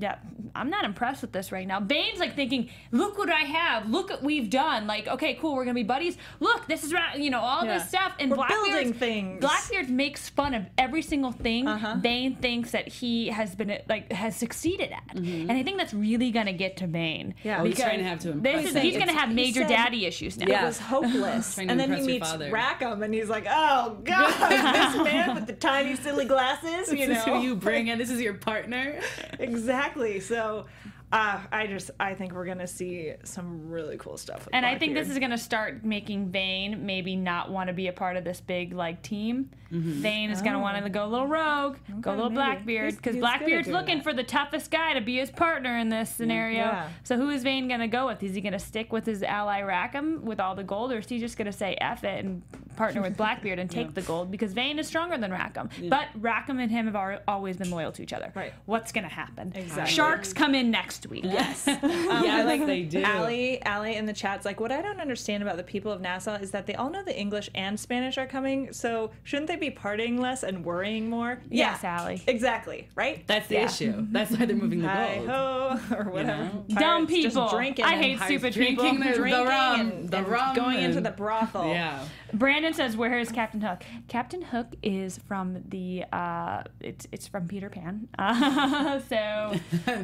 Yeah, 0.00 0.16
I'm 0.54 0.70
not 0.70 0.84
impressed 0.84 1.20
with 1.20 1.32
this 1.32 1.52
right 1.52 1.66
now. 1.66 1.78
Vane's 1.80 2.18
like 2.18 2.34
thinking, 2.34 2.70
"Look 2.90 3.18
what 3.18 3.28
I 3.30 3.40
have! 3.40 3.88
Look 3.90 4.08
what 4.10 4.22
we've 4.22 4.48
done! 4.48 4.86
Like, 4.86 5.06
okay, 5.08 5.34
cool, 5.34 5.54
we're 5.54 5.64
gonna 5.66 5.74
be 5.74 5.82
buddies. 5.82 6.16
Look, 6.40 6.66
this 6.66 6.82
is 6.84 6.92
right, 6.94 7.18
you 7.18 7.28
know, 7.30 7.40
all 7.40 7.64
Yeah. 7.64 7.74
this 7.78 7.88
stuff." 7.88 8.14
And 8.18 8.30
We're 8.30 8.36
Blackbeard, 8.38 8.64
building 8.64 8.92
things. 8.94 9.40
Blackbeard 9.40 9.90
makes 9.90 10.28
fun 10.30 10.54
of 10.54 10.64
every 10.78 11.02
single 11.02 11.32
thing 11.32 11.68
Uh-huh. 11.68 11.96
Vane 11.98 12.34
thinks 12.36 12.70
that 12.70 12.88
he 12.88 13.28
has 13.28 13.54
been 13.54 13.78
like 13.88 14.10
has 14.12 14.34
succeeded 14.36 14.90
at, 14.92 15.14
and 15.16 15.52
I 15.52 15.62
think 15.62 15.76
that's 15.76 15.92
really 15.94 16.30
gonna 16.30 16.52
get 16.54 16.78
to 16.78 16.86
Vane. 16.86 17.34
Yeah. 17.42 17.60
Oh, 17.60 17.64
he's 17.64 17.74
because 17.74 17.84
trying 17.84 17.98
to 17.98 18.04
have 18.08 18.18
to 18.20 18.28
this 18.28 18.34
impress 18.36 18.64
is, 18.64 18.74
him. 18.74 18.82
he's 18.82 18.96
gonna 18.96 19.12
have 19.12 19.32
major 19.34 19.60
said- 19.60 19.68
daddy 19.68 20.06
issues 20.06 20.38
now. 20.38 20.46
Yeah. 20.48 20.62
It 20.62 20.66
was 20.66 20.78
hopeless. 20.78 21.58
And 21.70 21.78
then 21.78 21.92
he 21.92 22.00
meets 22.02 22.30
father. 22.30 22.50
Rackham, 22.50 23.02
and 23.02 23.12
he's 23.12 23.28
like, 23.28 23.46
"Oh 23.48 23.98
God, 24.04 24.30
this 24.30 25.04
man 25.04 25.34
with 25.34 25.46
the 25.46 25.52
tiny 25.52 25.94
silly 25.96 26.24
glasses." 26.24 26.90
You 27.00 27.06
this 27.06 27.18
is 27.18 27.24
who 27.24 27.40
you 27.40 27.54
bring 27.54 27.88
in. 27.88 27.98
This 27.98 28.10
is 28.10 28.20
your 28.20 28.34
partner. 28.34 28.98
exactly. 29.38 29.89
So, 30.20 30.66
uh, 31.12 31.40
I 31.50 31.66
just 31.66 31.90
I 31.98 32.14
think 32.14 32.32
we're 32.32 32.46
gonna 32.46 32.66
see 32.66 33.14
some 33.24 33.68
really 33.68 33.96
cool 33.98 34.16
stuff. 34.16 34.44
With 34.46 34.54
And 34.54 34.64
I 34.64 34.78
think 34.78 34.94
this 34.94 35.08
is 35.08 35.18
going 35.18 35.30
to 35.30 35.38
start 35.38 35.84
making 35.84 36.30
Vane 36.30 36.86
maybe 36.86 37.16
not 37.16 37.50
want 37.50 37.68
to 37.68 37.72
be 37.72 37.88
a 37.88 37.92
part 37.92 38.16
of 38.16 38.24
this 38.24 38.40
big 38.40 38.72
like 38.72 39.02
team. 39.02 39.50
Vane 39.70 40.30
is 40.30 40.42
going 40.42 40.54
to 40.54 40.58
want 40.58 40.82
to 40.82 40.90
go 40.90 41.04
a 41.04 41.06
little 41.06 41.28
rogue, 41.28 41.76
go 42.00 42.10
a 42.10 42.12
little 42.12 42.30
maybe. 42.30 42.34
Blackbeard, 42.34 42.96
because 42.96 43.14
he's 43.14 43.22
good 43.22 43.28
at 43.28 43.38
Blackbeard's 43.38 43.68
looking 43.68 43.98
that. 43.98 44.04
for 44.04 44.12
the 44.12 44.24
toughest 44.24 44.70
guy 44.70 44.94
to 44.94 45.00
be 45.00 45.16
his 45.18 45.30
partner 45.30 45.78
in 45.78 45.88
this 45.88 46.10
scenario. 46.10 46.58
Yeah. 46.58 46.88
So 47.04 47.16
who 47.16 47.30
is 47.30 47.44
Vane 47.44 47.68
going 47.68 47.80
to 47.80 47.86
go 47.86 48.06
with? 48.06 48.20
Is 48.22 48.34
he 48.34 48.40
going 48.40 48.52
to 48.52 48.58
stick 48.58 48.92
with 48.92 49.06
his 49.06 49.22
ally 49.22 49.62
Rackham 49.62 50.24
with 50.24 50.40
all 50.40 50.56
the 50.56 50.64
gold, 50.64 50.90
or 50.92 50.98
is 50.98 51.08
he 51.08 51.20
just 51.20 51.36
going 51.36 51.46
to 51.46 51.52
say 51.52 51.76
F 51.80 52.02
it 52.02 52.24
and 52.24 52.42
partner 52.76 53.00
with 53.00 53.16
Blackbeard 53.16 53.60
and 53.60 53.70
take 53.80 53.94
the 53.94 54.02
gold? 54.02 54.30
Because 54.32 54.52
Vane 54.52 54.78
is 54.78 54.88
stronger 54.88 55.16
than 55.16 55.30
Rackham. 55.30 55.70
But 55.88 56.08
Rackham 56.16 56.58
and 56.58 56.70
him 56.70 56.92
have 56.92 57.20
always 57.28 57.56
been 57.56 57.70
loyal 57.70 57.92
to 57.92 58.02
each 58.02 58.12
other. 58.12 58.32
Right. 58.34 58.52
What's 58.66 58.90
going 58.90 59.04
to 59.04 59.14
happen? 59.14 59.52
Exactly. 59.54 59.94
Sharks 59.94 60.32
come 60.32 60.56
in 60.56 60.72
next 60.72 60.99
week. 61.06 61.24
Yes. 61.24 61.64
yeah, 61.66 62.42
like 62.46 62.66
they 62.66 62.82
do. 62.82 63.02
Allie, 63.02 63.62
Allie 63.62 63.96
in 63.96 64.06
the 64.06 64.12
chat's 64.12 64.44
like, 64.44 64.60
what 64.60 64.72
I 64.72 64.82
don't 64.82 65.00
understand 65.00 65.42
about 65.42 65.56
the 65.56 65.62
people 65.62 65.90
of 65.92 66.00
Nassau 66.00 66.34
is 66.36 66.50
that 66.52 66.66
they 66.66 66.74
all 66.74 66.90
know 66.90 67.02
the 67.02 67.18
English 67.18 67.50
and 67.54 67.78
Spanish 67.78 68.18
are 68.18 68.26
coming. 68.26 68.72
So 68.72 69.10
shouldn't 69.22 69.48
they 69.48 69.56
be 69.56 69.70
partying 69.70 70.18
less 70.18 70.42
and 70.42 70.64
worrying 70.64 71.08
more? 71.08 71.40
Yes, 71.50 71.80
yeah, 71.82 72.00
Allie. 72.00 72.22
Exactly. 72.26 72.88
Right. 72.94 73.26
That's 73.26 73.46
the 73.48 73.54
Yeah. 73.54 73.64
issue. 73.66 74.06
That's 74.10 74.30
why 74.32 74.46
they're 74.46 74.56
moving 74.56 74.82
the 74.82 74.88
Hi-ho, 74.88 75.78
or 75.96 76.04
whatever. 76.10 76.44
know? 76.44 76.64
Dumb 76.68 77.06
Pirates 77.06 77.22
just 77.22 77.36
people. 77.36 77.48
drinking 77.48 77.84
I 77.84 77.96
hate 77.96 78.18
Pirates 78.18 78.24
stupid 78.24 78.52
drinking 78.54 78.76
people. 78.76 79.04
their- 79.04 79.14
drinking 79.14 79.46
rum, 79.46 79.80
and, 79.80 80.08
the 80.10 80.16
and 80.18 80.28
rum 80.28 80.54
going 80.56 80.78
into 80.78 81.00
the 81.00 81.10
brothel. 81.10 81.68
Yeah. 81.68 82.04
Brandon 82.32 82.72
says, 82.72 82.96
"Where 82.96 83.18
is 83.18 83.32
Captain 83.32 83.60
Hook?" 83.60 83.82
Captain 84.06 84.40
Hook 84.42 84.68
is 84.84 85.18
from 85.26 85.64
the. 85.68 86.04
Uh, 86.12 86.62
it's 86.80 87.08
it's 87.10 87.26
from 87.26 87.48
Peter 87.48 87.68
Pan. 87.68 88.06
Uh, 88.16 89.00
so 89.08 89.54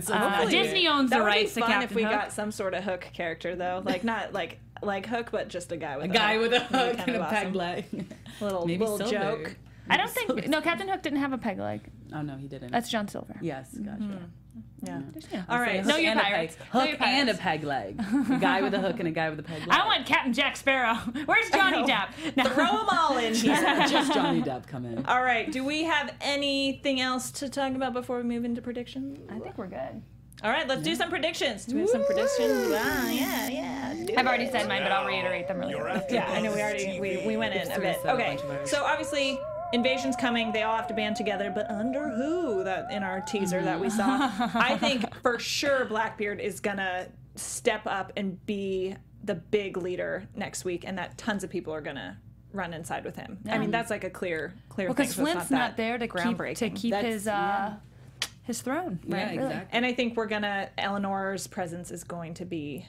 So 0.00 0.12
uh, 0.12 0.18
hopefully- 0.30 0.52
Disney 0.86 0.98
owns 1.00 1.10
That 1.10 1.18
the 1.18 1.22
would 1.24 1.28
rights 1.28 1.54
be 1.54 1.60
to 1.60 1.66
fun 1.66 1.70
Captain 1.70 1.90
if 1.90 1.94
we 1.96 2.02
Hook. 2.02 2.12
got 2.12 2.32
some 2.32 2.50
sort 2.52 2.74
of 2.74 2.84
hook 2.84 3.08
character 3.12 3.54
though, 3.56 3.82
like 3.84 4.04
not 4.04 4.32
like 4.32 4.58
like 4.82 5.06
Hook, 5.06 5.28
but 5.32 5.48
just 5.48 5.72
a 5.72 5.76
guy 5.76 5.96
with 5.96 6.06
A 6.06 6.10
a, 6.10 6.12
guy 6.12 6.32
hook. 6.34 6.42
with 6.42 6.52
a 6.52 6.60
hook 6.64 6.96
kind 6.98 7.08
and 7.08 7.16
of 7.16 7.22
a 7.22 7.24
awesome. 7.24 7.34
peg 7.44 7.54
leg. 7.54 7.84
Little 8.40 8.66
Maybe 8.66 8.80
little 8.84 8.98
Silver. 8.98 9.12
joke. 9.44 9.56
I 9.88 9.96
don't 9.96 10.10
think 10.10 10.48
no 10.48 10.60
Captain 10.60 10.88
Hook 10.88 11.02
didn't 11.02 11.20
have 11.20 11.32
a 11.32 11.38
peg 11.38 11.58
leg. 11.58 11.80
Oh 12.14 12.20
no, 12.22 12.36
he 12.36 12.48
didn't. 12.48 12.72
That's 12.72 12.90
John 12.90 13.08
Silver. 13.08 13.36
yes, 13.40 13.70
gotcha. 13.72 14.02
Mm-hmm. 14.02 14.24
Yeah. 14.82 15.00
Yeah. 15.32 15.42
All 15.48 15.58
right. 15.58 15.78
Hook 15.80 15.86
Know 15.88 15.96
your 15.96 16.14
pirates. 16.14 16.56
peg- 16.56 16.74
Know 16.74 16.80
Hook 16.80 16.90
your 17.00 17.08
and 17.08 17.30
a 17.30 17.34
peg 17.34 17.64
leg. 17.64 17.98
A 18.30 18.36
guy 18.38 18.60
with 18.62 18.74
a 18.74 18.78
hook 18.78 18.98
and 19.00 19.08
a 19.08 19.10
guy 19.10 19.30
with 19.30 19.40
a 19.40 19.42
peg 19.42 19.60
leg. 19.60 19.70
I 19.70 19.86
want 19.86 20.04
Captain 20.06 20.32
Jack 20.34 20.56
Sparrow. 20.56 20.94
Where's 21.24 21.50
Johnny. 21.50 21.82
Depp? 21.84 22.36
No. 22.36 22.44
Throw 22.44 22.66
them 22.66 22.86
all 22.92 23.16
in 23.16 23.34
here. 23.34 23.56
just 23.88 24.12
Johnny 24.12 24.42
Depp 24.42 24.66
come 24.66 24.84
in. 24.84 25.04
All 25.06 25.22
right. 25.22 25.50
Do 25.50 25.64
we 25.64 25.84
have 25.84 26.12
anything 26.20 27.00
else 27.00 27.30
to 27.32 27.48
talk 27.48 27.74
about 27.74 27.94
before 27.94 28.18
we 28.18 28.22
move 28.24 28.44
into 28.44 28.60
predictions? 28.60 29.18
I 29.30 29.38
think 29.38 29.56
we're 29.56 29.66
good. 29.66 30.02
All 30.42 30.50
right, 30.50 30.68
let's 30.68 30.82
do 30.82 30.94
some 30.94 31.08
predictions. 31.08 31.64
Do 31.64 31.76
we 31.76 31.80
have 31.82 31.90
some 31.90 32.04
predictions? 32.04 32.68
Ah, 32.72 33.10
yeah, 33.10 33.48
yeah. 33.48 33.94
do 33.94 34.14
I've 34.16 34.26
already 34.26 34.44
it. 34.44 34.52
said 34.52 34.68
mine, 34.68 34.82
but 34.82 34.92
I'll 34.92 35.06
reiterate 35.06 35.48
them 35.48 35.58
really 35.58 35.74
quick. 35.74 36.04
Yeah, 36.10 36.30
I 36.30 36.40
know 36.40 36.52
we 36.52 36.60
already 36.60 37.00
we, 37.00 37.26
we 37.26 37.36
went 37.36 37.54
in 37.54 37.70
a 37.72 37.80
bit. 37.80 37.98
Okay, 38.04 38.36
bunch 38.36 38.42
of 38.42 38.50
ours. 38.50 38.70
so 38.70 38.84
obviously 38.84 39.40
invasion's 39.72 40.14
coming. 40.14 40.52
They 40.52 40.62
all 40.62 40.76
have 40.76 40.88
to 40.88 40.94
band 40.94 41.16
together, 41.16 41.50
but 41.54 41.70
under 41.70 42.10
who? 42.10 42.64
That 42.64 42.92
in 42.92 43.02
our 43.02 43.22
teaser 43.22 43.62
that 43.62 43.80
we 43.80 43.88
saw. 43.88 44.30
I 44.54 44.76
think 44.80 45.04
for 45.22 45.38
sure 45.38 45.86
Blackbeard 45.86 46.40
is 46.40 46.60
gonna 46.60 47.08
step 47.34 47.86
up 47.86 48.12
and 48.16 48.44
be 48.44 48.94
the 49.24 49.34
big 49.34 49.78
leader 49.78 50.28
next 50.34 50.64
week, 50.66 50.84
and 50.86 50.98
that 50.98 51.16
tons 51.16 51.44
of 51.44 51.50
people 51.50 51.72
are 51.72 51.80
gonna 51.80 52.18
run 52.52 52.74
inside 52.74 53.04
with 53.04 53.16
him. 53.16 53.38
I 53.48 53.56
mean, 53.58 53.70
that's 53.70 53.90
like 53.90 54.04
a 54.04 54.10
clear, 54.10 54.54
clear. 54.68 54.88
Because 54.88 55.14
so 55.14 55.22
it's 55.22 55.32
Flint's 55.32 55.50
not, 55.50 55.58
not, 55.58 55.76
there 55.78 55.98
to 55.98 56.06
keep 56.08 56.38
to 56.56 56.70
keep 56.70 56.90
That's- 56.92 57.12
his 57.12 57.26
uh 57.26 57.74
his 58.46 58.62
throne. 58.62 59.00
Yeah, 59.04 59.16
right? 59.16 59.36
Really. 59.36 59.46
exactly. 59.46 59.68
And 59.76 59.84
I 59.84 59.92
think 59.92 60.16
we're 60.16 60.26
gonna 60.26 60.70
Eleanor's 60.78 61.46
presence 61.46 61.90
is 61.90 62.04
going 62.04 62.34
to 62.34 62.44
be 62.44 62.86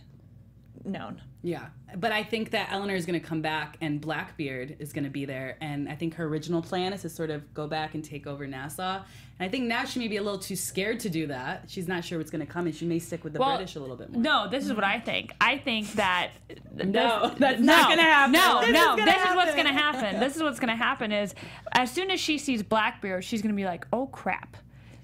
known. 0.85 1.21
Yeah, 1.43 1.67
but 1.95 2.11
I 2.11 2.23
think 2.23 2.51
that 2.51 2.71
Eleanor 2.71 2.95
is 2.95 3.05
going 3.05 3.19
to 3.19 3.25
come 3.25 3.41
back 3.41 3.77
and 3.79 4.01
Blackbeard 4.01 4.75
is 4.79 4.91
going 4.91 5.03
to 5.03 5.09
be 5.09 5.23
there, 5.25 5.57
and 5.61 5.87
I 5.87 5.95
think 5.95 6.15
her 6.15 6.25
original 6.25 6.61
plan 6.61 6.93
is 6.93 7.03
to 7.03 7.09
sort 7.09 7.29
of 7.29 7.53
go 7.53 7.67
back 7.67 7.93
and 7.95 8.03
take 8.03 8.27
over 8.27 8.45
Nassau. 8.47 9.01
And 9.39 9.47
I 9.47 9.49
think 9.49 9.65
now 9.65 9.85
she 9.85 9.99
may 9.99 10.07
be 10.07 10.17
a 10.17 10.21
little 10.21 10.39
too 10.39 10.55
scared 10.55 10.99
to 11.01 11.09
do 11.09 11.27
that. 11.27 11.65
She's 11.67 11.87
not 11.87 12.03
sure 12.03 12.17
what's 12.17 12.31
going 12.31 12.45
to 12.45 12.51
come, 12.51 12.65
and 12.65 12.75
she 12.75 12.85
may 12.85 12.99
stick 12.99 13.23
with 13.23 13.33
the 13.33 13.39
Well, 13.39 13.55
British 13.55 13.75
a 13.75 13.79
little 13.79 13.95
bit 13.95 14.11
more. 14.11 14.21
No, 14.21 14.49
this 14.49 14.65
is 14.65 14.73
what 14.73 14.83
I 14.83 14.99
think. 14.99 15.33
I 15.39 15.57
think 15.57 15.93
that 15.93 16.31
No, 16.73 17.33
that's 17.37 17.59
no, 17.59 17.65
not 17.65 17.89
gonna 17.89 18.01
happen. 18.01 18.31
No, 18.33 18.59
This 18.59 18.69
is 18.69 18.73
no, 18.73 18.97
gonna 18.97 19.05
this 19.05 19.21
is 19.29 19.35
what's 19.35 19.55
gonna 19.55 19.73
happen. 19.73 20.19
This 20.19 20.35
is 20.35 20.43
what's 20.43 20.59
gonna 20.59 20.75
happen 20.75 21.11
is 21.11 21.33
as 21.73 21.91
soon 21.91 22.11
as 22.11 22.19
she 22.19 22.37
sees 22.37 22.61
Blackbeard, 22.63 23.23
she's 23.23 23.41
gonna 23.41 23.53
be 23.53 23.65
like, 23.65 23.85
oh 23.93 24.07
crap. 24.07 24.57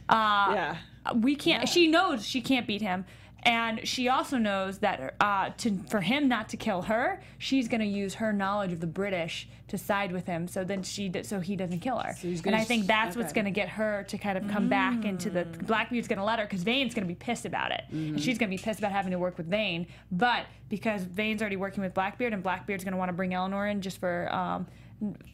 Uh, 0.10 0.52
Yeah. 0.54 0.78
we 1.16 1.36
can't. 1.36 1.68
She 1.68 1.88
knows 1.88 2.26
she 2.26 2.42
can't 2.42 2.66
beat 2.68 2.82
him, 2.82 3.06
and 3.44 3.86
she 3.88 4.08
also 4.10 4.38
knows 4.38 4.80
that 4.80 5.16
uh, 5.20 5.50
to 5.58 5.78
for 5.90 6.02
him 6.02 6.28
not 6.28 6.50
to 6.50 6.58
kill 6.58 6.84
her, 6.84 7.22
she's 7.38 7.68
gonna 7.68 7.84
use 7.84 8.16
her 8.16 8.32
knowledge 8.34 8.72
of 8.72 8.80
the 8.80 8.88
British 8.88 9.48
to 9.68 9.78
side 9.78 10.12
with 10.12 10.26
him. 10.28 10.48
So 10.48 10.64
then 10.64 10.84
she 10.84 11.12
so 11.24 11.40
he 11.40 11.56
doesn't 11.56 11.80
kill 11.80 11.98
her. 11.98 12.14
he's 12.14 12.46
and 12.46 12.56
I 12.56 12.64
think 12.64 12.86
that's 12.86 13.16
what's 13.18 13.34
gonna 13.34 13.52
get 13.52 13.70
her 13.70 14.04
to 14.08 14.18
kind 14.18 14.38
of 14.38 14.48
come 14.50 14.70
back 14.70 15.04
into 15.04 15.30
the 15.30 15.46
Blackbeard's 15.46 16.08
gonna 16.08 16.24
let 16.24 16.40
her 16.40 16.46
because 16.46 16.64
Vane's 16.64 16.94
gonna 16.94 17.08
be 17.08 17.16
pissed 17.16 17.46
about 17.46 17.72
it, 17.72 17.84
and 17.92 18.20
she's 18.22 18.38
gonna 18.38 18.50
be 18.50 18.58
pissed 18.58 18.80
about 18.80 18.92
having 18.92 19.12
to 19.12 19.20
work 19.20 19.38
with 19.38 19.48
Vane. 19.48 19.88
But 20.12 20.46
because 20.70 21.04
Vane's 21.04 21.42
already 21.42 21.56
working 21.58 21.84
with 21.84 21.94
Blackbeard, 21.94 22.34
and 22.34 22.42
Blackbeard's 22.44 22.84
gonna 22.84 22.98
want 22.98 23.10
to 23.10 23.14
bring 23.14 23.34
Eleanor 23.34 23.68
in 23.68 23.82
just 23.82 24.00
for 24.00 24.34
um, 24.34 24.68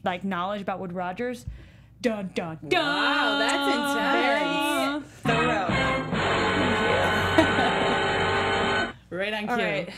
like 0.03 0.23
knowledge 0.23 0.61
about 0.61 0.79
Woodes 0.79 0.93
Rogers. 0.93 1.45
Dun 2.01 2.29
dun 2.33 2.57
dun. 2.67 2.81
Wow, 2.81 3.39
that's 3.39 3.75
intense. 3.75 5.05
Thorough. 5.21 5.67
Right 9.11 9.33
on 9.33 9.39
cue. 9.41 9.49
All 9.49 9.57
right. 9.57 9.89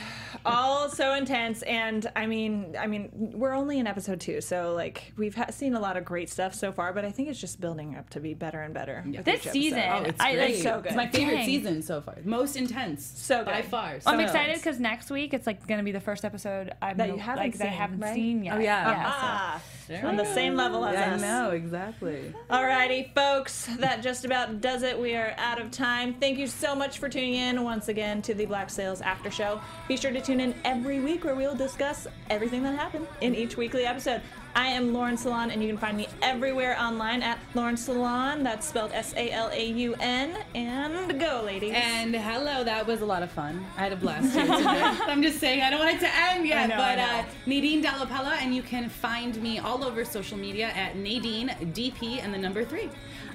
All 0.46 0.90
so 0.90 1.14
intense, 1.14 1.62
and 1.64 2.10
I 2.16 2.26
mean, 2.26 2.76
I 2.80 2.88
mean, 2.88 3.10
we're 3.14 3.54
only 3.54 3.80
in 3.80 3.88
episode 3.88 4.20
two, 4.20 4.42
so 4.42 4.74
like 4.74 5.14
we've 5.18 5.36
ha- 5.36 5.52
seen 5.52 5.76
a 5.76 5.80
lot 5.80 5.98
of 5.98 6.06
great 6.06 6.30
stuff 6.30 6.54
so 6.56 6.72
far, 6.72 6.94
but 6.94 7.06
I 7.06 7.12
think 7.12 7.30
it's 7.30 7.40
just 7.40 7.62
building 7.62 7.96
up 7.96 8.10
to 8.12 8.20
be 8.20 8.34
better 8.34 8.62
and 8.62 8.74
better. 8.74 9.04
with 9.06 9.24
This 9.26 9.42
season, 9.44 9.84
Oh, 9.88 10.04
it's 10.04 10.20
I- 10.20 10.34
great. 10.36 10.54
like, 10.56 10.64
so 10.64 10.76
It's 10.80 10.88
good. 10.88 10.96
my 10.96 11.08
favorite 11.08 11.36
Dang. 11.38 11.46
season 11.46 11.82
so 11.84 12.02
far. 12.02 12.18
Most 12.24 12.56
intense. 12.56 13.06
So 13.06 13.44
by 13.44 13.62
far. 13.62 14.00
So 14.00 14.10
I'm 14.12 14.18
So 14.18 14.24
excited 14.24 14.56
because 14.56 14.80
next 14.80 15.12
week 15.12 15.34
it's 15.34 15.46
like 15.48 15.66
gonna 15.68 15.84
be 15.84 15.92
the 15.92 16.00
first 16.00 16.26
episode 16.26 16.74
I've 16.82 16.98
That 16.98 17.10
no- 17.10 17.16
you 17.16 17.20
haven't 17.20 17.44
like, 17.44 17.58
that 17.58 17.68
I 17.68 17.70
seen, 17.70 17.78
haven't 17.78 18.00
right? 18.00 18.16
seen 18.16 18.44
yet. 18.44 18.54
Oh, 18.56 18.60
yeah. 18.60 18.86
so- 18.86 18.98
Ah, 19.04 19.62
There 19.88 20.06
on 20.06 20.16
the 20.16 20.26
same 20.26 20.56
level 20.56 20.86
as 20.86 20.96
I 20.96 21.02
us. 21.16 21.22
I 21.24 21.28
know 21.28 21.52
exactly. 21.52 22.34
Alrighty, 22.50 23.14
folks, 23.14 23.66
that 23.80 24.02
just 24.02 24.24
about 24.26 24.62
does 24.62 24.84
it. 24.84 24.98
We 25.00 25.16
are 25.16 25.34
out 25.38 25.60
of 25.60 25.70
time. 25.72 26.14
Thank 26.14 26.38
you 26.38 26.48
so 26.48 26.74
much 26.76 26.98
for 27.00 27.10
tuning 27.10 27.34
in 27.36 27.64
once 27.64 27.90
again 27.90 28.22
to 28.24 28.34
the 28.34 28.46
Black 28.46 28.70
Sails 28.70 29.02
After 29.02 29.30
Show. 29.30 29.60
Be 29.88 29.98
sure 29.98 30.12
to 30.12 30.22
tune 30.22 30.31
in 30.40 30.56
every 30.64 31.00
week 31.00 31.24
where 31.24 31.36
we'll 31.36 31.56
discuss 31.56 32.08
everything 32.30 32.64
that 32.64 32.78
happened 32.78 33.08
in 33.22 33.36
each 33.36 33.58
weekly 33.58 33.86
episode. 33.86 34.22
I 34.56 34.68
am 34.68 34.94
Lauren 34.94 35.16
Salaun, 35.16 35.52
and 35.52 35.62
you 35.62 35.70
can 35.70 35.78
find 35.78 35.96
me 35.96 36.08
everywhere 36.22 36.78
online 36.80 37.24
at 37.24 37.40
Lauren 37.54 37.76
Salaun. 37.76 38.44
That's 38.44 38.68
spelled 38.68 38.92
S 38.92 39.14
A 39.16 39.32
L 39.32 39.50
A 39.54 39.66
U 39.66 39.96
N. 40.00 40.38
And 40.56 41.20
go, 41.20 41.42
ladies. 41.46 41.74
And 41.74 42.16
hello, 42.16 42.64
that 42.64 42.86
was 42.86 43.02
a 43.02 43.06
lot 43.06 43.24
of 43.24 43.32
fun. 43.32 43.66
I 43.78 43.82
had 43.82 43.94
a 43.94 43.96
blast 43.96 44.34
here. 44.34 44.46
I'm 44.50 45.22
just 45.22 45.40
saying, 45.40 45.62
I 45.62 45.70
don't 45.70 45.80
want 45.80 45.96
it 45.96 46.00
to 46.02 46.16
end 46.16 46.46
yet. 46.46 46.70
know, 46.70 46.78
but 46.78 47.00
uh. 47.00 47.24
Nadine 47.46 47.84
Dallapella, 47.84 48.42
and 48.42 48.54
you 48.54 48.62
can 48.62 48.90
find 48.90 49.42
me 49.42 49.60
all 49.60 49.84
over 49.84 50.04
social 50.04 50.38
media 50.38 50.68
at 50.76 50.96
Nadine 50.98 51.50
DP 51.74 52.22
and 52.22 52.34
the 52.34 52.38
number 52.38 52.66
three. 52.66 52.90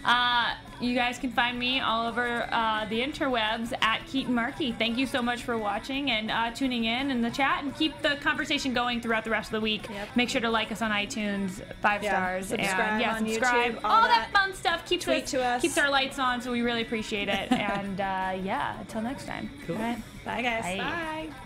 Uh, 0.05 0.55
you 0.81 0.95
guys 0.95 1.18
can 1.18 1.31
find 1.31 1.59
me 1.59 1.81
all 1.81 2.07
over 2.07 2.49
uh, 2.53 2.85
the 2.87 3.01
interwebs 3.01 3.72
at 3.83 4.07
Keaton 4.07 4.35
Markey. 4.35 4.72
Thank 4.72 4.99
you 4.99 5.07
so 5.07 5.22
much 5.22 5.43
for 5.43 5.57
watching 5.57 6.11
and 6.11 6.31
uh, 6.31 6.51
tuning 6.53 6.85
in 6.85 7.11
in 7.11 7.22
the 7.22 7.31
chat, 7.31 7.62
and 7.64 7.74
keep 7.74 8.01
the 8.03 8.16
conversation 8.16 8.74
going 8.74 9.01
throughout 9.01 9.24
the 9.24 9.31
rest 9.31 9.49
of 9.49 9.53
the 9.53 9.61
week. 9.61 9.89
Yep. 9.89 10.09
Make 10.16 10.29
sure 10.29 10.41
to 10.41 10.51
like 10.51 10.70
us 10.72 10.83
on 10.83 10.91
iTunes, 10.91 11.62
five 11.81 12.03
Yeah, 12.03 12.11
stars, 12.12 12.47
subscribe 12.49 12.81
and 12.81 13.01
yeah, 13.01 13.14
on 13.14 13.27
subscribe. 13.27 13.74
YouTube, 13.77 13.85
all 13.85 13.91
all 13.91 14.03
that, 14.03 14.29
that. 14.33 14.39
fun 14.39 14.55
stuff 14.55 14.87
keeps 14.87 15.05
Tweet 15.05 15.24
us, 15.24 15.31
to 15.33 15.43
us. 15.45 15.62
keeps 15.62 15.79
our 15.79 15.91
lights 15.91 16.18
on, 16.18 16.41
so 16.41 16.53
we 16.53 16.61
really 16.62 16.83
appreciate 16.83 17.29
it. 17.29 17.51
and 17.53 18.01
uh, 18.01 18.37
yeah, 18.43 18.79
until 18.81 19.03
next 19.03 19.27
time. 19.27 19.51
Cool. 19.66 19.77
All 19.77 19.83
right. 19.83 20.03
Bye, 20.24 20.43
guys. 20.43 20.64
Bye. 20.64 20.79
Bye. 21.31 21.45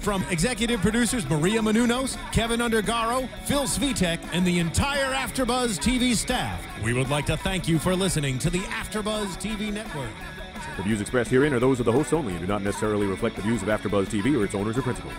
From 0.00 0.24
executive 0.30 0.80
producers 0.80 1.28
Maria 1.28 1.60
Menounos, 1.60 2.16
Kevin 2.32 2.60
Undergaro, 2.60 3.28
Phil 3.44 3.64
Svitek, 3.64 4.18
and 4.32 4.46
the 4.46 4.58
entire 4.58 5.12
AfterBuzz 5.12 5.78
TV 5.78 6.14
staff, 6.16 6.66
we 6.82 6.94
would 6.94 7.10
like 7.10 7.26
to 7.26 7.36
thank 7.36 7.68
you 7.68 7.78
for 7.78 7.94
listening 7.94 8.38
to 8.38 8.48
the 8.48 8.60
AfterBuzz 8.60 9.36
TV 9.36 9.70
network. 9.70 10.08
The 10.78 10.82
views 10.84 11.02
expressed 11.02 11.30
herein 11.30 11.52
are 11.52 11.58
those 11.58 11.80
of 11.80 11.84
the 11.84 11.92
hosts 11.92 12.14
only 12.14 12.32
and 12.32 12.40
do 12.40 12.46
not 12.46 12.62
necessarily 12.62 13.06
reflect 13.06 13.36
the 13.36 13.42
views 13.42 13.60
of 13.60 13.68
AfterBuzz 13.68 14.06
TV 14.06 14.40
or 14.40 14.44
its 14.44 14.54
owners 14.54 14.78
or 14.78 14.82
principals. 14.82 15.12